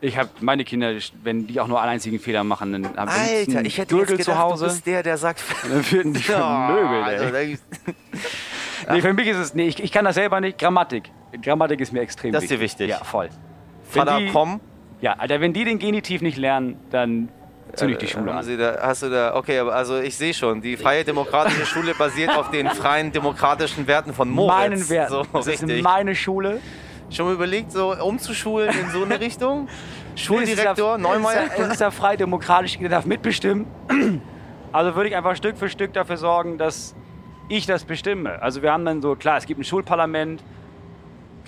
Ich 0.03 0.17
habe 0.17 0.29
meine 0.39 0.63
Kinder, 0.63 0.93
wenn 1.23 1.45
die 1.45 1.59
auch 1.59 1.67
nur 1.67 1.79
einen 1.79 1.91
einzigen 1.91 2.19
Fehler 2.19 2.43
machen, 2.43 2.71
dann 2.71 2.85
haben 2.97 3.11
wir 3.11 3.13
Alter, 3.13 3.65
ich 3.65 3.77
hätte 3.77 3.95
jetzt 3.95 4.07
Gürtel 4.07 4.17
gedacht, 4.17 4.35
zu 4.35 4.39
Hause. 4.39 4.65
du 4.65 4.71
bist 4.71 4.87
der, 4.87 5.03
der 5.03 5.17
sagt... 5.17 5.43
dann 5.63 5.91
würden 5.91 6.13
die 6.13 6.19
vermöbelt, 6.23 7.03
also, 7.03 7.35
ey. 7.35 7.57
Nee, 8.91 9.01
für 9.01 9.13
mich 9.13 9.27
ist 9.27 9.37
es, 9.37 9.53
nee, 9.53 9.67
ich, 9.67 9.81
ich 9.81 9.91
kann 9.91 10.05
das 10.05 10.15
selber 10.15 10.41
nicht. 10.41 10.57
Grammatik. 10.57 11.11
Grammatik 11.43 11.79
ist 11.81 11.93
mir 11.93 12.01
extrem 12.01 12.31
Das 12.31 12.43
ist 12.43 12.49
wichtig. 12.49 12.59
dir 12.59 12.63
wichtig. 12.63 12.89
Ja, 12.89 13.03
voll. 13.03 13.29
Wenn 13.93 14.05
Vater, 14.05 14.17
die- 14.19 14.29
komm. 14.31 14.59
Ja, 15.01 15.13
Alter, 15.13 15.39
wenn 15.39 15.53
die 15.53 15.63
den 15.65 15.77
Genitiv 15.77 16.21
nicht 16.21 16.37
lernen, 16.37 16.77
dann 16.89 17.29
zünde 17.73 17.93
ich 17.93 17.99
die 17.99 18.07
Schule 18.07 18.31
Haben 18.31 18.39
an. 18.39 18.43
Sie 18.43 18.57
da, 18.57 18.79
hast 18.81 19.03
du 19.03 19.09
da, 19.09 19.35
okay, 19.35 19.59
aber 19.59 19.75
also 19.75 19.99
ich 19.99 20.15
sehe 20.17 20.33
schon, 20.33 20.61
die 20.61 20.77
freie 20.77 21.03
demokratische 21.03 21.65
Schule 21.65 21.93
basiert 21.93 22.35
auf 22.35 22.49
den 22.51 22.67
freien 22.69 23.11
demokratischen 23.11 23.85
Werten 23.87 24.13
von 24.13 24.29
Moritz. 24.29 24.51
Meinen 24.57 24.89
Wert. 24.89 25.09
So, 25.11 25.25
das 25.31 25.47
ist 25.47 25.61
richtig. 25.63 25.83
meine 25.83 26.15
Schule. 26.15 26.59
Schon 27.11 27.25
mal 27.25 27.33
überlegt, 27.33 27.71
so 27.71 27.93
umzuschulen 27.95 28.69
in 28.69 28.89
so 28.89 29.03
eine 29.03 29.19
Richtung? 29.19 29.67
Schuldirektor, 30.15 30.97
Nee, 30.97 31.03
ja- 31.03 31.09
Neumeier? 31.09 31.43
Es 31.57 31.67
ist 31.73 31.79
ja, 31.81 31.87
ja 31.87 31.91
frei 31.91 32.15
demokratisch, 32.17 32.77
jeder 32.77 32.89
darf 32.89 33.05
mitbestimmen. 33.05 33.65
Also 34.71 34.95
würde 34.95 35.09
ich 35.09 35.15
einfach 35.15 35.35
Stück 35.35 35.57
für 35.57 35.69
Stück 35.69 35.93
dafür 35.93 36.17
sorgen, 36.17 36.57
dass 36.57 36.95
ich 37.49 37.65
das 37.65 37.83
bestimme. 37.83 38.41
Also 38.41 38.61
wir 38.61 38.71
haben 38.71 38.85
dann 38.85 39.01
so, 39.01 39.15
klar, 39.15 39.37
es 39.37 39.45
gibt 39.45 39.59
ein 39.59 39.63
Schulparlament, 39.65 40.41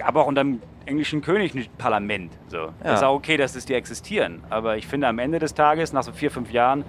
aber 0.04 0.24
auch 0.24 0.28
unter 0.28 0.44
dem 0.44 0.62
englischen 0.86 1.22
König 1.22 1.56
ein 1.56 1.66
Parlament. 1.78 2.34
So. 2.50 2.74
Das 2.84 3.00
ist 3.00 3.04
auch 3.04 3.16
okay, 3.16 3.38
dass 3.38 3.56
es 3.56 3.66
die 3.66 3.74
existieren. 3.74 4.44
Aber 4.50 4.76
ich 4.76 4.86
finde, 4.88 5.08
am 5.08 5.18
Ende 5.20 5.40
des 5.40 5.54
Tages, 5.54 5.94
nach 5.94 6.04
so 6.04 6.12
vier, 6.12 6.30
fünf 6.30 6.52
Jahren, 6.52 6.84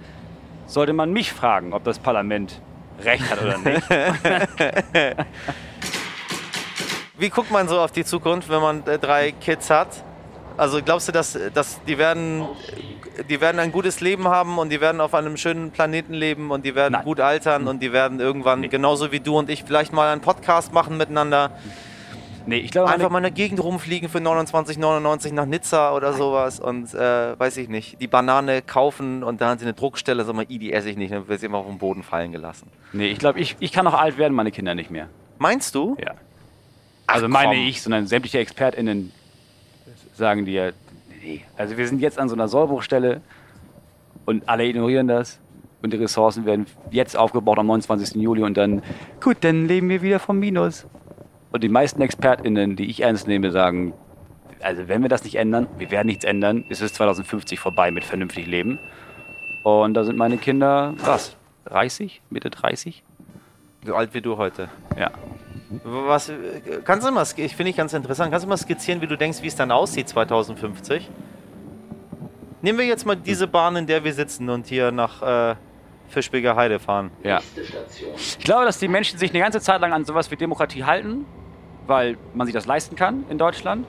sollte 0.65 0.91
man 0.91 1.13
mich 1.13 1.31
fragen, 1.31 1.71
ob 1.71 1.85
das 1.85 1.99
Parlament 1.99 2.61
recht 3.03 3.29
hat 3.31 3.41
oder 3.41 3.57
nicht. 3.59 3.83
Wie 7.17 7.29
guckt 7.29 7.51
man 7.51 7.67
so 7.67 7.79
auf 7.79 7.91
die 7.91 8.03
Zukunft, 8.03 8.49
wenn 8.49 8.61
man 8.61 8.85
äh, 8.87 8.99
drei 8.99 9.31
Kids 9.31 9.69
hat? 9.69 9.87
Also 10.57 10.81
glaubst 10.83 11.07
du, 11.07 11.11
dass, 11.11 11.37
dass 11.53 11.81
die, 11.83 11.97
werden, 11.97 12.45
die 13.29 13.41
werden 13.41 13.59
ein 13.59 13.71
gutes 13.73 13.99
Leben 13.99 14.27
haben 14.27 14.57
und 14.57 14.69
die 14.69 14.79
werden 14.79 15.01
auf 15.01 15.13
einem 15.13 15.35
schönen 15.37 15.71
Planeten 15.71 16.13
leben 16.13 16.51
und 16.51 16.65
die 16.65 16.75
werden 16.75 16.93
Nein. 16.93 17.03
gut 17.03 17.19
altern 17.19 17.67
und 17.67 17.81
die 17.81 17.91
werden 17.91 18.19
irgendwann, 18.21 18.61
Nee. 18.61 18.69
genauso 18.69 19.11
wie 19.11 19.19
du 19.19 19.37
und 19.37 19.49
ich, 19.49 19.63
vielleicht 19.65 19.91
mal 19.91 20.11
einen 20.11 20.21
Podcast 20.21 20.71
machen 20.73 20.95
miteinander? 20.97 21.51
nee, 22.45 22.57
ich 22.57 22.71
glaube, 22.71 22.89
Einfach 22.89 23.09
mal 23.09 23.17
in 23.17 23.23
der 23.23 23.31
Gegend 23.31 23.61
rumfliegen 23.61 24.07
für 24.07 24.19
29,99 24.19 25.33
nach 25.33 25.45
Nizza 25.45 25.93
oder 25.93 26.13
sowas 26.13 26.59
und 26.61 26.93
äh, 26.93 27.37
weiß 27.37 27.57
ich 27.57 27.67
nicht, 27.67 27.99
die 27.99 28.07
Banane 28.07 28.61
kaufen 28.61 29.23
und 29.23 29.41
da 29.41 29.49
haben 29.49 29.59
sie 29.59 29.65
eine 29.65 29.73
Druckstelle, 29.73 30.23
sag 30.23 30.35
mal, 30.35 30.45
die 30.45 30.71
esse 30.71 30.89
ich 30.89 30.95
nicht, 30.95 31.11
dann 31.13 31.27
wird 31.27 31.39
sie 31.41 31.47
immer 31.47 31.57
auf 31.57 31.65
den 31.65 31.79
Boden 31.79 32.03
fallen 32.03 32.31
gelassen. 32.31 32.69
nee, 32.93 33.07
ich, 33.07 33.19
glaube 33.19 33.39
ich, 33.39 33.57
ich 33.59 33.71
kann 33.73 33.83
noch 33.83 33.93
alt 33.95 34.17
werden, 34.17 34.33
meine 34.33 34.51
Kinder 34.51 34.73
nicht 34.75 34.89
mehr. 34.91 35.09
Meinst 35.37 35.75
du? 35.75 35.97
Ja. 35.99 36.13
Also 37.07 37.27
meine 37.27 37.55
komm. 37.55 37.67
ich, 37.67 37.81
sondern 37.81 38.07
sämtliche 38.07 38.39
ExpertInnen 38.39 39.11
sagen 40.15 40.45
dir, 40.45 40.73
nee. 41.21 41.43
Also 41.57 41.77
wir 41.77 41.87
sind 41.87 41.99
jetzt 42.01 42.17
an 42.19 42.29
so 42.29 42.35
einer 42.35 42.47
Sollbruchstelle 42.47 43.21
und 44.25 44.47
alle 44.47 44.65
ignorieren 44.65 45.07
das. 45.07 45.39
Und 45.81 45.93
die 45.93 45.97
Ressourcen 45.97 46.45
werden 46.45 46.65
jetzt 46.89 47.15
aufgebaut 47.15 47.59
am 47.59 47.67
29. 47.67 48.15
Juli 48.19 48.41
und 48.41 48.57
dann, 48.57 48.81
gut, 49.21 49.37
dann 49.41 49.67
leben 49.67 49.87
wir 49.89 50.01
wieder 50.01 50.19
vom 50.19 50.39
Minus. 50.39 50.87
Und 51.51 51.63
die 51.63 51.69
meisten 51.69 52.01
ExpertInnen, 52.01 52.75
die 52.75 52.89
ich 52.89 53.01
ernst 53.01 53.27
nehme, 53.27 53.51
sagen, 53.51 53.93
also 54.61 54.87
wenn 54.87 55.03
wir 55.03 55.09
das 55.09 55.23
nicht 55.23 55.35
ändern, 55.35 55.67
wir 55.77 55.91
werden 55.91 56.07
nichts 56.07 56.25
ändern, 56.25 56.65
ist 56.69 56.81
es 56.81 56.93
2050 56.93 57.59
vorbei 57.59 57.91
mit 57.91 58.03
vernünftig 58.03 58.47
Leben. 58.47 58.79
Und 59.63 59.93
da 59.93 60.03
sind 60.03 60.17
meine 60.17 60.37
Kinder, 60.37 60.95
was, 60.97 61.35
30, 61.65 62.21
Mitte 62.29 62.49
30? 62.49 63.03
So 63.85 63.95
alt 63.95 64.13
wie 64.13 64.21
du 64.21 64.37
heute. 64.37 64.69
Ja. 64.97 65.11
Was, 65.83 66.31
kannst 66.83 67.07
du 67.07 67.11
mal, 67.11 67.25
ich 67.35 67.55
finde 67.55 67.69
ich 67.69 67.77
ganz 67.77 67.93
interessant, 67.93 68.31
kannst 68.31 68.45
du 68.45 68.49
mal 68.49 68.57
skizzieren, 68.57 69.01
wie 69.01 69.07
du 69.07 69.17
denkst, 69.17 69.41
wie 69.41 69.47
es 69.47 69.55
dann 69.55 69.71
aussieht 69.71 70.09
2050? 70.09 71.09
Nehmen 72.61 72.79
wir 72.79 72.85
jetzt 72.85 73.05
mal 73.05 73.15
diese 73.15 73.47
Bahn, 73.47 73.75
in 73.75 73.85
der 73.85 74.03
wir 74.03 74.13
sitzen 74.13 74.49
und 74.49 74.67
hier 74.67 74.91
nach 74.91 75.21
äh, 75.21 75.55
Fischbeger 76.09 76.55
Heide 76.55 76.79
fahren. 76.79 77.11
Ja. 77.23 77.39
Ich 78.15 78.39
glaube, 78.39 78.65
dass 78.65 78.79
die 78.79 78.87
Menschen 78.87 79.19
sich 79.19 79.31
eine 79.31 79.39
ganze 79.39 79.61
Zeit 79.61 79.81
lang 79.81 79.93
an 79.93 80.05
sowas 80.05 80.31
wie 80.31 80.35
Demokratie 80.35 80.83
halten, 80.83 81.25
weil 81.87 82.17
man 82.33 82.47
sich 82.47 82.53
das 82.53 82.65
leisten 82.65 82.95
kann 82.95 83.23
in 83.29 83.37
Deutschland. 83.37 83.85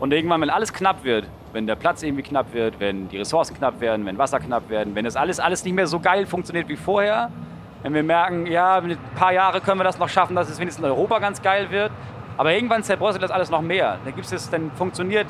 Und 0.00 0.12
irgendwann, 0.12 0.40
wenn 0.40 0.50
alles 0.50 0.72
knapp 0.72 1.04
wird, 1.04 1.26
wenn 1.52 1.66
der 1.66 1.76
Platz 1.76 2.02
irgendwie 2.02 2.22
knapp 2.22 2.52
wird, 2.52 2.78
wenn 2.80 3.08
die 3.08 3.18
Ressourcen 3.18 3.56
knapp 3.56 3.80
werden, 3.80 4.06
wenn 4.06 4.18
Wasser 4.18 4.38
knapp 4.38 4.68
werden, 4.68 4.94
wenn 4.94 5.04
das 5.04 5.16
alles, 5.16 5.40
alles 5.40 5.64
nicht 5.64 5.74
mehr 5.74 5.86
so 5.86 5.98
geil 5.98 6.26
funktioniert 6.26 6.68
wie 6.68 6.76
vorher, 6.76 7.30
wenn 7.82 7.94
wir 7.94 8.02
merken, 8.02 8.46
ja, 8.46 8.78
in 8.78 8.92
ein 8.92 8.98
paar 9.16 9.32
Jahre 9.32 9.60
können 9.60 9.80
wir 9.80 9.84
das 9.84 9.98
noch 9.98 10.08
schaffen, 10.08 10.34
dass 10.34 10.48
es 10.48 10.58
wenigstens 10.58 10.84
in 10.84 10.90
Europa 10.90 11.18
ganz 11.18 11.40
geil 11.42 11.70
wird, 11.70 11.92
aber 12.36 12.52
irgendwann 12.52 12.82
zerbröselt 12.82 13.22
das 13.22 13.30
alles 13.30 13.50
noch 13.50 13.62
mehr. 13.62 13.98
Dann 14.04 14.14
gibt 14.14 14.30
es, 14.30 14.50
dann 14.50 14.70
funktioniert, 14.72 15.26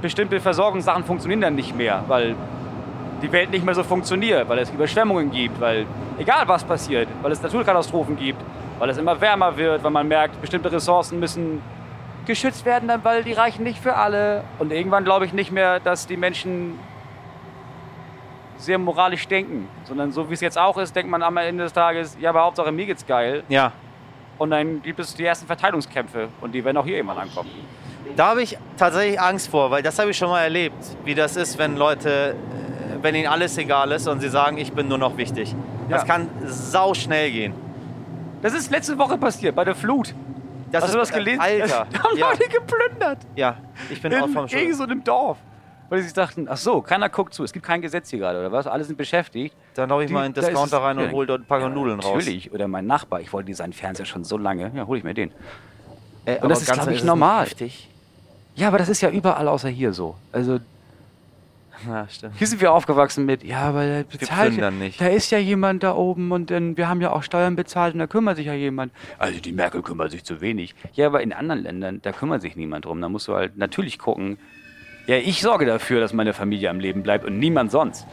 bestimmte 0.00 0.40
Versorgungssachen 0.40 1.04
funktionieren 1.04 1.40
dann 1.40 1.54
nicht 1.54 1.76
mehr, 1.76 2.02
weil 2.08 2.34
die 3.22 3.30
Welt 3.30 3.50
nicht 3.50 3.64
mehr 3.64 3.74
so 3.74 3.84
funktioniert, 3.84 4.48
weil 4.48 4.58
es 4.58 4.70
Überschwemmungen 4.70 5.30
gibt, 5.30 5.60
weil 5.60 5.86
egal 6.18 6.46
was 6.48 6.64
passiert, 6.64 7.08
weil 7.22 7.30
es 7.30 7.40
Naturkatastrophen 7.40 8.16
gibt, 8.16 8.40
weil 8.78 8.90
es 8.90 8.98
immer 8.98 9.20
wärmer 9.20 9.56
wird, 9.56 9.84
weil 9.84 9.92
man 9.92 10.08
merkt, 10.08 10.40
bestimmte 10.40 10.72
Ressourcen 10.72 11.20
müssen 11.20 11.62
geschützt 12.26 12.64
werden, 12.64 12.90
weil 13.02 13.22
die 13.24 13.32
reichen 13.32 13.62
nicht 13.62 13.78
für 13.78 13.96
alle. 13.96 14.42
Und 14.58 14.72
irgendwann 14.72 15.04
glaube 15.04 15.24
ich 15.24 15.32
nicht 15.32 15.52
mehr, 15.52 15.80
dass 15.80 16.06
die 16.06 16.16
Menschen 16.16 16.78
sehr 18.62 18.78
moralisch 18.78 19.26
denken, 19.28 19.68
sondern 19.84 20.12
so 20.12 20.28
wie 20.30 20.34
es 20.34 20.40
jetzt 20.40 20.58
auch 20.58 20.78
ist, 20.78 20.94
denkt 20.94 21.10
man 21.10 21.22
am 21.22 21.36
Ende 21.36 21.64
des 21.64 21.72
Tages, 21.72 22.16
ja, 22.20 22.30
aber 22.30 22.42
Hauptsache 22.42 22.70
mir 22.72 22.86
geht's 22.86 23.04
geil. 23.06 23.42
Ja, 23.48 23.72
Und 24.38 24.50
dann 24.50 24.82
gibt 24.82 24.98
es 25.00 25.14
die 25.14 25.24
ersten 25.24 25.46
Verteilungskämpfe 25.46 26.28
und 26.40 26.52
die 26.52 26.64
werden 26.64 26.76
auch 26.76 26.84
hier 26.84 26.96
irgendwann 26.96 27.18
ankommen. 27.18 27.50
da 28.16 28.28
habe 28.28 28.42
ich 28.42 28.56
tatsächlich 28.76 29.20
Angst 29.20 29.48
vor, 29.50 29.70
weil 29.70 29.82
das 29.82 29.98
habe 29.98 30.10
ich 30.10 30.16
schon 30.16 30.28
mal 30.30 30.42
erlebt, 30.42 30.76
wie 31.04 31.14
das 31.14 31.36
ist, 31.36 31.58
wenn 31.58 31.76
Leute, 31.76 32.34
äh, 32.34 33.02
wenn 33.02 33.14
ihnen 33.14 33.26
alles 33.28 33.56
egal 33.58 33.90
ist 33.92 34.06
und 34.08 34.20
sie 34.20 34.28
sagen, 34.28 34.58
ich 34.58 34.72
bin 34.72 34.88
nur 34.88 34.98
noch 34.98 35.16
wichtig. 35.16 35.54
Das 35.88 36.02
Ja. 36.02 36.08
kann 36.08 36.28
sau 36.46 36.94
schnell 36.94 37.30
gehen. 37.30 37.54
Das 38.42 38.54
ist 38.54 38.70
letzte 38.70 38.96
Woche 38.98 39.18
passiert, 39.18 39.54
bei 39.54 39.64
der 39.64 39.74
Flut. 39.74 40.14
Das 40.72 40.82
Hast 40.84 40.88
ist, 40.90 40.94
du 40.94 40.98
das 41.00 41.12
gelesen? 41.12 41.40
Alter, 41.40 41.86
Da 41.92 41.98
haben 42.02 42.16
ja, 42.16 42.30
Leute 42.30 42.48
geplündert. 42.48 43.18
ja, 43.36 43.56
ich 43.90 44.00
bin 44.00 44.14
auch 44.14 44.26
in 44.26 44.32
vom 44.32 44.46
irgend 44.46 44.76
so 44.76 44.84
einem 44.84 45.04
Dorf. 45.04 45.36
Weil 45.92 45.98
sie 45.98 46.04
sich 46.04 46.14
dachten, 46.14 46.46
ach 46.48 46.56
so, 46.56 46.80
keiner 46.80 47.10
guckt 47.10 47.34
zu, 47.34 47.44
es 47.44 47.52
gibt 47.52 47.66
kein 47.66 47.82
Gesetz 47.82 48.08
hier 48.08 48.18
gerade, 48.18 48.38
oder 48.38 48.50
was? 48.50 48.66
Alle 48.66 48.82
sind 48.82 48.96
beschäftigt. 48.96 49.54
Dann 49.74 49.90
laufe 49.90 50.04
ich 50.04 50.08
Die- 50.08 50.14
mal 50.14 50.24
in 50.24 50.32
den 50.32 50.42
Discounter 50.42 50.78
rein 50.78 50.96
und 50.96 51.04
ja, 51.04 51.10
hole 51.10 51.26
dort 51.26 51.42
ein 51.42 51.44
paar 51.44 51.68
Nudeln 51.68 52.00
raus. 52.00 52.14
Natürlich. 52.14 52.50
Oder 52.50 52.66
mein 52.66 52.86
Nachbar, 52.86 53.20
ich 53.20 53.30
wollte 53.30 53.52
seinen 53.52 53.74
Fernseher 53.74 54.06
schon 54.06 54.24
so 54.24 54.38
lange. 54.38 54.72
Ja, 54.74 54.86
hole 54.86 54.96
ich 55.00 55.04
mir 55.04 55.12
den. 55.12 55.32
Äh, 56.24 56.38
Und 56.40 56.48
das 56.48 56.62
ist, 56.62 56.68
ganz 56.68 56.84
glaub 56.84 56.94
ich, 56.94 57.04
normal. 57.04 57.42
nicht 57.42 57.50
heftig. 57.60 57.90
Ja, 58.54 58.68
aber 58.68 58.78
das 58.78 58.88
ist 58.88 59.02
ja 59.02 59.10
überall 59.10 59.46
außer 59.48 59.68
hier 59.68 59.92
so. 59.92 60.14
Also 60.32 60.60
Ja, 61.86 62.08
stimmt. 62.08 62.36
hier 62.38 62.46
sind 62.46 62.62
wir 62.62 62.72
aufgewachsen 62.72 63.26
mit, 63.26 63.44
ja, 63.44 63.58
aber 63.60 63.84
der 63.84 64.04
bezahlt, 64.04 64.54
nicht. 64.78 64.98
da 64.98 65.08
ist 65.08 65.30
ja 65.30 65.36
jemand 65.38 65.82
da 65.82 65.94
oben 65.94 66.32
und 66.32 66.50
dann, 66.50 66.78
wir 66.78 66.88
haben 66.88 67.02
ja 67.02 67.12
auch 67.12 67.22
Steuern 67.22 67.54
bezahlt 67.54 67.92
und 67.92 67.98
da 67.98 68.06
kümmert 68.06 68.36
sich 68.38 68.46
ja 68.46 68.54
jemand. 68.54 68.92
Also 69.18 69.40
die 69.40 69.52
Merkel 69.52 69.82
kümmert 69.82 70.10
sich 70.10 70.24
zu 70.24 70.40
wenig. 70.40 70.74
Ja, 70.94 71.08
aber 71.08 71.20
in 71.22 71.34
anderen 71.34 71.62
Ländern, 71.62 72.00
da 72.00 72.12
kümmert 72.12 72.40
sich 72.40 72.56
niemand 72.56 72.86
drum. 72.86 72.98
Da 73.02 73.10
musst 73.10 73.28
du 73.28 73.34
halt 73.34 73.58
natürlich 73.58 73.98
gucken, 73.98 74.38
ja, 75.06 75.16
ich 75.16 75.40
sorge 75.42 75.66
dafür, 75.66 76.00
dass 76.00 76.12
meine 76.12 76.32
Familie 76.32 76.70
am 76.70 76.80
Leben 76.80 77.02
bleibt 77.02 77.24
und 77.24 77.38
niemand 77.38 77.70
sonst. 77.70 78.06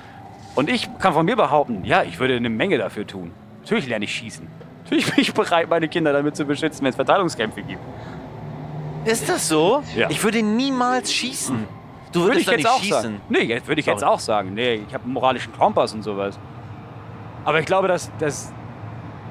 Und 0.56 0.69
ich 0.69 0.89
kann 0.99 1.13
von 1.13 1.25
mir 1.25 1.36
behaupten, 1.36 1.86
ja, 1.86 2.04
ich 2.04 2.19
würde 2.19 2.36
eine 2.36 2.49
Menge 2.49 2.78
dafür 2.78 3.06
tun. 3.06 3.32
Natürlich 3.62 3.88
lerne 3.88 4.06
ich 4.06 4.13
schießen. 4.15 4.47
Natürlich 4.84 5.06
bin 5.12 5.21
ich 5.21 5.34
bereit, 5.34 5.69
meine 5.69 5.88
Kinder 5.88 6.12
damit 6.13 6.36
zu 6.36 6.45
beschützen, 6.45 6.82
wenn 6.84 6.89
es 6.89 6.95
Verteilungskämpfe 6.95 7.62
gibt. 7.62 7.82
Ist 9.06 9.30
das 9.30 9.47
so? 9.47 9.84
Ja. 9.95 10.10
Ich 10.10 10.23
würde 10.23 10.41
niemals 10.41 11.13
schießen. 11.13 11.67
Du 12.12 12.21
Würde 12.21 12.34
würdest 12.34 12.39
ich 12.41 12.45
doch 12.47 12.52
jetzt 12.54 12.58
nicht 12.63 12.69
auch 12.73 12.80
schießen. 12.80 13.02
sagen. 13.04 13.21
Nee, 13.30 13.43
jetzt 13.43 13.67
würde 13.67 13.80
ich 13.80 13.86
jetzt 13.86 14.04
auch 14.04 14.19
sagen. 14.19 14.54
Nee, 14.56 14.82
ich 14.88 14.93
habe 14.93 15.04
einen 15.04 15.13
moralischen 15.13 15.54
Kompass 15.54 15.93
und 15.93 16.02
sowas. 16.02 16.39
Aber 17.45 17.60
ich 17.60 17.65
glaube, 17.67 17.88
dass, 17.88 18.12
dass 18.17 18.52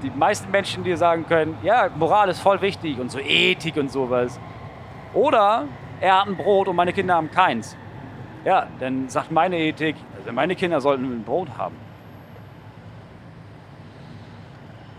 die 0.03 0.11
meisten 0.11 0.51
Menschen 0.53 0.85
dir 0.85 0.97
sagen 0.97 1.27
können, 1.27 1.57
ja, 1.64 1.88
Moral 1.97 2.29
ist 2.29 2.38
voll 2.40 2.61
wichtig 2.61 2.99
und 3.01 3.11
so 3.11 3.18
Ethik 3.18 3.77
und 3.77 3.90
sowas. 3.90 4.38
Oder 5.12 5.64
er 6.00 6.20
hat 6.20 6.26
ein 6.28 6.37
Brot 6.37 6.68
und 6.68 6.76
meine 6.76 6.92
Kinder 6.92 7.14
haben 7.14 7.30
keins. 7.30 7.76
Ja, 8.44 8.66
dann 8.80 9.08
sagt 9.08 9.30
meine 9.30 9.58
Ethik, 9.58 9.96
also 10.18 10.32
meine 10.32 10.54
Kinder 10.56 10.80
sollten 10.80 11.04
ein 11.04 11.24
Brot 11.24 11.48
haben. 11.58 11.74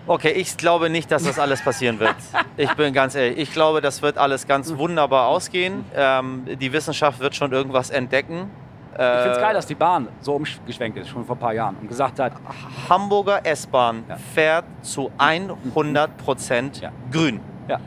Okay, 0.07 0.31
ich 0.31 0.57
glaube 0.57 0.89
nicht, 0.89 1.11
dass 1.11 1.23
das 1.23 1.37
alles 1.37 1.61
passieren 1.61 1.99
wird. 1.99 2.15
Ich 2.57 2.73
bin 2.73 2.93
ganz 2.93 3.15
ehrlich. 3.15 3.37
Ich 3.37 3.53
glaube, 3.53 3.79
das 3.79 4.01
wird 4.01 4.17
alles 4.17 4.45
ganz 4.45 4.75
wunderbar 4.75 5.27
ausgehen. 5.27 5.85
Ähm, 5.95 6.43
die 6.59 6.73
Wissenschaft 6.73 7.19
wird 7.21 7.33
schon 7.35 7.53
irgendwas 7.53 7.89
entdecken. 7.89 8.49
Ich 8.91 8.97
finde 8.97 9.29
es 9.31 9.37
Äh, 9.37 9.41
geil, 9.41 9.53
dass 9.53 9.65
die 9.65 9.75
Bahn 9.75 10.09
so 10.19 10.35
umgeschwenkt 10.35 10.97
ist, 10.97 11.07
schon 11.07 11.23
vor 11.25 11.37
ein 11.37 11.39
paar 11.39 11.53
Jahren, 11.53 11.77
und 11.79 11.87
gesagt 11.87 12.19
hat, 12.19 12.33
Hamburger 12.89 13.45
S-Bahn 13.45 14.03
Ja. 14.09 14.17
fährt 14.17 14.65
zu 14.81 15.09
100 15.17 16.17
Prozent 16.17 16.81
Ja. 16.81 16.91
grün. 17.11 17.39
ja, 17.69 17.79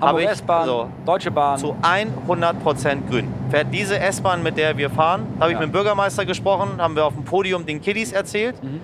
Hab 0.00 0.08
Hamburg 0.10 0.24
ich 0.24 0.30
S-Bahn, 0.30 0.66
so. 0.66 0.88
Deutsche 1.04 1.30
Bahn, 1.30 1.58
Zu 1.58 1.76
100 1.82 2.62
Prozent 2.62 3.10
grün. 3.10 3.26
Fährt 3.50 3.66
diese 3.72 3.98
S-Bahn, 3.98 4.42
mit 4.42 4.56
der 4.56 4.76
wir 4.76 4.90
fahren, 4.90 5.26
habe 5.40 5.50
ich 5.50 5.54
Ja. 5.54 5.60
mit 5.60 5.70
dem 5.70 5.72
Bürgermeister 5.72 6.24
gesprochen, 6.24 6.80
haben 6.80 6.94
wir 6.94 7.04
auf 7.04 7.14
dem 7.14 7.24
Podium 7.24 7.66
den 7.66 7.80
Kiddies 7.80 8.12
erzählt. 8.12 8.62
Mhm. 8.62 8.80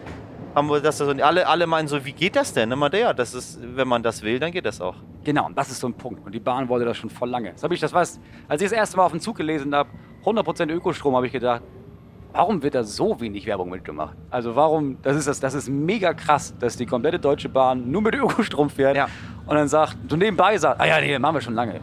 Haben 0.57 0.69
wir 0.71 0.81
das, 0.81 1.01
und 1.01 1.21
alle, 1.23 1.47
alle 1.47 1.67
meinen 1.67 1.89
so, 1.89 2.05
wie 2.05 2.13
geht 2.13 2.37
das 2.37 2.53
denn? 2.53 2.71
Immer 2.71 2.89
der, 2.91 3.13
das 3.15 3.35
ist, 3.35 3.59
wenn 3.63 3.89
man 3.89 4.03
das 4.03 4.23
will, 4.23 4.39
dann 4.39 4.51
geht 4.53 4.65
das 4.67 4.81
auch. 4.81 4.95
Genau, 5.25 5.47
und 5.47 5.57
das 5.59 5.71
ist 5.71 5.81
so 5.81 5.89
ein 5.89 5.95
Punkt. 5.95 6.25
Und 6.25 6.33
die 6.33 6.41
Bahn 6.41 6.69
wollte 6.69 6.85
das 6.85 6.97
schon 6.97 7.11
voll 7.11 7.29
lange. 7.29 7.53
Das 7.53 7.63
habe 7.65 7.75
ich, 7.75 7.81
das 7.81 7.93
weiß, 7.93 8.21
als 8.49 8.63
ich 8.63 8.69
das 8.71 8.77
erste 8.79 8.97
Mal 8.97 9.05
auf 9.07 9.13
dem 9.13 9.21
Zug 9.21 9.37
gelesen 9.37 9.75
habe, 9.75 9.89
100% 10.25 10.71
Ökostrom, 10.71 11.15
habe 11.17 11.27
ich 11.27 11.33
gedacht, 11.33 11.63
warum 12.35 12.63
wird 12.63 12.75
da 12.75 12.83
so 12.83 13.19
wenig 13.21 13.47
Werbung 13.47 13.71
mitgemacht? 13.71 14.15
Also 14.31 14.55
warum, 14.57 14.99
das 15.03 15.17
ist, 15.17 15.29
das, 15.29 15.39
das 15.41 15.55
ist 15.55 15.69
mega 15.69 16.13
krass, 16.13 16.53
dass 16.59 16.77
die 16.77 16.85
komplette 16.85 17.19
Deutsche 17.19 17.49
Bahn 17.49 17.91
nur 17.91 18.03
mit 18.03 18.15
Ökostrom 18.15 18.69
fährt 18.69 18.97
Ja. 18.97 19.07
und 19.47 19.55
dann 19.57 19.69
sagt, 19.69 19.97
so 20.09 20.17
nebenbei 20.17 20.59
sagt, 20.59 20.81
ah 20.81 20.85
ja, 20.87 21.01
nee, 21.01 21.19
machen 21.19 21.37
wir 21.37 21.41
schon 21.41 21.55
lange. 21.55 21.81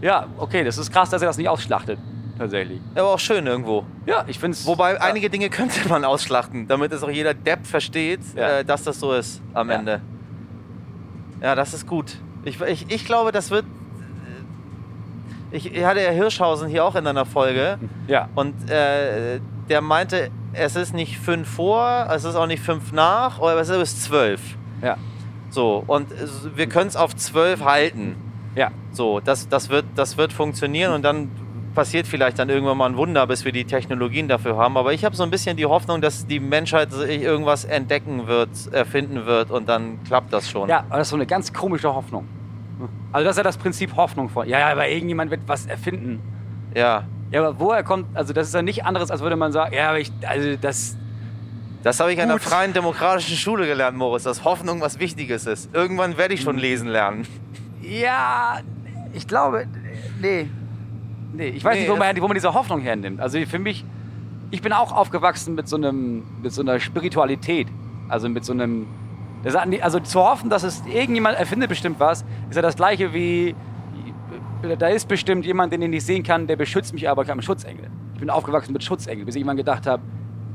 Ja, 0.00 0.26
okay, 0.38 0.62
das 0.62 0.78
ist 0.78 0.92
krass, 0.92 1.10
dass 1.10 1.20
er 1.20 1.26
das 1.28 1.36
nicht 1.36 1.48
ausschlachtet, 1.48 1.98
tatsächlich. 2.38 2.80
Aber 2.94 3.08
auch 3.14 3.18
schön 3.18 3.44
irgendwo. 3.46 3.84
Ja, 4.06 4.24
ich 4.28 4.38
finde 4.38 4.54
es... 4.56 4.64
Wobei 4.64 5.00
einige 5.02 5.28
Dinge 5.28 5.50
könnte 5.50 5.88
man 5.88 6.04
ausschlachten, 6.04 6.68
damit 6.68 6.92
es 6.92 7.02
auch 7.02 7.10
jeder 7.10 7.34
Depp 7.34 7.66
versteht, 7.66 8.20
Ja. 8.36 8.58
äh, 8.60 8.64
dass 8.64 8.84
das 8.84 9.00
so 9.00 9.12
ist 9.12 9.42
am 9.52 9.68
Ja. 9.68 9.76
Ende. 9.76 10.00
Ja, 11.42 11.54
das 11.56 11.74
ist 11.74 11.86
gut. 11.88 12.16
Ich, 12.44 12.60
ich, 12.60 12.86
ich 12.88 13.04
glaube, 13.04 13.32
das 13.32 13.50
wird. 13.50 13.64
Ich, 15.50 15.72
ich 15.74 15.84
hatte 15.84 16.02
ja 16.02 16.10
Hirschhausen 16.10 16.68
hier 16.68 16.84
auch 16.84 16.94
in 16.94 17.06
einer 17.06 17.24
Folge 17.24 17.78
Ja, 18.06 18.28
und 18.34 18.70
äh, 18.70 19.40
der 19.68 19.80
meinte, 19.80 20.30
es 20.52 20.76
ist 20.76 20.94
nicht 20.94 21.18
fünf 21.18 21.48
vor, 21.48 22.08
es 22.10 22.24
ist 22.24 22.34
auch 22.34 22.46
nicht 22.46 22.62
fünf 22.62 22.92
nach, 22.92 23.38
aber 23.38 23.56
es 23.60 23.68
ist 23.68 24.02
zwölf. 24.04 24.40
ja. 24.82 24.96
So, 25.50 25.82
und 25.86 26.08
wir 26.56 26.68
können 26.68 26.88
es 26.88 26.96
auf 26.96 27.16
12 27.16 27.64
halten. 27.64 28.16
Ja. 28.54 28.70
So, 28.92 29.20
das, 29.20 29.48
das, 29.48 29.70
wird, 29.70 29.86
das 29.94 30.18
wird 30.18 30.32
funktionieren 30.32 30.92
und 30.92 31.02
dann 31.02 31.30
passiert 31.74 32.06
vielleicht 32.06 32.38
dann 32.38 32.48
irgendwann 32.48 32.76
mal 32.76 32.86
ein 32.90 32.96
Wunder, 32.96 33.26
bis 33.26 33.44
wir 33.44 33.52
die 33.52 33.64
Technologien 33.64 34.28
dafür 34.28 34.56
haben. 34.56 34.76
Aber 34.76 34.92
ich 34.92 35.04
habe 35.04 35.16
so 35.16 35.22
ein 35.22 35.30
bisschen 35.30 35.56
die 35.56 35.64
Hoffnung, 35.64 36.00
dass 36.00 36.26
die 36.26 36.40
Menschheit 36.40 36.92
sich 36.92 37.22
irgendwas 37.22 37.64
entdecken 37.64 38.26
wird, 38.26 38.50
erfinden 38.72 39.26
wird 39.26 39.50
und 39.50 39.68
dann 39.68 40.02
klappt 40.04 40.32
das 40.32 40.50
schon. 40.50 40.68
Ja, 40.68 40.80
aber 40.88 40.98
das 40.98 41.06
ist 41.06 41.10
so 41.10 41.16
eine 41.16 41.26
ganz 41.26 41.52
komische 41.52 41.94
Hoffnung. 41.94 42.26
Also 43.12 43.24
das 43.24 43.32
ist 43.32 43.38
ja 43.38 43.44
das 43.44 43.56
Prinzip 43.56 43.96
Hoffnung 43.96 44.28
von. 44.28 44.46
Ja, 44.48 44.58
ja, 44.58 44.70
aber 44.70 44.88
irgendjemand 44.88 45.30
wird 45.30 45.42
was 45.46 45.66
erfinden. 45.66 46.20
ja. 46.74 47.04
Ja, 47.30 47.40
aber 47.46 47.58
woher 47.60 47.82
kommt, 47.82 48.06
also 48.16 48.32
das 48.32 48.48
ist 48.48 48.54
ja 48.54 48.62
nicht 48.62 48.84
anderes, 48.84 49.10
als 49.10 49.20
würde 49.20 49.36
man 49.36 49.52
sagen, 49.52 49.74
ja, 49.74 49.90
aber 49.90 49.98
ich, 50.00 50.10
also 50.26 50.56
das, 50.60 50.96
Das 51.82 52.00
habe 52.00 52.12
ich 52.12 52.20
an 52.20 52.28
der 52.28 52.38
freien 52.38 52.72
demokratischen 52.72 53.36
Schule 53.36 53.66
gelernt, 53.66 53.96
Moritz, 53.96 54.22
dass 54.24 54.44
Hoffnung 54.44 54.80
was 54.80 54.98
Wichtiges 54.98 55.46
ist. 55.46 55.74
Irgendwann 55.74 56.16
werde 56.16 56.34
ich 56.34 56.40
schon 56.40 56.56
Mhm. 56.56 56.62
lesen 56.62 56.88
lernen. 56.88 57.26
ja, 57.82 58.58
ich 59.14 59.26
glaube, 59.26 59.66
nee. 60.20 60.48
Nee, 61.32 61.48
ich 61.48 61.62
weiß 61.64 61.74
Nee, 61.74 61.80
nicht, 61.82 61.90
wo 61.90 61.96
man, 61.96 62.16
wo 62.20 62.26
man 62.28 62.34
diese 62.34 62.52
Hoffnung 62.54 62.80
hernimmt. 62.80 63.20
Also 63.20 63.38
für 63.46 63.58
mich, 63.58 63.84
ich 64.50 64.62
bin 64.62 64.72
auch 64.72 64.92
aufgewachsen 64.92 65.54
mit 65.54 65.68
so, 65.68 65.76
einem, 65.76 66.22
mit 66.42 66.52
so 66.52 66.62
einer 66.62 66.80
Spiritualität. 66.80 67.68
Also 68.08 68.28
mit 68.30 68.44
so 68.44 68.52
einem, 68.54 68.86
also 69.82 70.00
zu 70.00 70.20
hoffen, 70.20 70.48
dass 70.50 70.62
es 70.62 70.82
irgendjemand 70.86 71.38
erfindet 71.38 71.68
bestimmt 71.68 72.00
was, 72.00 72.24
ist 72.48 72.56
ja 72.56 72.62
das 72.62 72.76
gleiche 72.76 73.12
wie, 73.12 73.54
da 74.78 74.88
ist 74.88 75.08
bestimmt 75.08 75.44
jemand, 75.46 75.72
den 75.72 75.82
ich 75.82 75.88
nicht 75.88 76.06
sehen 76.06 76.22
kann, 76.22 76.46
der 76.46 76.56
beschützt 76.56 76.92
mich, 76.92 77.08
aber 77.08 77.24
kein 77.24 77.40
Schutzengel. 77.42 77.88
Ich 78.14 78.20
bin 78.20 78.30
aufgewachsen 78.30 78.72
mit 78.72 78.82
Schutzengel, 78.82 79.24
bis 79.24 79.34
ich 79.34 79.40
irgendwann 79.40 79.56
gedacht 79.56 79.86
habe, 79.86 80.02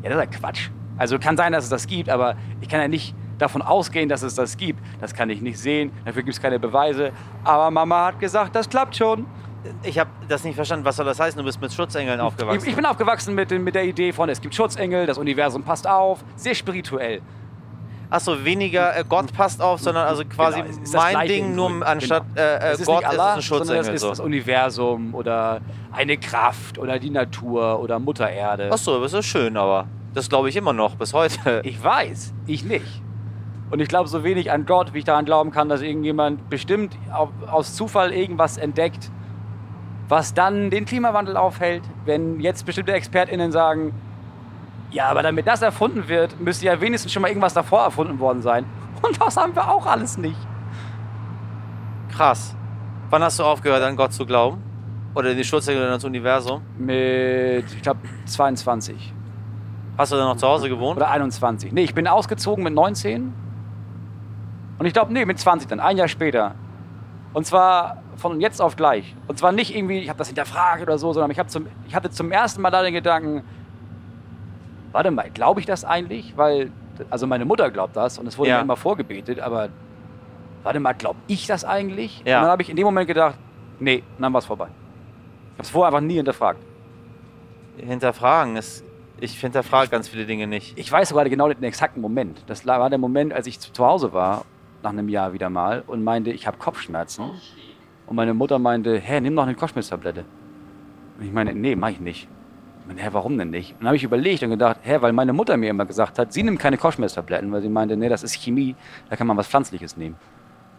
ja, 0.04 0.10
das 0.10 0.18
ist 0.26 0.34
ja 0.34 0.40
Quatsch. 0.40 0.70
Also 0.98 1.18
kann 1.18 1.38
sein, 1.38 1.54
dass 1.54 1.64
es 1.64 1.70
das 1.70 1.88
gibt, 1.88 2.10
aber 2.10 2.36
ich 2.62 2.70
kann 2.70 2.80
ja 2.82 2.88
nicht 2.88 3.16
davon 3.38 3.62
ausgehen, 3.62 4.10
dass 4.10 4.22
es 4.22 4.36
das 4.36 4.58
gibt. 4.58 4.80
Das 5.02 5.14
kann 5.14 5.30
ich 5.30 5.42
nicht 5.42 5.58
sehen, 5.58 5.92
dafür 6.06 6.24
gibt 6.24 6.36
es 6.36 6.42
keine 6.42 6.60
Beweise. 6.60 7.12
Aber 7.44 7.72
Mama 7.72 8.06
hat 8.08 8.20
gesagt, 8.20 8.56
das 8.56 8.70
klappt 8.70 8.96
schon. 8.96 9.26
Ich 9.84 9.98
habe 9.98 10.10
das 10.28 10.44
nicht 10.44 10.56
verstanden. 10.56 10.84
Was 10.86 10.98
soll 10.98 11.06
das 11.06 11.20
heißen? 11.20 11.38
Du 11.38 11.46
bist 11.46 11.62
mit 11.62 11.72
Schutzengeln 11.72 12.20
Ich, 12.20 12.26
aufgewachsen. 12.26 12.68
ich 12.70 12.76
bin 12.76 12.86
aufgewachsen 12.86 13.34
mit, 13.34 13.50
mit 13.52 13.74
der 13.76 13.86
Idee 13.86 14.12
von, 14.12 14.28
es 14.30 14.42
gibt 14.42 14.54
Schutzengel, 14.54 15.06
das 15.06 15.18
Universum 15.18 15.64
passt 15.64 15.88
auf, 15.88 16.24
sehr 16.36 16.54
spirituell. 16.54 17.22
Achso, 18.14 18.46
weniger 18.46 18.96
äh, 18.96 19.04
Gott 19.10 19.34
passt 19.34 19.60
auf, 19.60 19.80
sondern 19.80 20.06
also 20.08 20.24
quasi 20.24 20.62
Genau, 20.62 20.70
ist 20.70 20.94
das 20.94 21.14
mein 21.14 21.28
Ding, 21.28 21.56
nur 21.56 21.70
Grunde. 21.70 21.88
anstatt 21.88 22.24
Genau. 22.36 22.42
äh, 22.48 22.70
äh, 22.70 22.74
ist 22.74 22.86
Gott 22.86 23.00
nicht 23.02 23.12
ist 23.12 23.20
Allah, 23.20 23.34
ein 23.34 23.42
Schutzengel. 23.42 23.82
es 23.82 23.88
ist 23.88 24.02
so. 24.02 24.10
das 24.10 24.20
Universum 24.20 25.16
oder 25.16 25.62
eine 25.92 26.18
Kraft 26.18 26.78
oder 26.78 27.00
die 27.00 27.10
Natur 27.10 27.80
oder 27.80 27.98
Mutter 27.98 28.30
Erde. 28.30 28.72
Achso, 28.72 29.02
das 29.02 29.14
ist 29.14 29.26
schön, 29.26 29.58
aber 29.58 29.88
das 30.14 30.30
glaube 30.30 30.50
ich 30.50 30.56
immer 30.56 30.74
noch 30.74 30.96
bis 30.96 31.12
heute. 31.14 31.62
Ich 31.64 31.84
weiß, 31.84 32.34
ich 32.46 32.64
nicht. 32.64 32.86
Und 33.72 33.80
ich 33.80 33.88
glaube 33.88 34.08
so 34.08 34.24
wenig 34.24 34.52
an 34.52 34.68
Gott, 34.68 34.94
wie 34.94 35.00
ich 35.00 35.06
daran 35.06 35.26
glauben 35.26 35.50
kann, 35.50 35.68
dass 35.68 35.82
irgendjemand 35.82 36.52
bestimmt 36.52 36.96
aus 37.50 37.74
Zufall 37.74 38.14
irgendwas 38.14 38.58
entdeckt, 38.58 39.10
was 40.08 40.36
dann 40.36 40.70
den 40.70 40.86
Klimawandel 40.86 41.36
aufhält. 41.36 41.82
Wenn 42.06 42.40
jetzt 42.40 42.68
bestimmte 42.68 42.94
ExpertInnen 42.94 43.52
sagen, 43.52 43.92
ja, 44.94 45.08
aber 45.08 45.24
damit 45.24 45.48
das 45.48 45.62
erfunden 45.62 46.08
wird, 46.08 46.40
müsste 46.40 46.66
ja 46.66 46.80
wenigstens 46.80 47.12
schon 47.12 47.22
mal 47.22 47.28
irgendwas 47.28 47.54
davor 47.54 47.82
erfunden 47.82 48.20
worden 48.20 48.42
sein. 48.42 48.66
Und 49.02 49.20
das 49.20 49.36
haben 49.36 49.56
wir 49.56 49.70
auch 49.70 49.86
alles 49.86 50.18
nicht. 50.18 50.38
Krass. 52.16 52.56
Wann 53.10 53.24
hast 53.24 53.40
du 53.40 53.44
aufgehört, 53.44 53.84
an 53.84 53.96
Gott 53.96 54.14
zu 54.14 54.26
glauben? 54.26 54.62
Oder 55.16 55.32
in 55.32 55.38
die 55.38 55.44
Schutzengel 55.44 55.84
oder 55.84 55.94
ins 55.96 56.04
Universum? 56.06 56.62
Mit, 56.78 57.66
ich 57.76 57.82
glaube, 57.82 58.00
22 58.26 59.14
Hast 59.98 60.12
du 60.12 60.16
dann 60.16 60.26
noch 60.26 60.38
zu 60.38 60.48
Hause 60.48 60.70
gewohnt? 60.70 60.98
oder 60.98 61.10
21. 61.12 61.72
Nee, 61.72 61.84
ich 61.84 61.94
bin 61.94 62.08
ausgezogen 62.08 62.64
mit 62.64 62.74
19. 62.74 63.34
Und 64.80 64.86
ich 64.86 64.94
glaube, 64.94 65.14
nee, 65.14 65.26
mit 65.26 65.38
20 65.40 65.70
dann, 65.70 65.80
ein 65.80 65.98
Jahr 65.98 66.08
später. 66.08 66.56
Und 67.34 67.46
zwar 67.46 68.02
von 68.16 68.42
jetzt 68.42 68.62
auf 68.62 68.76
gleich. 68.76 69.16
Und 69.28 69.38
zwar 69.38 69.52
nicht 69.52 69.76
irgendwie, 69.76 70.00
ich 70.00 70.10
habe 70.10 70.18
das 70.18 70.28
hinterfragt 70.28 70.82
oder 70.82 70.98
so, 70.98 71.14
sondern 71.14 71.30
ich, 71.30 71.48
zum, 71.48 71.68
ich 71.88 71.96
hatte 71.96 72.10
zum 72.10 72.32
ersten 72.32 72.62
Mal 72.62 72.72
da 72.72 72.82
den 72.82 72.94
Gedanken, 72.94 73.44
warte 74.94 75.12
mal, 75.12 75.30
glaube 75.30 75.60
ich 75.60 75.66
das 75.66 75.84
eigentlich? 75.84 76.38
Weil, 76.38 76.72
also 77.10 77.28
meine 77.28 77.44
Mutter 77.44 77.70
glaubt 77.70 77.96
das 77.98 78.18
und 78.18 78.28
es 78.28 78.38
wurde 78.38 78.52
Ja. 78.52 78.58
mir 78.58 78.64
immer 78.64 78.78
vorgebetet, 78.78 79.40
aber 79.42 79.68
warte 80.64 80.80
mal, 80.80 80.94
glaube 80.94 81.20
ich 81.28 81.46
das 81.48 81.66
eigentlich? 81.66 82.22
Ja. 82.26 82.38
Und 82.38 82.44
dann 82.44 82.52
habe 82.52 82.62
ich 82.62 82.70
in 82.70 82.78
dem 82.78 82.86
Moment 82.86 83.08
gedacht, 83.08 83.36
nee, 83.80 84.02
dann 84.18 84.32
war 84.32 84.40
es 84.40 84.46
vorbei. 84.46 84.68
Ich 84.68 85.54
habe 85.56 85.64
es 85.64 85.70
vorher 85.70 85.88
einfach 85.94 86.08
nie 86.08 86.16
hinterfragt. 86.16 86.60
Hinterfragen 87.78 88.56
ist. 88.56 88.84
Ich 89.20 89.40
hinterfrage 89.40 89.90
ganz 89.90 90.08
viele 90.10 90.26
Dinge 90.26 90.48
nicht. 90.48 90.78
Ich 90.78 90.92
weiß 90.92 91.10
sogar 91.10 91.28
genau 91.30 91.48
den 91.48 91.64
exakten 91.64 92.02
Moment. 92.02 92.44
Das 92.48 92.66
war 92.66 92.90
der 92.90 93.00
Moment, 93.00 93.34
als 93.34 93.48
ich 93.48 93.60
zu 93.60 93.72
zu 93.72 93.86
Hause 93.86 94.12
war, 94.14 94.46
nach 94.82 94.90
einem 94.92 95.08
Jahr 95.10 95.34
wieder 95.34 95.50
mal, 95.50 95.84
und 95.88 96.04
meinte, 96.04 96.32
ich 96.32 96.46
habe 96.46 96.58
Kopfschmerzen. 96.58 97.32
Und 98.06 98.16
meine 98.16 98.34
Mutter 98.34 98.60
meinte, 98.60 98.98
hä, 99.00 99.22
nimm 99.22 99.36
doch 99.36 99.44
eine 99.44 99.56
Kopfschmerztablette. 99.56 100.26
Und 101.20 101.26
ich 101.26 101.32
meine, 101.32 101.54
nee, 101.54 101.76
mach 101.76 101.90
ich 101.90 102.00
nicht. 102.02 102.28
Hä, 102.96 103.10
warum 103.12 103.38
denn 103.38 103.50
nicht? 103.50 103.72
Und 103.72 103.82
dann 103.82 103.88
habe 103.88 103.96
ich 103.96 104.04
überlegt 104.04 104.44
und 104.44 104.50
gedacht, 104.50 104.80
hä, 104.84 104.98
weil 105.00 105.14
meine 105.14 105.34
Mutter 105.34 105.56
mir 105.58 105.70
immer 105.70 105.86
gesagt 105.86 106.20
hat, 106.20 106.34
sie 106.34 106.44
nimmt 106.44 106.60
keine 106.60 106.78
Kopfschmerztabletten, 106.78 107.52
weil 107.52 107.62
sie 107.62 107.70
meinte, 107.70 107.96
nee, 107.96 108.10
das 108.10 108.24
ist 108.24 108.34
Chemie, 108.36 108.76
da 109.10 109.16
kann 109.16 109.26
man 109.26 109.38
was 109.38 109.48
Pflanzliches 109.48 109.96
nehmen. 109.96 110.16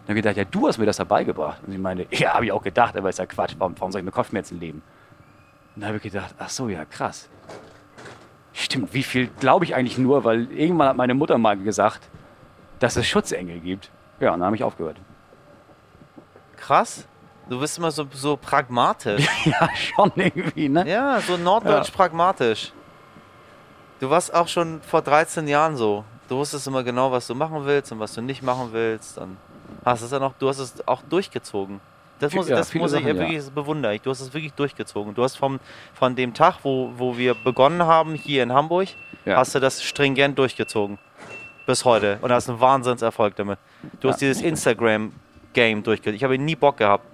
Dann 0.05 0.11
habe 0.11 0.19
ich 0.19 0.23
gedacht, 0.23 0.37
ja, 0.37 0.45
du 0.45 0.69
hast 0.69 0.79
mir 0.79 0.85
das 0.85 0.99
dabei 0.99 1.25
gebracht. 1.25 1.63
Und 1.65 1.73
sie 1.73 1.79
meinte, 1.79 2.07
ja, 2.17 2.35
habe 2.35 2.45
ich 2.45 2.53
auch 2.53 2.63
gedacht, 2.63 2.97
aber 2.97 3.09
ist 3.09 3.19
ja 3.19 3.27
Quatsch, 3.27 3.55
warum, 3.59 3.75
warum 3.79 3.91
soll 3.91 4.01
ich 4.01 4.05
mit 4.05 4.15
Kopfschmerzen 4.15 4.61
leben? 4.61 4.83
Und 5.75 5.81
dann 5.81 5.89
habe 5.89 5.97
ich 5.97 6.03
gedacht, 6.03 6.35
ach 6.39 6.51
so, 6.51 6.69
ja, 6.69 6.85
krass. 6.85 7.29
Stimmt, 8.53 8.95
wie 8.95 9.03
viel 9.03 9.29
glaube 9.41 9.65
ich 9.65 9.75
eigentlich 9.75 9.99
nur, 9.99 10.25
weil 10.25 10.51
irgendwann 10.53 10.89
hat 10.89 10.97
meine 10.97 11.15
Mutter 11.15 11.39
mal 11.39 11.57
gesagt, 11.57 12.09
dass 12.79 12.97
es 12.97 13.07
Schutzengel 13.07 13.61
gibt. 13.61 13.91
Ja, 14.21 14.33
und 14.33 14.41
dann 14.41 14.47
habe 14.47 14.57
ich 14.57 14.63
aufgehört. 14.63 15.01
Krass. 16.57 17.09
Du 17.49 17.61
bist 17.61 17.77
immer 17.79 17.91
so, 17.91 18.07
so 18.13 18.37
pragmatisch. 18.37 19.27
ja, 19.45 19.69
schon 19.77 20.13
irgendwie, 20.17 20.69
ne? 20.69 20.89
ja, 20.89 21.21
so 21.21 21.37
norddeutsch 21.37 21.91
pragmatisch. 21.93 22.73
Du 24.01 24.11
warst 24.11 24.35
auch 24.35 24.49
schon 24.49 24.81
vor 24.83 25.03
13 25.03 25.47
Jahren 25.49 25.77
so. 25.77 26.05
Du 26.29 26.37
wusstest 26.37 26.67
immer 26.67 26.83
genau, 26.83 27.13
was 27.13 27.27
du 27.27 27.35
machen 27.35 27.65
willst 27.65 27.93
und 27.93 28.01
was 28.01 28.15
du 28.15 28.23
nicht 28.23 28.43
machen 28.43 28.71
willst. 28.73 29.19
Und 29.19 29.37
hast 29.85 30.03
es 30.03 30.11
dann 30.11 30.23
auch, 30.23 30.33
du 30.39 30.49
hast 30.49 30.59
es 30.59 30.87
auch 30.89 31.03
durchgezogen. 31.03 31.81
Das 32.19 32.33
muss, 32.33 32.49
ja, 32.49 32.57
das 32.57 32.73
muss 32.75 32.93
ich 32.93 32.99
Sachen, 33.01 33.09
ja. 33.09 33.15
wirklich, 33.21 33.39
das 33.39 33.51
bewundere 33.51 33.95
ich. 33.95 34.01
Du 34.01 34.11
hast 34.11 34.21
es 34.21 34.33
wirklich 34.33 34.53
durchgezogen. 34.55 35.15
Du 35.15 35.23
hast 35.23 35.37
vom, 35.37 35.61
von 35.93 36.15
dem 36.17 36.33
Tag, 36.33 36.59
wo, 36.63 36.93
wo 36.97 37.17
wir 37.19 37.35
begonnen 37.35 37.83
haben, 37.83 38.15
hier 38.15 38.43
in 38.43 38.53
Hamburg, 38.53 38.89
Ja. 39.25 39.37
hast 39.37 39.55
du 39.55 39.61
das 39.61 39.83
stringent 39.83 40.39
durchgezogen. 40.39 40.99
Bis 41.67 41.85
heute. 41.85 42.19
Und 42.23 42.31
hast 42.33 42.49
einen 42.49 42.61
Wahnsinnserfolg 42.61 43.37
damit. 43.37 43.59
Du 44.01 44.09
hast 44.09 44.21
Ja. 44.23 44.29
dieses 44.29 44.43
Instagram-Game 44.43 45.83
durchgezogen. 45.83 46.17
Ich 46.17 46.25
habe 46.25 46.39
nie 46.39 46.57
Bock 46.57 46.77
gehabt. 46.79 47.05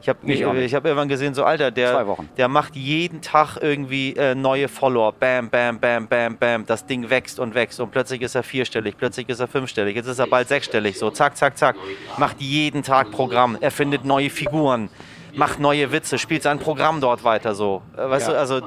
Ich 0.00 0.08
habe 0.08 0.18
Ich 0.22 0.40
nicht. 0.44 0.64
ich 0.66 0.74
hab 0.74 0.84
irgendwann 0.84 1.08
gesehen, 1.08 1.34
so 1.34 1.42
Alter, 1.44 1.70
der, 1.72 2.06
der 2.36 2.46
macht 2.48 2.76
jeden 2.76 3.20
Tag 3.20 3.56
irgendwie 3.60 4.14
äh, 4.14 4.34
neue 4.34 4.68
Follower. 4.68 5.12
Bam, 5.12 5.50
bam, 5.50 5.78
bam, 5.80 6.06
bam, 6.06 6.36
bam. 6.36 6.64
Das 6.66 6.86
Ding 6.86 7.10
wächst 7.10 7.40
und 7.40 7.54
wächst. 7.54 7.80
Und 7.80 7.90
plötzlich 7.90 8.22
ist 8.22 8.34
er 8.36 8.44
vierstellig, 8.44 8.96
plötzlich 8.96 9.28
ist 9.28 9.40
er 9.40 9.48
fünfstellig, 9.48 9.96
jetzt 9.96 10.06
ist 10.06 10.20
er 10.20 10.28
bald 10.28 10.46
sechsstellig. 10.48 10.96
So, 10.98 11.10
zack, 11.10 11.36
zack, 11.36 11.58
zack. 11.58 11.74
Macht 12.16 12.40
jeden 12.40 12.82
Tag 12.84 13.10
Programm. 13.10 13.58
Er 13.60 13.72
findet 13.72 14.04
neue 14.04 14.30
Figuren. 14.30 14.88
Macht 15.34 15.58
neue 15.60 15.90
Witze, 15.92 16.16
spielt 16.18 16.42
sein 16.42 16.58
Programm 16.58 17.00
dort 17.00 17.22
weiter 17.24 17.54
so. 17.54 17.82
Äh, 17.96 18.08
weißt 18.08 18.28
Ja. 18.28 18.34
du, 18.34 18.38
also 18.40 18.60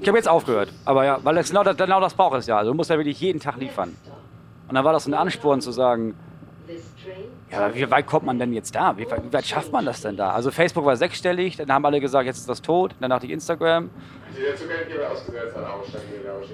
Ich 0.00 0.08
habe 0.08 0.16
jetzt 0.16 0.28
aufgehört. 0.28 0.72
Aber 0.84 1.04
ja, 1.04 1.18
weil 1.22 1.34
das 1.34 1.48
genau, 1.48 1.64
das, 1.64 1.76
genau 1.76 2.00
das 2.00 2.14
braucht 2.14 2.38
es 2.38 2.46
ja. 2.46 2.56
Also 2.58 2.70
du 2.70 2.76
musst 2.76 2.88
ja 2.90 2.96
wirklich 2.96 3.20
jeden 3.20 3.40
Tag 3.40 3.56
liefern. 3.58 3.94
Und 4.68 4.74
dann 4.74 4.84
war 4.84 4.92
das 4.92 5.06
ein 5.06 5.14
Ansporn 5.14 5.60
zu 5.60 5.70
sagen, 5.70 6.14
ja, 7.50 7.58
aber 7.58 7.74
wie 7.74 7.90
weit 7.90 8.06
kommt 8.06 8.26
man 8.26 8.38
denn 8.38 8.52
jetzt 8.52 8.74
da? 8.74 8.96
Wie 8.96 9.10
weit, 9.10 9.24
wie 9.24 9.32
weit 9.32 9.46
schafft 9.46 9.72
man 9.72 9.84
das 9.84 10.02
denn 10.02 10.16
da? 10.16 10.30
Also 10.32 10.50
Facebook 10.50 10.84
war 10.84 10.96
sechsstellig, 10.96 11.56
dann 11.56 11.72
haben 11.72 11.84
alle 11.86 12.00
gesagt, 12.00 12.26
jetzt 12.26 12.38
ist 12.38 12.48
das 12.48 12.60
tot. 12.60 12.94
Dann 13.00 13.10
dachte 13.10 13.26
ich 13.26 13.32
Instagram. 13.32 13.90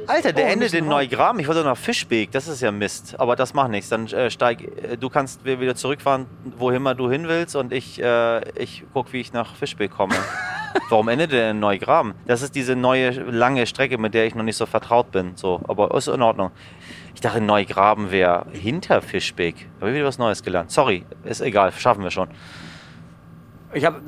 Alter, 0.07 0.33
der 0.33 0.47
Oh, 0.47 0.49
endet 0.49 0.75
in 0.75 0.85
raus. 0.85 0.91
Neugraben. 0.91 1.41
Ich 1.41 1.49
wollte 1.49 1.65
nach 1.65 1.77
Fischbeek. 1.77 2.31
Das 2.31 2.49
ist 2.49 2.61
ja 2.61 2.71
Mist. 2.71 3.19
Aber 3.19 3.37
das 3.37 3.55
macht 3.55 3.71
nichts. 3.71 3.89
Dann 3.89 4.07
äh, 4.07 4.31
steig. 4.31 4.63
Äh, 4.63 4.97
du 4.97 5.11
kannst 5.11 5.45
wieder 5.45 5.75
zurückfahren, 5.75 6.27
wohin 6.57 6.77
immer 6.77 6.95
du 6.95 7.11
hin 7.11 7.29
willst. 7.29 7.57
Und 7.57 7.73
ich, 7.73 8.01
äh, 8.01 8.49
ich 8.59 8.85
guck, 8.93 9.13
wie 9.13 9.21
ich 9.21 9.33
nach 9.33 9.55
Fischbeek 9.55 9.91
komme. 9.91 10.15
Warum 10.89 11.09
endet 11.09 11.33
der 11.33 11.53
in 11.53 11.61
Neugraben? 11.61 12.15
Das 12.27 12.43
ist 12.43 12.55
diese 12.55 12.77
neue 12.77 13.11
lange 13.11 13.67
Strecke, 13.67 13.99
mit 13.99 14.15
der 14.15 14.27
ich 14.27 14.35
noch 14.35 14.43
nicht 14.43 14.57
so 14.57 14.67
vertraut 14.67 15.11
bin. 15.11 15.33
So, 15.37 15.61
aber 15.69 15.95
ist 15.97 16.09
in 16.09 16.23
Ordnung. 16.23 16.51
Ich 17.15 17.21
dachte, 17.21 17.41
Neugraben 17.41 18.11
wäre 18.11 18.47
hinter 18.53 19.01
Fischbeek. 19.01 19.69
Habe 19.81 19.91
ich 19.91 19.97
wieder 19.97 20.07
was 20.07 20.19
Neues 20.19 20.43
gelernt. 20.43 20.71
Sorry, 20.71 21.05
ist 21.25 21.41
egal, 21.41 21.73
schaffen 21.73 22.03
wir 22.03 22.11
schon. 22.11 22.29
Ich 23.73 23.85
habe 23.85 24.01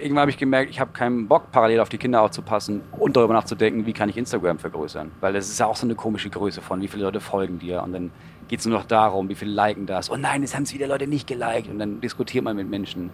irgendwann 0.00 0.22
habe 0.22 0.30
ich 0.30 0.38
gemerkt, 0.38 0.70
ich 0.70 0.80
habe 0.80 0.92
keinen 0.92 1.28
Bock, 1.28 1.52
parallel 1.52 1.80
auf 1.80 1.88
die 1.88 1.98
Kinder 1.98 2.22
aufzupassen 2.22 2.80
und 2.92 3.16
darüber 3.16 3.34
nachzudenken, 3.34 3.86
wie 3.86 3.92
kann 3.92 4.08
ich 4.08 4.16
Instagram 4.16 4.58
vergrößern. 4.58 5.10
Weil 5.20 5.32
das 5.32 5.48
ist 5.48 5.60
ja 5.60 5.66
auch 5.66 5.76
so 5.76 5.86
eine 5.86 5.94
komische 5.94 6.30
Größe 6.30 6.60
von, 6.62 6.80
wie 6.80 6.88
viele 6.88 7.04
Leute 7.04 7.20
folgen 7.20 7.58
dir. 7.58 7.82
Und 7.82 7.92
dann 7.92 8.10
geht 8.48 8.60
es 8.60 8.66
nur 8.66 8.78
noch 8.78 8.86
darum, 8.86 9.28
wie 9.28 9.34
viele 9.34 9.52
liken 9.52 9.86
das. 9.86 10.10
Oh 10.10 10.16
nein, 10.16 10.42
jetzt 10.42 10.54
haben 10.54 10.62
es 10.62 10.72
wieder 10.72 10.86
Leute 10.86 11.06
nicht 11.06 11.26
geliked. 11.26 11.68
Und 11.68 11.78
dann 11.78 12.00
diskutiert 12.00 12.44
man 12.44 12.56
mit 12.56 12.68
Menschen. 12.68 13.10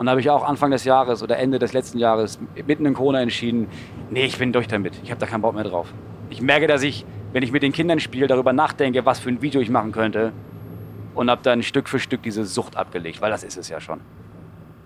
Und 0.00 0.06
da 0.06 0.12
habe 0.12 0.22
ich 0.22 0.30
auch 0.30 0.44
Anfang 0.44 0.70
des 0.70 0.84
Jahres 0.84 1.22
oder 1.22 1.36
Ende 1.36 1.58
des 1.58 1.74
letzten 1.74 1.98
Jahres 1.98 2.38
mitten 2.66 2.86
in 2.86 2.94
Corona 2.94 3.20
entschieden, 3.20 3.68
nee, 4.08 4.24
ich 4.24 4.38
bin 4.38 4.50
durch 4.50 4.66
damit. 4.66 4.98
Ich 5.04 5.10
habe 5.10 5.20
da 5.20 5.26
keinen 5.26 5.42
Bock 5.42 5.54
mehr 5.54 5.64
drauf. 5.64 5.92
Ich 6.30 6.40
merke, 6.40 6.66
dass 6.66 6.82
ich, 6.82 7.04
wenn 7.34 7.42
ich 7.42 7.52
mit 7.52 7.62
den 7.62 7.72
Kindern 7.72 8.00
spiele, 8.00 8.26
darüber 8.26 8.54
nachdenke, 8.54 9.04
was 9.04 9.20
für 9.20 9.28
ein 9.28 9.42
Video 9.42 9.60
ich 9.60 9.68
machen 9.68 9.92
könnte. 9.92 10.32
und 11.14 11.28
habe 11.28 11.42
dann 11.42 11.62
Stück 11.62 11.86
für 11.86 11.98
Stück 11.98 12.22
diese 12.22 12.46
Sucht 12.46 12.78
abgelegt, 12.78 13.20
weil 13.20 13.30
das 13.30 13.44
ist 13.44 13.58
es 13.58 13.68
ja 13.68 13.78
schon. 13.78 14.00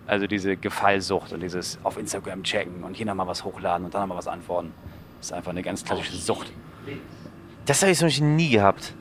Also 0.08 0.26
diese 0.26 0.56
Gefallsucht 0.56 1.32
und 1.32 1.44
dieses 1.44 1.78
auf 1.84 1.96
Instagram 1.96 2.42
checken 2.42 2.82
und 2.82 2.96
hier 2.96 3.06
nochmal 3.06 3.28
was 3.28 3.44
hochladen 3.44 3.84
und 3.84 3.94
dann 3.94 4.00
nochmal 4.00 4.18
was 4.18 4.26
antworten. 4.26 4.72
Das 5.18 5.26
ist 5.28 5.32
einfach 5.32 5.52
eine 5.52 5.62
ganz 5.62 5.84
klassische 5.84 6.16
Sucht. 6.16 6.50
Das 7.66 7.82
habe 7.82 7.92
ich 7.92 7.98
zum 7.98 8.08
Beispiel 8.08 8.26
nie 8.26 8.50
gehabt. 8.50 8.94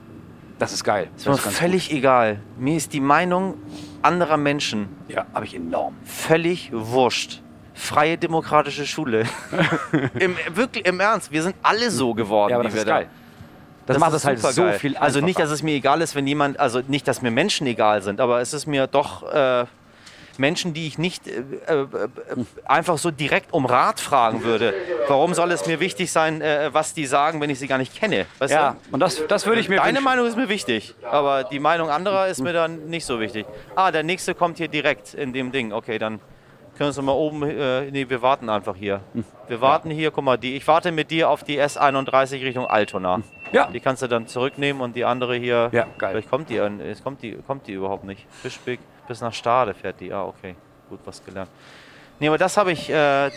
Das 0.60 0.72
ist 0.74 0.84
geil. 0.84 1.10
Das 1.14 1.24
ist 1.24 1.28
mir 1.28 1.52
völlig 1.52 1.92
egal. 1.92 2.40
Mir 2.58 2.78
ist 2.78 2.94
die 2.94 3.00
Meinung 3.00 3.56
anderer 4.02 4.38
Menschen 4.38 4.88
gut. 5.08 5.16
Ja, 5.16 5.26
habe 5.34 5.46
ich 5.46 5.56
enorm. 5.56 5.96
völlig 6.06 6.70
wurscht. 6.74 7.42
Freie 7.74 8.18
demokratische 8.18 8.86
Schule. 8.86 9.26
Im, 10.20 10.36
wirklich, 10.54 10.86
im 10.86 11.00
Ernst, 11.00 11.32
wir 11.32 11.42
sind 11.42 11.56
alle 11.64 11.90
so 11.90 12.14
geworden, 12.14 12.52
Ja, 12.52 12.58
aber 12.58 12.66
das 12.66 12.76
ist 12.76 12.86
geil. 12.86 13.08
Das, 13.86 13.98
macht 13.98 14.14
es 14.14 14.24
halt 14.26 14.40
so 14.40 14.50
supergeil. 14.52 14.80
viel 14.80 14.98
Also 14.98 15.20
nicht, 15.20 15.38
einfacher. 15.38 15.44
dass 15.44 15.52
es 15.52 15.64
mir 15.64 15.74
egal 15.74 16.02
ist, 16.02 16.16
wenn 16.16 16.26
jemand, 16.28 16.60
also 16.60 16.82
nicht, 16.88 17.08
dass 17.08 17.22
mir 17.22 17.32
Menschen 17.32 17.68
egal 17.68 18.02
sind, 18.02 18.22
aber 18.22 18.40
es 18.42 18.54
ist 18.54 18.68
mir 18.68 18.88
doch 18.88 19.24
äh, 19.34 19.66
Menschen, 20.40 20.74
die 20.74 20.88
ich 20.88 20.98
nicht 20.98 21.28
äh, 21.28 21.42
äh, 21.68 21.82
äh, 21.82 21.88
einfach 22.66 22.98
so 22.98 23.12
direkt 23.12 23.54
um 23.54 23.66
Rat 23.66 24.00
fragen 24.00 24.44
würde. 24.44 24.74
Warum 25.08 25.34
soll 25.34 25.52
es 25.52 25.66
mir 25.68 25.80
wichtig 25.80 26.12
sein, 26.12 26.42
äh, 26.42 26.70
was 26.74 26.94
die 26.94 27.06
sagen, 27.06 27.42
wenn 27.42 27.50
ich 27.50 27.60
sie 27.60 27.68
gar 27.68 27.78
nicht 27.78 27.96
kenne? 27.96 28.26
Weißt 28.40 28.54
Ja, 28.54 28.72
du? 28.88 28.94
und 28.96 29.00
das, 29.00 29.26
das 29.28 29.46
würde 29.46 29.62
ich 29.62 29.70
mir 29.70 29.78
Deine 29.78 29.90
wünschen. 29.90 30.04
Meinung 30.04 30.26
ist 30.28 30.38
mir 30.38 30.50
wichtig, 30.50 30.96
aber 31.10 31.44
die 31.44 31.60
Meinung 31.60 31.90
anderer 31.90 32.28
ist 32.28 32.42
mir 32.42 32.54
dann 32.54 32.86
nicht 32.86 33.06
so 33.06 33.20
wichtig. 33.20 33.46
Ah, 33.76 33.92
der 33.92 34.04
nächste 34.04 34.34
kommt 34.36 34.58
hier 34.58 34.68
direkt 34.68 35.14
in 35.14 35.34
dem 35.34 35.52
Ding. 35.52 35.72
Okay, 35.74 35.98
dann 36.00 36.20
können 36.78 36.80
wir 36.80 36.88
uns 36.88 37.02
mal 37.02 37.12
oben. 37.12 37.44
Äh, 37.44 37.92
nee, 37.92 38.10
wir 38.10 38.22
warten 38.24 38.50
einfach 38.50 38.76
hier. 38.76 39.02
Wir 39.48 39.62
warten 39.62 39.92
hier. 39.92 40.10
Guck 40.10 40.24
mal, 40.24 40.38
die, 40.38 40.56
ich 40.56 40.68
warte 40.68 40.92
mit 40.92 41.12
dir 41.12 41.30
auf 41.30 41.44
die 41.44 41.60
S31 41.62 42.42
Richtung 42.44 42.66
Altona. 42.66 43.22
Ja. 43.52 43.68
Die 43.68 43.80
kannst 43.80 44.02
du 44.02 44.08
dann 44.08 44.26
zurücknehmen 44.26 44.82
und 44.82 44.96
die 44.96 45.06
andere 45.06 45.36
hier. 45.36 45.70
Ja, 45.72 45.86
geil. 46.00 46.12
Vielleicht 46.14 46.30
kommt 46.32 46.50
die, 46.50 46.60
an- 46.60 46.82
kommt 47.04 47.22
die, 47.22 47.34
kommt 47.46 47.68
die 47.68 47.74
überhaupt 47.74 48.06
nicht. 48.06 48.26
Fischbeck 48.42 48.80
bis 49.08 49.22
nach 49.22 49.34
Stade 49.34 49.74
fährt 49.74 50.00
die. 50.00 50.12
Ah, 50.12 50.24
okay. 50.24 50.56
Gut, 50.90 51.00
was 51.06 51.24
gelernt. 51.24 51.50
Nee, 52.20 52.28
aber 52.28 52.38
das 52.38 52.58
habe 52.58 52.72
ich. 52.72 52.90
Äh, 52.90 53.32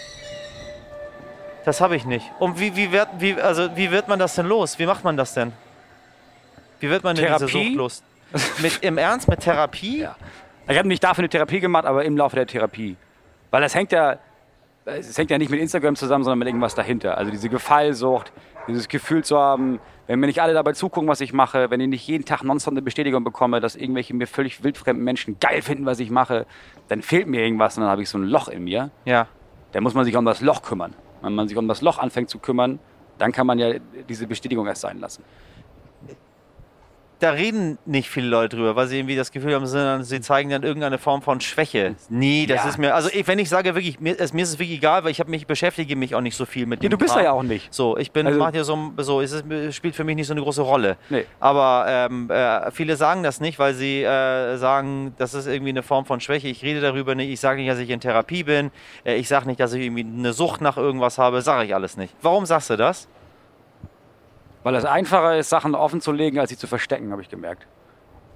das 1.64 1.80
habe 1.80 1.96
ich 1.96 2.04
nicht. 2.04 2.30
Und 2.38 2.60
wie, 2.60 2.76
wie, 2.76 2.92
wird, 2.92 3.08
wie, 3.18 3.34
also, 3.34 3.74
wie 3.76 3.90
wird 3.90 4.06
man 4.06 4.18
das 4.18 4.36
denn 4.36 4.46
los? 4.46 4.78
Wie 4.78 4.86
macht 4.86 5.02
man 5.02 5.16
das 5.16 5.34
denn? 5.34 5.52
Wie 6.78 6.88
wird 6.88 7.02
man 7.02 7.16
denn 7.16 7.26
diese 7.26 7.46
Therapie? 7.46 7.68
Sucht 7.68 7.76
los? 7.76 8.02
Mit, 8.58 8.82
Im 8.82 8.98
Ernst, 8.98 9.28
mit 9.28 9.40
Therapie? 9.40 10.02
Ja. 10.02 10.16
Ich 10.68 10.78
habe 10.78 10.88
nicht 10.88 11.02
dafür 11.02 11.22
eine 11.22 11.28
Therapie 11.28 11.60
gemacht, 11.60 11.84
aber 11.84 12.04
im 12.04 12.16
Laufe 12.16 12.36
der 12.36 12.46
Therapie. 12.46 12.96
Weil 13.50 13.62
das 13.62 13.74
hängt 13.74 13.92
ja, 13.92 14.18
es 14.86 15.18
hängt 15.18 15.30
ja 15.30 15.38
nicht 15.38 15.50
mit 15.50 15.60
Instagram 15.60 15.96
zusammen, 15.96 16.24
sondern 16.24 16.38
mit 16.38 16.48
irgendwas 16.48 16.74
dahinter. 16.74 17.18
Also 17.18 17.30
diese 17.30 17.48
Gefallsucht, 17.48 18.32
dieses 18.68 18.88
Gefühl 18.88 19.24
zu 19.24 19.36
haben, 19.38 19.80
wenn 20.06 20.20
mir 20.20 20.26
nicht 20.26 20.40
alle 20.40 20.54
dabei 20.54 20.72
zugucken, 20.72 21.08
was 21.08 21.20
ich 21.20 21.32
mache, 21.32 21.70
wenn 21.70 21.80
ich 21.80 21.88
nicht 21.88 22.06
jeden 22.06 22.24
Tag 22.24 22.44
nonstop 22.44 22.72
eine 22.72 22.82
Bestätigung 22.82 23.24
bekomme, 23.24 23.60
dass 23.60 23.74
irgendwelche 23.74 24.14
mir 24.14 24.26
völlig 24.26 24.62
wildfremden 24.62 25.04
Menschen 25.04 25.38
geil 25.40 25.62
finden, 25.62 25.86
was 25.86 25.98
ich 25.98 26.10
mache, 26.10 26.46
dann 26.88 27.02
fehlt 27.02 27.26
mir 27.26 27.42
irgendwas 27.42 27.76
und 27.76 27.82
dann 27.82 27.90
habe 27.90 28.02
ich 28.02 28.08
so 28.08 28.18
ein 28.18 28.24
Loch 28.24 28.48
in 28.48 28.64
mir. 28.64 28.90
Ja. 29.04 29.26
Da 29.72 29.80
muss 29.80 29.94
man 29.94 30.04
sich 30.04 30.16
um 30.16 30.24
das 30.24 30.40
Loch 30.40 30.62
kümmern. 30.62 30.94
Wenn 31.22 31.34
man 31.34 31.48
sich 31.48 31.56
um 31.56 31.66
das 31.66 31.82
Loch 31.82 31.98
anfängt 31.98 32.30
zu 32.30 32.38
kümmern, 32.38 32.78
dann 33.18 33.32
kann 33.32 33.46
man 33.46 33.58
ja 33.58 33.74
diese 34.08 34.26
Bestätigung 34.26 34.66
erst 34.66 34.82
sein 34.82 35.00
lassen. 35.00 35.24
Da 37.18 37.30
reden 37.30 37.78
nicht 37.86 38.10
viele 38.10 38.26
Leute 38.28 38.56
drüber, 38.56 38.76
weil 38.76 38.88
sie 38.88 38.98
irgendwie 38.98 39.16
das 39.16 39.32
Gefühl 39.32 39.54
haben, 39.54 39.66
sie 39.66 40.04
sie 40.04 40.20
zeigen 40.20 40.50
dann 40.50 40.62
irgendeine 40.62 40.98
Form 40.98 41.22
von 41.22 41.40
Schwäche. 41.40 41.94
Nee, 42.10 42.44
das 42.46 42.64
Ja. 42.64 42.68
ist 42.68 42.76
mir, 42.78 42.94
also 42.94 43.08
ich, 43.10 43.26
wenn 43.26 43.38
ich 43.38 43.48
sage 43.48 43.74
wirklich, 43.74 44.00
mir, 44.00 44.20
es, 44.20 44.34
mir 44.34 44.42
ist 44.42 44.50
es 44.50 44.58
wirklich 44.58 44.76
egal, 44.78 45.02
weil 45.02 45.12
ich 45.12 45.20
habe 45.20 45.30
mich 45.30 45.46
beschäftige 45.46 45.96
mich 45.96 46.14
auch 46.14 46.20
nicht 46.20 46.36
so 46.36 46.44
viel 46.44 46.66
mit 46.66 46.82
Ja, 46.82 46.88
dem 46.88 46.90
du 46.90 46.98
bist 46.98 47.14
Kram. 47.14 47.20
da 47.20 47.24
ja 47.24 47.32
auch 47.32 47.42
nicht. 47.42 47.72
So, 47.72 47.96
ich 47.96 48.12
bin, 48.12 48.26
Also- 48.26 48.38
macht 48.38 48.54
ja 48.54 48.64
so, 48.64 48.92
so 48.98 49.22
es 49.22 49.32
ist, 49.32 49.44
spielt 49.74 49.94
für 49.96 50.04
mich 50.04 50.16
nicht 50.16 50.26
so 50.26 50.34
eine 50.34 50.42
große 50.42 50.60
Rolle. 50.60 50.98
Nee. 51.08 51.24
Aber 51.40 51.86
ähm, 51.88 52.28
äh, 52.30 52.70
viele 52.70 52.96
sagen 52.96 53.22
das 53.22 53.40
nicht, 53.40 53.58
weil 53.58 53.72
sie 53.72 54.02
äh, 54.02 54.58
sagen, 54.58 55.14
das 55.16 55.32
ist 55.32 55.46
irgendwie 55.46 55.70
eine 55.70 55.82
Form 55.82 56.04
von 56.04 56.20
Schwäche. 56.20 56.48
Ich 56.48 56.62
rede 56.62 56.82
darüber 56.82 57.14
nicht. 57.14 57.30
Ich 57.30 57.40
sage 57.40 57.60
nicht, 57.62 57.70
dass 57.70 57.78
ich 57.78 57.88
in 57.88 58.00
Therapie 58.00 58.42
bin. 58.42 58.70
Äh, 59.04 59.14
ich 59.16 59.26
sage 59.28 59.46
nicht, 59.46 59.58
dass 59.58 59.72
ich 59.72 59.82
irgendwie 59.86 60.04
eine 60.04 60.34
Sucht 60.34 60.60
nach 60.60 60.76
irgendwas 60.76 61.16
habe. 61.16 61.40
Sage 61.40 61.64
ich 61.64 61.74
alles 61.74 61.96
nicht. 61.96 62.14
Warum 62.20 62.44
sagst 62.44 62.68
du 62.68 62.76
das? 62.76 63.08
Weil 64.66 64.74
es 64.74 64.84
einfacher 64.84 65.38
ist, 65.38 65.48
Sachen 65.48 65.76
offen 65.76 66.00
zu 66.00 66.10
legen, 66.10 66.40
als 66.40 66.50
sie 66.50 66.56
zu 66.56 66.66
verstecken, 66.66 67.12
habe 67.12 67.22
ich 67.22 67.28
gemerkt. 67.28 67.68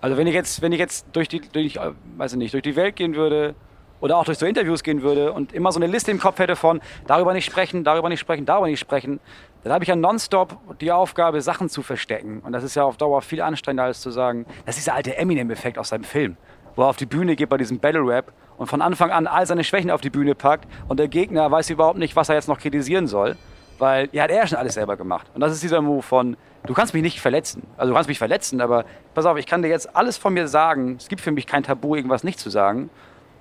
Also 0.01 0.17
wenn 0.17 0.29
ich 0.29 0.33
jetzt, 0.33 0.63
wenn 0.63 0.71
ich 0.71 0.79
jetzt 0.79 1.07
durch 1.11 1.27
die, 1.27 1.41
durch, 1.41 1.77
weiß 2.19 2.35
ich 2.35 2.39
nicht, 2.39 2.55
durch 2.55 2.63
die 2.63 2.77
Welt 2.77 2.95
gehen 2.95 3.17
würde 3.17 3.57
oder 4.01 4.17
auch 4.17 4.25
durch 4.25 4.39
so 4.39 4.47
Interviews 4.47 4.85
gehen 4.85 5.03
würde 5.03 5.33
und 5.33 5.53
immer 5.53 5.73
so 5.73 5.81
eine 5.81 5.89
Liste 5.91 6.13
im 6.13 6.21
Kopf 6.21 6.39
hätte 6.39 6.55
von 6.55 6.81
darüber 7.09 7.33
nicht 7.33 7.47
sprechen, 7.47 7.83
darüber 7.83 8.09
nicht 8.09 8.21
sprechen, 8.21 8.47
darüber 8.47 8.69
nicht 8.69 8.79
sprechen, 8.79 9.19
dann 9.65 9.73
habe 9.73 9.83
ich 9.83 9.89
ja 9.89 9.97
nonstop 9.97 10.57
die 10.81 10.93
Aufgabe, 10.93 11.41
Sachen 11.41 11.69
zu 11.69 11.83
verstecken. 11.83 12.43
Und 12.45 12.53
das 12.53 12.63
ist 12.63 12.77
ja 12.77 12.85
auf 12.85 12.97
Dauer 12.97 13.23
viel 13.23 13.43
anstrengender, 13.43 13.83
als 13.87 14.01
zu 14.01 14.13
sagen, 14.13 14.47
das 14.67 14.77
ist 14.77 14.87
dieser 14.87 14.95
alte 14.95 15.17
Eminem-Effekt 15.17 15.79
aus 15.79 15.89
seinem 15.89 16.05
Film, 16.05 16.37
wo 16.77 16.83
er 16.83 16.91
auf 16.91 16.97
die 16.97 17.07
Bühne 17.07 17.35
geht 17.35 17.49
bei 17.49 17.57
diesem 17.57 17.81
Battle 17.81 18.07
Rap 18.07 18.33
und 18.57 18.69
von 18.69 18.83
Anfang 18.83 19.11
an 19.11 19.27
all 19.27 19.47
seine 19.47 19.65
Schwächen 19.65 19.91
auf 19.91 20.01
die 20.01 20.11
Bühne 20.11 20.37
packt 20.37 20.69
und 20.87 21.01
der 21.01 21.09
Gegner 21.09 21.51
weiß 21.51 21.71
überhaupt 21.71 21.99
nicht, 21.99 22.15
was 22.15 22.29
er 22.29 22.37
jetzt 22.37 22.47
noch 22.47 22.61
kritisieren 22.61 23.09
soll. 23.09 23.37
Weil 23.81 24.09
ja, 24.13 24.23
hat 24.25 24.31
er 24.31 24.47
schon 24.47 24.59
alles 24.59 24.75
selber 24.75 24.97
gemacht. 24.97 25.27
Und 25.35 25.41
das 25.41 25.53
ist 25.53 25.63
dieser 25.63 25.81
Move 25.81 26.03
von, 26.03 26.37
du 26.67 26.75
kannst 26.75 26.95
mich 26.95 27.03
nicht 27.03 27.21
verletzen. 27.21 27.63
Also 27.77 27.91
du 27.91 27.95
kannst 27.97 28.09
mich 28.09 28.19
verletzen, 28.19 28.61
aber 28.61 28.85
pass 29.15 29.27
auf, 29.27 29.37
ich 29.39 29.47
kann 29.47 29.63
dir 29.63 29.69
jetzt 29.69 29.97
alles 29.97 30.17
von 30.19 30.33
mir 30.35 30.47
sagen. 30.47 30.97
Es 30.99 31.09
gibt 31.09 31.21
für 31.23 31.33
mich 31.33 31.47
kein 31.47 31.63
Tabu, 31.65 31.97
irgendwas 31.97 32.23
nicht 32.23 32.39
zu 32.39 32.51
sagen. 32.51 32.91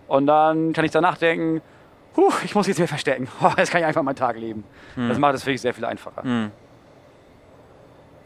Und 0.07 0.25
dann 0.25 0.73
kann 0.73 0.85
ich 0.85 0.91
danach 0.91 1.17
denken, 1.17 1.61
huh, 2.17 2.31
ich 2.43 2.55
muss 2.55 2.65
jetzt 2.67 2.79
mehr 2.79 2.87
verstecken. 2.87 3.27
Oh, 3.43 3.51
jetzt 3.57 3.69
kann 3.71 3.81
ich 3.81 3.85
einfach 3.87 4.01
meinen 4.01 4.15
Tag 4.15 4.37
leben. 4.37 4.63
Das 4.95 5.17
macht 5.19 5.35
es 5.35 5.45
wirklich 5.45 5.61
sehr 5.61 5.73
viel 5.73 5.85
einfacher. 5.85 6.23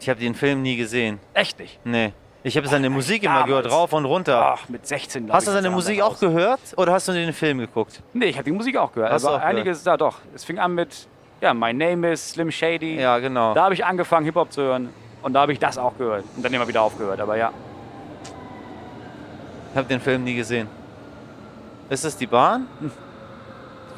Ich 0.00 0.08
habe 0.08 0.20
den 0.20 0.34
Film 0.34 0.62
nie 0.62 0.76
gesehen. 0.76 1.18
Echt 1.32 1.58
nicht. 1.58 1.78
Nee. 1.84 2.12
Ich 2.46 2.58
habe 2.58 2.68
seine 2.68 2.90
Musik 2.90 3.22
immer 3.22 3.44
gehört, 3.44 3.64
damals. 3.64 3.74
rauf 3.80 3.92
und 3.94 4.04
runter. 4.04 4.54
Ach, 4.58 4.68
mit 4.68 4.86
16. 4.86 5.24
glaub 5.26 5.36
Hast 5.36 5.46
du 5.48 5.52
seine 5.52 5.70
Musik 5.70 6.02
auch 6.02 6.12
aus. 6.12 6.20
gehört 6.20 6.60
oder 6.76 6.92
hast 6.92 7.08
du 7.08 7.12
den 7.12 7.32
Film 7.32 7.58
geguckt? 7.58 8.02
Nee, 8.12 8.26
ich 8.26 8.36
habe 8.36 8.44
die 8.44 8.52
Musik 8.52 8.76
auch 8.76 8.92
gehört. 8.92 9.10
Hast 9.12 9.24
Also 9.24 9.28
auch 9.36 9.40
gehört? 9.40 9.48
einiges, 9.56 9.82
ja 9.84 9.96
doch. 9.96 10.18
Es 10.34 10.44
fing 10.44 10.58
an 10.58 10.74
mit, 10.74 11.08
ja, 11.40 11.54
My 11.54 11.72
Name 11.72 12.12
is 12.12 12.30
Slim 12.30 12.50
Shady. 12.50 13.00
Ja, 13.00 13.18
genau. 13.18 13.54
Da 13.54 13.64
habe 13.64 13.74
ich 13.74 13.84
angefangen, 13.84 14.24
Hip-Hop 14.24 14.52
zu 14.52 14.62
hören. 14.62 14.88
Und 15.22 15.32
da 15.32 15.40
habe 15.40 15.52
ich 15.52 15.58
das 15.58 15.78
auch 15.78 15.96
gehört. 15.96 16.24
Und 16.36 16.44
dann 16.44 16.52
immer 16.52 16.68
wieder 16.68 16.82
aufgehört. 16.82 17.20
Aber 17.20 17.36
ja. 17.36 17.52
Ich 19.70 19.76
habe 19.76 19.88
den 19.88 20.00
Film 20.00 20.24
nie 20.24 20.34
gesehen. 20.34 20.68
Ist 21.88 22.04
es 22.04 22.16
die 22.16 22.26
Bahn? 22.26 22.66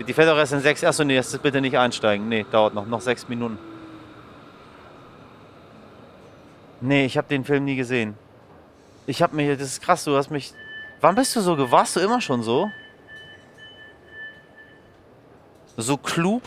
Die 0.06 0.12
fährt 0.12 0.28
doch 0.28 0.36
erst 0.36 0.52
in 0.52 0.60
sechs. 0.60 0.84
Achso, 0.84 1.04
nee, 1.04 1.14
jetzt 1.14 1.42
bitte 1.42 1.60
nicht 1.60 1.76
einsteigen. 1.76 2.28
Nee, 2.28 2.46
dauert 2.50 2.74
noch. 2.74 2.86
Noch 2.86 3.00
sechs 3.00 3.28
Minuten. 3.28 3.58
Nee, 6.80 7.06
ich 7.06 7.16
habe 7.16 7.28
den 7.28 7.44
Film 7.44 7.64
nie 7.64 7.76
gesehen. 7.76 8.16
Ich 9.06 9.22
habe 9.22 9.34
mich. 9.34 9.48
Das 9.58 9.68
ist 9.68 9.82
krass, 9.82 10.04
du 10.04 10.16
hast 10.16 10.30
mich. 10.30 10.52
Wann 11.00 11.14
bist 11.14 11.34
du 11.34 11.40
so? 11.40 11.70
Warst 11.70 11.96
du 11.96 12.00
immer 12.00 12.20
schon 12.20 12.42
so? 12.42 12.70
So 15.76 15.96
klug? 15.96 16.42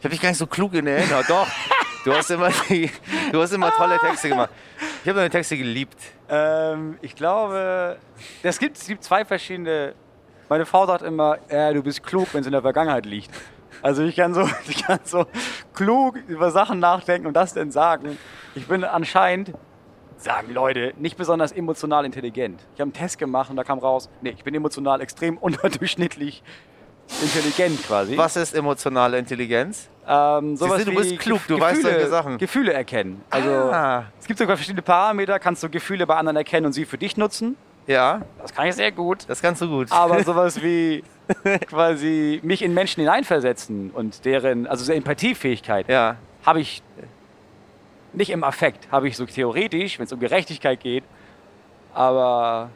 Ich 0.00 0.04
habe 0.04 0.14
dich 0.14 0.22
gar 0.22 0.30
nicht 0.30 0.38
so 0.38 0.46
klug 0.46 0.72
in 0.72 0.86
Erinnerung. 0.86 1.24
Doch. 1.28 1.46
Du 2.02 2.14
hast 2.14 2.30
immer, 2.30 2.48
die, 2.70 2.90
du 3.30 3.42
hast 3.42 3.52
immer 3.52 3.70
tolle 3.72 3.98
Texte 3.98 4.30
gemacht. 4.30 4.48
Ich 5.02 5.08
habe 5.10 5.18
deine 5.18 5.28
Texte 5.28 5.58
geliebt. 5.58 5.98
Ähm, 6.30 6.96
ich 7.02 7.14
glaube, 7.14 7.98
es 8.42 8.58
gibt, 8.58 8.78
es 8.78 8.86
gibt 8.86 9.04
zwei 9.04 9.22
verschiedene. 9.22 9.92
Meine 10.48 10.64
Frau 10.64 10.86
sagt 10.86 11.02
immer, 11.02 11.36
äh, 11.48 11.74
du 11.74 11.82
bist 11.82 12.02
klug, 12.02 12.28
wenn 12.32 12.40
es 12.40 12.46
in 12.46 12.52
der 12.52 12.62
Vergangenheit 12.62 13.04
liegt. 13.04 13.30
Also 13.82 14.02
ich 14.02 14.16
kann 14.16 14.32
so, 14.32 14.48
ich 14.68 14.82
kann 14.82 15.00
so 15.04 15.26
klug 15.74 16.16
über 16.26 16.50
Sachen 16.50 16.78
nachdenken 16.78 17.26
und 17.26 17.34
das 17.34 17.52
denn 17.52 17.70
sagen. 17.70 18.16
Ich 18.54 18.66
bin 18.66 18.82
anscheinend, 18.82 19.52
sagen 20.16 20.54
Leute, 20.54 20.94
nicht 20.96 21.18
besonders 21.18 21.52
emotional 21.52 22.06
intelligent. 22.06 22.62
Ich 22.74 22.80
habe 22.80 22.84
einen 22.84 22.94
Test 22.94 23.18
gemacht 23.18 23.50
und 23.50 23.56
da 23.56 23.64
kam 23.64 23.78
raus, 23.78 24.08
nee, 24.22 24.30
ich 24.30 24.42
bin 24.42 24.54
emotional 24.54 25.02
extrem 25.02 25.36
unterdurchschnittlich 25.38 26.42
intelligent 27.22 27.82
quasi. 27.86 28.16
Was 28.16 28.36
ist 28.36 28.54
emotionale 28.54 29.18
Intelligenz? 29.18 29.88
Ähm, 30.06 30.56
sowas 30.56 30.76
Siehst 30.78 30.88
du, 30.88 30.94
bist 30.94 31.18
klug, 31.18 31.40
du 31.46 31.56
Gef- 31.56 31.60
weißt 31.60 31.76
Gefühle, 31.82 31.92
solche 31.94 32.08
Sachen. 32.08 32.38
Gefühle 32.38 32.72
erkennen. 32.72 33.22
Also 33.30 33.50
Ah. 33.50 34.04
es 34.20 34.26
gibt 34.26 34.38
sogar 34.38 34.56
verschiedene 34.56 34.82
Parameter, 34.82 35.38
kannst 35.38 35.62
du 35.62 35.68
Gefühle 35.68 36.06
bei 36.06 36.16
anderen 36.16 36.36
erkennen 36.36 36.66
und 36.66 36.72
sie 36.72 36.84
für 36.84 36.98
dich 36.98 37.16
nutzen. 37.16 37.56
Ja, 37.86 38.22
Das 38.40 38.54
kann 38.54 38.66
ich 38.66 38.74
sehr 38.74 38.92
gut. 38.92 39.24
das 39.28 39.40
kannst 39.42 39.60
du 39.62 39.68
gut. 39.68 39.90
Aber 39.90 40.22
sowas 40.24 40.62
wie 40.62 41.02
quasi 41.66 42.40
mich 42.42 42.62
in 42.62 42.74
Menschen 42.74 43.00
hineinversetzen 43.00 43.90
und 43.90 44.24
deren, 44.24 44.66
also 44.66 44.84
so 44.84 44.92
Empathiefähigkeit, 44.92 45.88
ja, 45.88 46.16
habe 46.44 46.60
ich 46.60 46.82
nicht 48.12 48.30
im 48.30 48.42
Affekt, 48.42 48.90
habe 48.90 49.06
ich 49.08 49.16
so 49.16 49.26
theoretisch, 49.26 49.98
wenn 49.98 50.06
es 50.06 50.12
um 50.12 50.18
Gerechtigkeit 50.20 50.80
geht. 50.80 51.04
Aber 51.94 52.70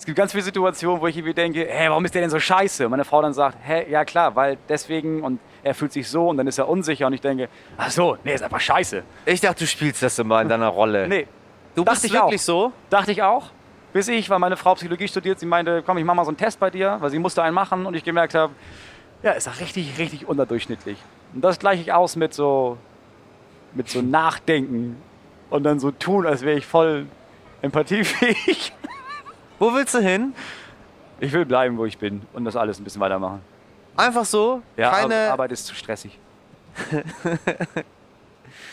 es 0.00 0.06
gibt 0.06 0.16
ganz 0.16 0.32
viele 0.32 0.42
Situationen, 0.42 0.98
wo 0.98 1.06
ich 1.08 1.16
irgendwie 1.18 1.34
denke, 1.34 1.66
hä, 1.68 1.90
warum 1.90 2.02
ist 2.06 2.14
der 2.14 2.22
denn 2.22 2.30
so 2.30 2.40
scheiße? 2.40 2.86
Und 2.86 2.90
meine 2.90 3.04
Frau 3.04 3.20
dann 3.20 3.34
sagt, 3.34 3.58
hä, 3.62 3.84
ja 3.90 4.06
klar, 4.06 4.34
weil 4.34 4.56
deswegen 4.66 5.22
und 5.22 5.40
er 5.62 5.74
fühlt 5.74 5.92
sich 5.92 6.08
so 6.08 6.30
und 6.30 6.38
dann 6.38 6.46
ist 6.46 6.56
er 6.56 6.70
unsicher 6.70 7.06
und 7.06 7.12
ich 7.12 7.20
denke, 7.20 7.50
ach 7.76 7.90
so, 7.90 8.16
nee, 8.24 8.32
ist 8.32 8.42
einfach 8.42 8.60
scheiße. 8.60 9.02
ich 9.26 9.42
dachte, 9.42 9.58
du 9.58 9.66
spielst 9.66 10.02
das 10.02 10.18
immer 10.18 10.40
in 10.40 10.48
deiner 10.48 10.68
Rolle. 10.68 11.06
Nee, 11.06 11.26
du 11.74 11.84
bist 11.84 12.02
ich 12.06 12.14
wirklich 12.14 12.40
auch. 12.40 12.44
so? 12.44 12.72
Dachte 12.88 13.12
ich 13.12 13.22
auch. 13.22 13.50
Bis 13.92 14.08
ich, 14.08 14.30
weil 14.30 14.38
meine 14.38 14.56
Frau 14.56 14.74
Psychologie 14.74 15.06
studiert, 15.06 15.38
sie 15.38 15.44
meinte, 15.44 15.82
komm, 15.84 15.98
ich 15.98 16.04
mach 16.04 16.14
mal 16.14 16.24
so 16.24 16.30
einen 16.30 16.38
Test 16.38 16.58
bei 16.58 16.70
dir, 16.70 16.96
weil 17.00 17.10
sie 17.10 17.18
musste 17.18 17.42
einen 17.42 17.54
machen 17.54 17.84
und 17.84 17.92
ich 17.94 18.02
gemerkt 18.02 18.32
habe, 18.32 18.54
ja, 19.22 19.32
ist 19.32 19.48
doch 19.48 19.60
richtig, 19.60 19.98
richtig 19.98 20.26
unterdurchschnittlich. 20.26 20.96
Und 21.34 21.44
das 21.44 21.58
gleiche 21.58 21.82
ich 21.82 21.92
aus 21.92 22.16
mit 22.16 22.32
so, 22.32 22.78
mit 23.74 23.90
so 23.90 24.00
Nachdenken 24.00 24.96
und 25.50 25.64
dann 25.64 25.78
so 25.78 25.90
tun, 25.90 26.24
als 26.24 26.40
wäre 26.40 26.56
ich 26.56 26.64
voll 26.64 27.04
empathiefähig. 27.60 28.72
Wo 29.60 29.72
willst 29.74 29.94
du 29.94 30.00
hin? 30.00 30.34
Ich 31.20 31.32
will 31.32 31.44
bleiben, 31.44 31.76
wo 31.78 31.84
ich 31.84 31.98
bin 31.98 32.22
und 32.32 32.44
das 32.46 32.56
alles 32.56 32.80
ein 32.80 32.84
bisschen 32.84 33.00
weitermachen. 33.00 33.42
Einfach 33.96 34.24
so? 34.24 34.62
Ja, 34.76 34.90
Keine. 34.90 35.14
Ar- 35.14 35.32
Arbeit 35.32 35.52
ist 35.52 35.66
zu 35.66 35.74
stressig. 35.74 36.18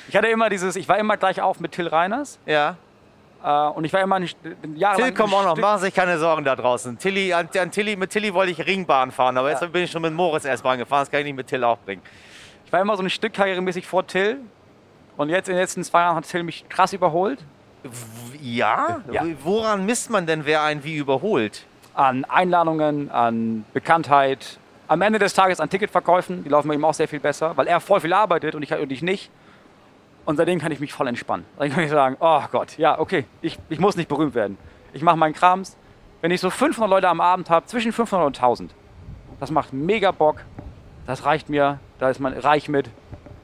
ich 0.07 0.15
hatte 0.15 0.27
immer 0.27 0.49
dieses, 0.49 0.75
ich 0.75 0.87
war 0.87 0.97
immer 0.97 1.17
gleich 1.17 1.41
auf 1.41 1.59
mit 1.59 1.73
Till 1.73 1.87
Reiners 1.87 2.39
ja. 2.45 2.77
äh, 3.43 3.67
und 3.71 3.83
ich 3.83 3.91
war 3.91 4.01
immer 4.01 4.19
nicht 4.19 4.37
jahrelang 4.75 5.09
Till, 5.13 5.17
komm 5.17 5.33
ein 5.33 5.39
auch 5.41 5.55
noch. 5.55 5.57
Machen 5.57 5.79
Sie 5.79 5.85
sich 5.87 5.93
keine 5.93 6.17
Sorgen 6.19 6.45
da 6.45 6.55
draußen. 6.55 6.97
Tilly, 6.97 7.33
an, 7.33 7.49
an 7.59 7.71
Tilly, 7.71 7.95
mit 7.95 8.11
Tilly 8.11 8.33
wollte 8.33 8.51
ich 8.51 8.65
Ringbahn 8.65 9.11
fahren, 9.11 9.37
aber 9.37 9.49
jetzt 9.49 9.61
Ja. 9.61 9.67
bin 9.67 9.83
ich 9.83 9.91
schon 9.91 10.01
mit 10.01 10.13
Moritz 10.13 10.45
S-Bahn 10.45 10.77
gefahren. 10.77 11.01
Das 11.01 11.11
kann 11.11 11.19
ich 11.19 11.25
nicht 11.25 11.35
mit 11.35 11.47
Till 11.47 11.63
auch 11.63 11.79
bringen. 11.79 12.01
Ich 12.65 12.71
war 12.71 12.79
immer 12.79 12.95
so 12.95 13.03
ein 13.03 13.09
Stück 13.09 13.33
karrieremäßig 13.33 13.85
vor 13.87 14.05
Till 14.07 14.39
und 15.17 15.29
jetzt 15.29 15.49
in 15.49 15.55
den 15.55 15.61
letzten 15.61 15.83
zwei 15.83 16.01
Jahren 16.01 16.15
hat 16.15 16.29
Till 16.29 16.43
mich 16.43 16.67
krass 16.69 16.93
überholt 16.93 17.39
Ja? 18.41 19.01
Ja. 19.11 19.23
Woran 19.43 19.85
misst 19.85 20.09
man 20.09 20.25
denn, 20.25 20.45
wer 20.45 20.61
einen 20.61 20.83
wie 20.83 20.95
überholt? 20.95 21.65
an 21.97 22.25
Einladungen, 22.25 23.09
an 23.09 23.65
Bekanntheit. 23.73 24.59
Am 24.87 25.01
Ende 25.01 25.19
des 25.19 25.33
Tages 25.33 25.59
an 25.59 25.69
Ticketverkäufen, 25.69 26.43
die 26.43 26.49
laufen 26.49 26.67
bei 26.67 26.75
ihm 26.75 26.85
auch 26.85 26.93
sehr 26.93 27.07
viel 27.07 27.19
besser, 27.19 27.57
weil 27.57 27.67
er 27.67 27.79
voll 27.79 27.99
viel 27.99 28.13
arbeitet 28.13 28.55
und 28.55 28.61
ich, 28.61 28.71
und 28.71 28.91
ich 28.91 29.01
nicht. 29.01 29.31
Und 30.23 30.37
seitdem 30.37 30.59
kann 30.59 30.71
ich 30.71 30.79
mich 30.79 30.93
voll 30.93 31.07
entspannen. 31.07 31.45
Dann 31.57 31.71
kann 31.71 31.83
ich 31.83 31.89
sagen, 31.89 32.15
oh 32.19 32.41
Gott, 32.51 32.77
ja, 32.77 32.99
okay, 32.99 33.25
ich, 33.41 33.57
ich 33.69 33.79
muss 33.79 33.97
nicht 33.97 34.09
berühmt 34.09 34.35
werden. 34.35 34.57
Ich 34.93 35.01
mache 35.01 35.17
meinen 35.17 35.33
Krams. 35.33 35.75
Wenn 36.21 36.31
ich 36.31 36.39
so 36.39 36.49
500 36.49 36.89
Leute 36.89 37.09
am 37.09 37.19
Abend 37.19 37.49
habe, 37.49 37.65
zwischen 37.65 37.91
500 37.91 38.27
und 38.27 38.37
1000, 38.37 38.73
das 39.39 39.49
macht 39.49 39.73
mega 39.73 40.11
Bock. 40.11 40.37
Das 41.07 41.25
reicht 41.25 41.49
mir. 41.49 41.79
Da 41.99 42.09
ist 42.09 42.19
man 42.19 42.33
reich 42.33 42.69
mit. 42.69 42.89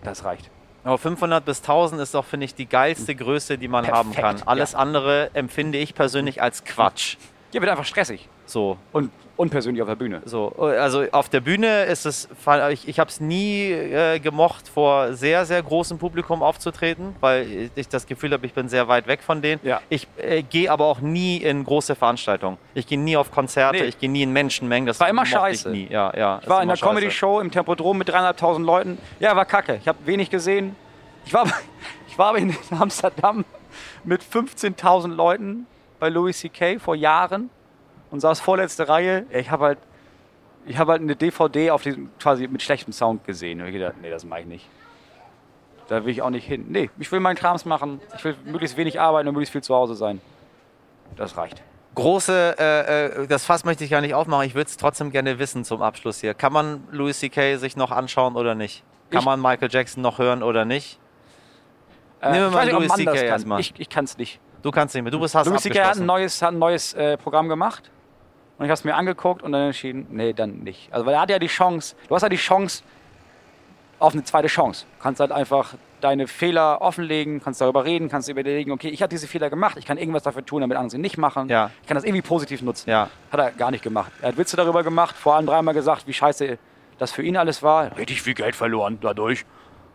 Das 0.04 0.26
reicht. 0.26 0.52
Aber 0.84 0.98
500 0.98 1.46
bis 1.46 1.62
1000 1.62 2.02
ist 2.02 2.14
doch, 2.14 2.26
finde 2.26 2.46
ich, 2.46 2.56
die 2.56 2.66
geilste 2.66 3.16
Größe, 3.16 3.58
die 3.58 3.68
man 3.68 3.88
haben 3.88 4.12
Perfekt, 4.12 4.40
kann. 4.40 4.48
Alles 4.48 4.76
andere 4.76 5.30
empfinde 5.34 5.78
ich 5.78 5.96
persönlich 5.96 6.42
als 6.42 6.66
Quatsch. 6.66 7.16
Hier 7.52 7.62
wird 7.62 7.72
einfach 7.72 7.86
stressig. 7.86 8.28
So, 8.46 8.78
Und 8.92 9.12
unpersönlich 9.36 9.82
auf 9.82 9.88
der 9.88 9.96
Bühne. 9.96 10.22
so. 10.26 10.50
Also 10.58 11.06
auf 11.12 11.28
der 11.30 11.42
Bühne 11.42 11.84
ist 11.86 12.06
es, 12.06 12.30
ich, 12.72 12.88
ich 12.88 13.00
habe 13.00 13.10
es 13.10 13.20
nie 13.20 13.72
äh, 13.72 14.20
gemocht, 14.20 14.68
vor 14.68 15.14
sehr, 15.14 15.46
sehr 15.46 15.62
großem 15.64 15.98
Publikum 15.98 16.44
aufzutreten, 16.44 17.16
weil 17.20 17.70
ich 17.76 17.88
das 17.90 18.06
Gefühl 18.06 18.32
habe, 18.34 18.46
ich 18.46 18.54
bin 18.54 18.70
sehr 18.70 18.88
weit 18.88 19.08
weg 19.08 19.22
von 19.24 19.42
denen. 19.42 19.60
Ja. 19.64 19.82
Ich 19.90 20.08
äh, 20.18 20.44
gehe 20.44 20.72
aber 20.72 20.86
auch 20.86 21.00
nie 21.00 21.38
in 21.38 21.64
große 21.64 21.96
Veranstaltungen. 21.96 22.58
Ich 22.74 22.86
gehe 22.88 23.00
nie 23.00 23.18
auf 23.18 23.32
Konzerte, 23.32 23.80
Nee. 23.82 23.86
ich 23.86 23.98
gehe 24.00 24.10
nie 24.10 24.24
in 24.24 24.32
Menschenmengen. 24.32 24.86
Das 24.88 25.00
War 25.00 25.10
immer 25.10 25.26
scheiße. 25.26 25.70
Ich 25.70 25.90
nie. 25.90 25.94
Ja, 25.94 26.14
ja, 26.16 26.40
Ich 26.42 26.50
war 26.50 26.62
in 26.62 26.68
der 26.70 26.78
Comedy-Show 26.78 27.40
im 27.40 27.50
Tempodrom 27.52 27.98
mit 27.98 28.10
dreieinhalbtausend 28.10 28.66
Leuten. 28.66 28.98
Ja, 29.20 29.36
war 29.36 29.46
kacke. 29.46 29.78
Ich 29.82 29.88
habe 29.88 29.98
wenig 30.06 30.30
gesehen. 30.30 30.76
Ich 31.26 31.34
war, 31.34 31.46
ich 32.08 32.18
war 32.18 32.38
in 32.38 32.56
Amsterdam 32.72 33.46
mit 34.04 34.22
15.000 34.22 35.14
Leuten 35.14 35.66
bei 36.00 36.10
Louis 36.10 36.38
C.K. 36.40 36.78
vor 36.80 36.96
Jahren 36.96 37.50
und 38.14 38.20
saß 38.20 38.40
vorletzte 38.42 38.88
Reihe. 38.88 39.26
Ich 39.32 39.50
habe 39.50 39.66
halt, 39.66 39.80
ich 40.68 40.78
habe 40.78 40.92
halt 40.92 41.02
eine 41.02 41.16
DVD 41.16 41.72
auf 41.72 41.82
diesem, 41.82 42.12
quasi 42.20 42.48
mit 42.48 42.62
schlechtem 42.62 42.94
Sound 42.94 43.26
gesehen. 43.26 43.60
Und 43.60 43.66
ich 43.68 43.74
gedacht, 43.74 43.96
nee, 44.04 44.10
das 44.12 44.24
mache 44.24 44.42
ich 44.42 44.46
nicht. 44.46 44.70
Da 45.88 46.06
will 46.06 46.12
ich 46.12 46.22
auch 46.22 46.30
nicht 46.30 46.46
hin. 46.46 46.68
Nee, 46.70 46.92
ich 47.00 47.12
will 47.12 47.20
meinen 47.20 47.36
Krams 47.36 47.66
machen. 47.66 48.00
Ich 48.16 48.24
will 48.24 48.36
möglichst 48.46 48.78
wenig 48.78 49.02
arbeiten 49.02 49.28
und 49.28 49.34
möglichst 49.34 49.52
viel 49.52 49.64
zu 49.64 49.74
Hause 49.74 49.96
sein. 49.96 50.22
Das 51.16 51.36
reicht. 51.38 51.64
Große, 51.96 52.56
äh, 52.60 53.06
äh, 53.24 53.28
das 53.28 53.46
Fass 53.46 53.66
möchte 53.66 53.84
ich 53.84 53.90
gar 53.90 54.02
nicht 54.02 54.14
aufmachen. 54.14 54.46
Ich 54.46 54.54
würde 54.54 54.68
es 54.70 54.78
trotzdem 54.78 55.10
gerne 55.12 55.40
wissen 55.40 55.66
zum 55.66 55.82
Abschluss 55.82 56.22
hier. 56.22 56.36
Kann 56.36 56.54
man 56.54 56.84
Louis 56.92 57.18
C.K. 57.18 57.58
sich 57.58 57.76
noch 57.76 57.90
anschauen 57.90 58.36
oder 58.36 58.54
nicht? 58.54 58.84
Kann 59.10 59.22
Ich- 59.22 59.26
man 59.26 59.42
Michael 59.42 59.70
Jackson 59.72 60.04
noch 60.04 60.20
hören 60.20 60.44
oder 60.44 60.66
nicht? 60.66 61.00
Äh, 62.22 62.32
Nehmen 62.32 62.46
wir 62.46 62.50
mal 62.52 62.70
Louis 62.70 62.94
CK 62.94 63.24
erstmal. 63.24 63.60
Ich, 63.60 63.74
ich 63.80 63.90
kann 63.90 64.06
es 64.06 64.20
nicht. 64.20 64.40
Du 64.62 64.70
kannst 64.70 64.94
nicht 64.94 65.04
mehr. 65.04 65.12
Du 65.12 65.20
bist 65.20 65.34
hast 65.34 65.48
Louis 65.48 65.62
C.K. 65.64 65.84
hat 65.84 65.98
ein 65.98 66.06
neues, 66.06 66.40
hat 66.44 66.52
ein 66.54 66.60
neues 66.60 66.94
äh, 66.94 67.18
Programm 67.18 67.50
gemacht 67.50 67.90
und 68.58 68.66
ich 68.66 68.70
habe 68.70 68.74
es 68.74 68.84
mir 68.84 68.96
angeguckt 68.96 69.42
und 69.42 69.52
dann 69.52 69.68
entschieden, 69.68 70.08
nee, 70.12 70.34
dann 70.34 70.60
nicht. 70.60 70.92
Also 70.94 71.06
weil 71.06 71.16
er 71.16 71.22
hat 71.22 71.30
ja 71.30 71.40
die 71.40 71.48
Chance, 71.48 71.96
du 72.08 72.16
hast 72.16 72.22
ja 72.22 72.30
die 72.30 72.36
Chance 72.38 72.84
auf 74.00 74.14
eine 74.14 74.24
zweite 74.24 74.48
Chance. 74.48 74.86
Du 74.98 75.04
kannst 75.04 75.20
halt 75.20 75.32
einfach 75.32 75.76
deine 76.02 76.28
Fehler 76.28 76.82
offenlegen, 76.82 77.42
kannst 77.42 77.62
darüber 77.62 77.86
reden, 77.86 78.10
kannst 78.10 78.28
überlegen, 78.28 78.72
okay, 78.72 78.90
ich 78.90 79.02
habe 79.02 79.10
diese 79.10 79.28
Fehler 79.28 79.50
gemacht, 79.50 79.78
ich 79.78 79.86
kann 79.86 79.98
irgendwas 79.98 80.24
dafür 80.24 80.46
tun, 80.46 80.62
damit 80.62 80.78
andere 80.78 80.92
sie 80.92 80.98
nicht 80.98 81.18
machen. 81.18 81.48
Ja. 81.48 81.72
Ich 81.82 81.88
kann 81.88 81.96
das 81.96 82.04
irgendwie 82.04 82.22
positiv 82.22 82.62
nutzen. 82.62 82.90
Ja. 82.90 83.10
Hat 83.32 83.40
er 83.40 83.52
gar 83.52 83.72
nicht 83.72 83.84
gemacht. 83.84 84.12
Er 84.22 84.30
hat 84.30 84.38
Witze 84.38 84.58
darüber 84.58 84.84
gemacht, 84.84 85.16
vor 85.16 85.36
allem 85.36 85.46
dreimal 85.46 85.74
gesagt, 85.74 86.06
wie 86.08 86.14
scheiße 86.14 86.58
das 87.00 87.12
für 87.12 87.24
ihn 87.24 87.38
alles 87.38 87.64
war. 87.64 87.96
Richtig 87.98 88.22
viel 88.22 88.34
Geld 88.34 88.56
verloren 88.56 88.98
dadurch. 89.02 89.46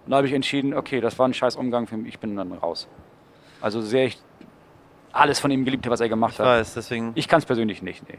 Und 0.06 0.12
da 0.12 0.16
habe 0.16 0.26
ich 0.26 0.32
entschieden, 0.32 0.72
okay, 0.72 1.00
das 1.02 1.18
war 1.18 1.28
ein 1.28 1.34
scheiß 1.34 1.56
Umgang 1.56 1.86
für 1.86 1.98
mich, 1.98 2.14
ich 2.14 2.18
bin 2.18 2.34
dann 2.34 2.52
raus. 2.52 2.88
Also 3.60 3.82
sehr 3.82 4.06
ich 4.06 4.18
alles 5.12 5.40
von 5.40 5.50
ihm 5.50 5.64
geliebt 5.64 5.88
was 5.90 6.00
er 6.00 6.08
gemacht 6.08 6.34
Ich 6.34 6.38
hat. 6.38 6.46
weiß, 6.46 6.74
deswegen. 6.74 7.12
Ich 7.14 7.28
kann 7.28 7.38
es 7.40 7.44
persönlich 7.44 7.82
nicht, 7.82 8.08
nee. 8.08 8.18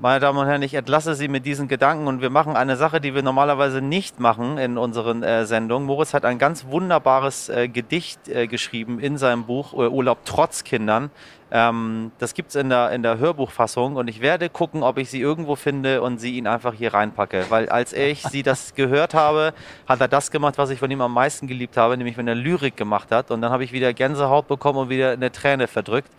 Meine 0.00 0.20
Damen 0.20 0.38
und 0.38 0.46
Herren, 0.46 0.62
ich 0.62 0.74
entlasse 0.74 1.16
Sie 1.16 1.26
mit 1.26 1.44
diesen 1.44 1.66
Gedanken 1.66 2.06
und 2.06 2.20
wir 2.20 2.30
machen 2.30 2.54
eine 2.54 2.76
Sache, 2.76 3.00
die 3.00 3.16
wir 3.16 3.24
normalerweise 3.24 3.82
nicht 3.82 4.20
machen 4.20 4.56
in 4.56 4.78
unseren 4.78 5.24
äh, 5.24 5.44
Sendungen. 5.44 5.88
Moritz 5.88 6.14
hat 6.14 6.24
ein 6.24 6.38
ganz 6.38 6.66
wunderbares 6.66 7.48
äh, 7.48 7.66
Gedicht 7.66 8.28
äh, 8.28 8.46
geschrieben 8.46 9.00
in 9.00 9.18
seinem 9.18 9.46
Buch 9.46 9.72
äh, 9.72 9.88
Urlaub 9.88 10.18
trotz 10.24 10.62
Kindern. 10.62 11.10
Ähm, 11.50 12.12
das 12.18 12.34
gibt 12.34 12.50
es 12.50 12.54
in 12.54 12.68
der, 12.68 12.92
in 12.92 13.02
der 13.02 13.18
Hörbuchfassung 13.18 13.96
und 13.96 14.06
ich 14.06 14.20
werde 14.20 14.48
gucken, 14.48 14.84
ob 14.84 14.98
ich 14.98 15.10
sie 15.10 15.20
irgendwo 15.20 15.56
finde 15.56 16.00
und 16.00 16.18
sie 16.18 16.36
ihn 16.36 16.46
einfach 16.46 16.74
hier 16.74 16.94
reinpacke. 16.94 17.46
Weil 17.48 17.68
als 17.68 17.92
ich 17.92 18.22
sie 18.22 18.44
das 18.44 18.74
gehört 18.76 19.14
habe, 19.14 19.52
hat 19.88 20.00
er 20.00 20.06
das 20.06 20.30
gemacht, 20.30 20.58
was 20.58 20.70
ich 20.70 20.78
von 20.78 20.92
ihm 20.92 21.00
am 21.00 21.12
meisten 21.12 21.48
geliebt 21.48 21.76
habe, 21.76 21.96
nämlich 21.96 22.16
wenn 22.16 22.28
er 22.28 22.36
Lyrik 22.36 22.76
gemacht 22.76 23.10
hat. 23.10 23.32
Und 23.32 23.42
dann 23.42 23.50
habe 23.50 23.64
ich 23.64 23.72
wieder 23.72 23.92
Gänsehaut 23.92 24.46
bekommen 24.46 24.78
und 24.78 24.90
wieder 24.90 25.10
eine 25.10 25.32
Träne 25.32 25.66
verdrückt. 25.66 26.12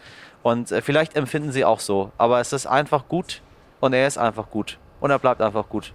Und 0.43 0.69
äh, 0.69 0.82
vielleicht 0.82 1.15
empfinden 1.15 1.53
Sie 1.53 1.63
auch 1.63 1.80
so. 1.80 2.11
Aber 2.17 2.41
es 2.41 2.51
ist 2.51 2.65
einfach 2.65 3.07
gut 3.07 3.41
und 3.80 3.93
er 3.93 4.07
ist 4.07 4.17
einfach 4.17 4.49
gut. 4.49 4.80
Und 4.99 5.11
er 5.11 5.19
bleibt 5.19 5.41
einfach 5.41 5.67
gut. 5.69 5.93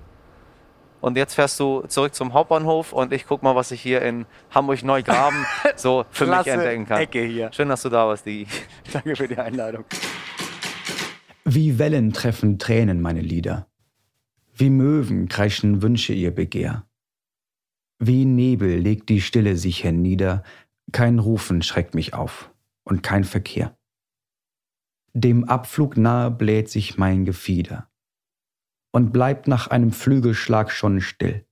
Und 1.00 1.18
jetzt 1.18 1.34
fährst 1.34 1.60
du 1.60 1.82
zurück 1.86 2.14
zum 2.14 2.32
Hauptbahnhof 2.32 2.94
und 2.94 3.12
ich 3.12 3.26
guck 3.26 3.42
mal, 3.42 3.54
was 3.54 3.70
ich 3.72 3.82
hier 3.82 4.00
in 4.00 4.24
Hamburg-Neugraben 4.54 5.44
so 5.76 6.06
für 6.10 6.26
mich 6.26 6.46
entdecken 6.46 6.86
kann. 6.86 7.02
Ecke 7.02 7.22
hier. 7.22 7.52
Schön, 7.52 7.68
dass 7.68 7.82
du 7.82 7.90
da 7.90 8.06
warst, 8.06 8.24
Digi. 8.24 8.46
Danke 8.92 9.14
für 9.14 9.28
die 9.28 9.36
Einladung. 9.36 9.84
Wie 11.44 11.78
Wellen 11.78 12.14
treffen 12.14 12.58
Tränen 12.58 13.02
meine 13.02 13.20
Lieder, 13.20 13.66
wie 14.54 14.70
Möwen 14.70 15.28
kreischen 15.28 15.82
Wünsche 15.82 16.14
ihr 16.14 16.34
Begehr. 16.34 16.86
Wie 17.98 18.24
Nebel 18.24 18.78
legt 18.78 19.10
die 19.10 19.20
Stille 19.20 19.56
sich 19.56 19.84
hernieder, 19.84 20.42
kein 20.90 21.18
Rufen 21.18 21.60
schreckt 21.60 21.94
mich 21.94 22.14
auf 22.14 22.50
und 22.82 23.02
kein 23.02 23.24
Verkehr. 23.24 23.76
Dem 25.16 25.44
Abflug 25.44 25.96
nahe 25.96 26.30
bläht 26.32 26.68
sich 26.68 26.98
mein 26.98 27.24
Gefieder 27.24 27.88
und 28.90 29.12
bleibt 29.12 29.46
nach 29.46 29.68
einem 29.68 29.92
Flügelschlag 29.92 30.72
schon 30.72 31.00
still. 31.00 31.46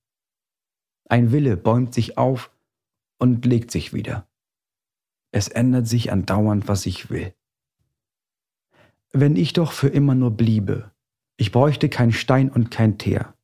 Ein 1.09 1.31
Wille 1.31 1.57
bäumt 1.57 1.95
sich 1.95 2.19
auf 2.19 2.51
und 3.19 3.45
legt 3.47 3.71
sich 3.71 3.93
wieder. 3.93 4.29
Es 5.31 5.47
ändert 5.47 5.87
sich 5.87 6.11
andauernd, 6.11 6.67
was 6.67 6.87
ich 6.87 7.09
will. 7.09 7.35
Wenn 9.13 9.37
ich 9.37 9.53
doch 9.53 9.71
für 9.71 9.89
immer 9.89 10.17
nur 10.17 10.33
bliebe, 10.33 10.91
ich 11.37 11.53
bräuchte 11.53 11.89
kein 11.89 12.11
Stein 12.11 12.51
und 12.51 12.73
kein 12.73 12.99
Teer. 12.99 13.37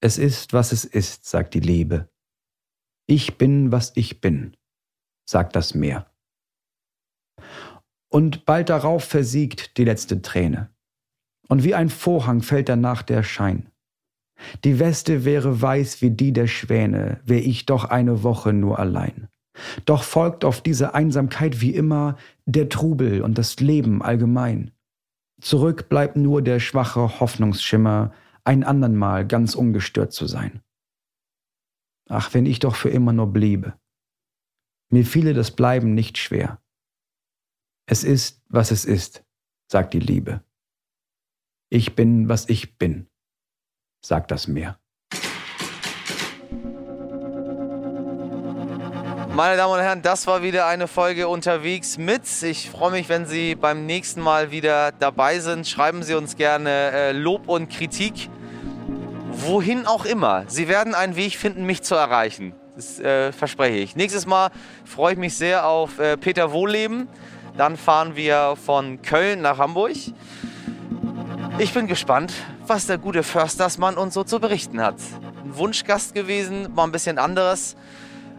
Es 0.00 0.16
ist, 0.16 0.54
was 0.54 0.72
es 0.72 0.86
ist, 0.86 1.26
sagt 1.26 1.52
die 1.52 1.60
Liebe. 1.60 2.08
Ich 3.06 3.36
bin, 3.36 3.70
was 3.70 3.92
ich 3.96 4.22
bin, 4.22 4.56
sagt 5.26 5.56
das 5.56 5.74
Meer. 5.74 6.10
Und 8.10 8.44
bald 8.44 8.68
darauf 8.68 9.04
versiegt 9.04 9.76
die 9.78 9.84
letzte 9.84 10.20
Träne. 10.20 10.70
Und 11.48 11.64
wie 11.64 11.74
ein 11.74 11.88
Vorhang 11.88 12.42
fällt 12.42 12.68
danach 12.68 13.02
der 13.02 13.22
Schein. 13.22 13.70
Die 14.64 14.78
Weste 14.78 15.24
wäre 15.24 15.60
weiß 15.60 16.02
wie 16.02 16.10
die 16.10 16.32
der 16.32 16.46
Schwäne, 16.46 17.20
wär 17.24 17.44
ich 17.44 17.66
doch 17.66 17.84
eine 17.84 18.22
Woche 18.22 18.52
nur 18.52 18.78
allein. 18.78 19.28
Doch 19.84 20.02
folgt 20.02 20.44
auf 20.44 20.60
diese 20.60 20.94
Einsamkeit 20.94 21.60
wie 21.60 21.74
immer 21.74 22.16
der 22.46 22.68
Trubel 22.68 23.22
und 23.22 23.36
das 23.38 23.60
Leben 23.60 24.02
allgemein. 24.02 24.72
Zurück 25.40 25.88
bleibt 25.88 26.16
nur 26.16 26.42
der 26.42 26.60
schwache 26.60 27.20
Hoffnungsschimmer, 27.20 28.12
ein 28.44 28.64
andern 28.64 28.96
Mal 28.96 29.26
ganz 29.26 29.54
ungestört 29.54 30.12
zu 30.12 30.26
sein. 30.26 30.62
Ach, 32.08 32.34
wenn 32.34 32.46
ich 32.46 32.58
doch 32.58 32.74
für 32.74 32.90
immer 32.90 33.12
nur 33.12 33.32
bliebe. 33.32 33.74
Mir 34.90 35.04
fiele 35.04 35.34
das 35.34 35.52
Bleiben 35.52 35.94
nicht 35.94 36.18
schwer. 36.18 36.60
Es 37.92 38.04
ist, 38.04 38.40
was 38.48 38.70
es 38.70 38.84
ist, 38.84 39.24
sagt 39.66 39.94
die 39.94 39.98
Liebe. 39.98 40.44
Ich 41.70 41.96
bin, 41.96 42.28
was 42.28 42.48
ich 42.48 42.78
bin, 42.78 43.08
sagt 44.00 44.30
das 44.30 44.46
Meer. 44.46 44.78
Meine 49.34 49.56
Damen 49.56 49.74
und 49.74 49.80
Herren, 49.80 50.02
das 50.02 50.28
war 50.28 50.44
wieder 50.44 50.68
eine 50.68 50.86
Folge 50.86 51.26
unterwegs 51.26 51.98
mit. 51.98 52.22
Ich 52.44 52.70
freue 52.70 52.92
mich, 52.92 53.08
wenn 53.08 53.26
Sie 53.26 53.56
beim 53.56 53.86
nächsten 53.86 54.20
Mal 54.20 54.52
wieder 54.52 54.92
dabei 54.92 55.40
sind. 55.40 55.66
Schreiben 55.66 56.04
Sie 56.04 56.14
uns 56.14 56.36
gerne 56.36 56.70
äh, 56.70 57.10
Lob 57.10 57.48
und 57.48 57.70
Kritik. 57.70 58.30
Wohin 59.32 59.86
auch 59.86 60.04
immer. 60.04 60.44
Sie 60.46 60.68
werden 60.68 60.94
einen 60.94 61.16
Weg 61.16 61.36
finden, 61.36 61.66
mich 61.66 61.82
zu 61.82 61.96
erreichen. 61.96 62.54
Das 62.76 63.00
äh, 63.00 63.32
verspreche 63.32 63.78
ich. 63.78 63.96
Nächstes 63.96 64.26
Mal 64.26 64.52
freue 64.84 65.14
ich 65.14 65.18
mich 65.18 65.34
sehr 65.34 65.66
auf 65.66 65.98
äh, 65.98 66.16
Peter 66.16 66.52
Wohlleben. 66.52 67.08
Dann 67.60 67.76
fahren 67.76 68.16
wir 68.16 68.56
von 68.56 69.02
Köln 69.02 69.42
nach 69.42 69.58
Hamburg. 69.58 69.92
Ich 71.58 71.74
bin 71.74 71.86
gespannt, 71.88 72.32
was 72.66 72.86
der 72.86 72.96
gute 72.96 73.22
Förstersmann 73.22 73.98
uns 73.98 74.14
so 74.14 74.24
zu 74.24 74.40
berichten 74.40 74.80
hat. 74.80 74.94
Ein 75.44 75.58
Wunschgast 75.58 76.14
gewesen, 76.14 76.68
mal 76.74 76.84
ein 76.84 76.90
bisschen 76.90 77.18
anderes. 77.18 77.76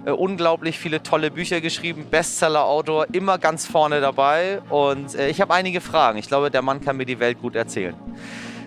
Äh, 0.06 0.10
unglaublich 0.10 0.80
viele 0.80 1.04
tolle 1.04 1.30
Bücher 1.30 1.62
geschrieben, 1.62 2.08
Bestseller-Autor, 2.10 3.10
immer 3.12 3.38
ganz 3.38 3.68
vorne 3.68 4.02
dabei. 4.02 4.60
Und 4.72 5.14
äh, 5.14 5.30
ich 5.30 5.40
habe 5.40 5.54
einige 5.54 5.82
Fragen. 5.82 6.18
Ich 6.18 6.28
glaube, 6.28 6.50
der 6.50 6.64
Mann 6.64 6.82
kann 6.82 6.98
mir 6.98 7.06
die 7.06 7.20
Welt 7.20 7.40
gut 7.40 7.56
erzählen. 7.56 7.94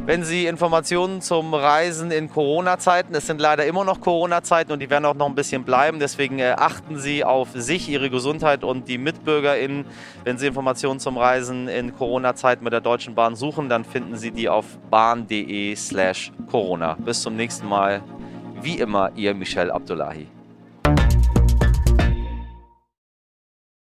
Wenn 0.07 0.23
Sie 0.23 0.45
Informationen 0.45 1.23
zum 1.23 1.55
Reisen 1.55 2.11
in 2.11 2.29
Corona-Zeiten, 2.29 3.15
es 3.15 3.27
sind 3.27 3.41
leider 3.41 3.65
immer 3.65 3.85
noch 3.85 4.03
Corona-Zeiten 4.03 4.71
und 4.71 4.81
die 4.81 4.91
werden 4.91 5.07
auch 5.07 5.15
noch 5.15 5.27
ein 5.27 5.35
bisschen 5.35 5.65
bleiben, 5.65 5.99
deswegen 5.99 6.39
äh, 6.41 6.55
achten 6.59 6.99
Sie 6.99 7.25
auf 7.25 7.49
sich, 7.55 7.89
Ihre 7.89 8.11
Gesundheit 8.11 8.65
und 8.65 8.87
die 8.87 8.99
MitbürgerInnen. 8.99 9.87
Wenn 10.23 10.37
Sie 10.37 10.47
Informationen 10.47 11.01
zum 11.01 11.17
Reisen 11.17 11.69
in 11.69 11.97
Corona-Zeiten 11.97 12.63
mit 12.65 12.75
der 12.75 12.83
Deutschen 12.83 13.15
Bahn 13.15 13.35
suchen, 13.35 13.71
dann 13.71 13.83
finden 13.83 14.19
Sie 14.19 14.31
die 14.31 14.51
auf 14.51 14.67
bahn.de 14.91 15.75
slash 15.75 16.33
Corona. 16.51 16.99
Bis 17.03 17.23
zum 17.23 17.35
nächsten 17.35 17.67
Mal. 17.67 18.03
Wie 18.61 18.77
immer, 18.79 19.11
Ihr 19.17 19.33
Michel 19.33 19.71
Abdullahi. 19.71 20.27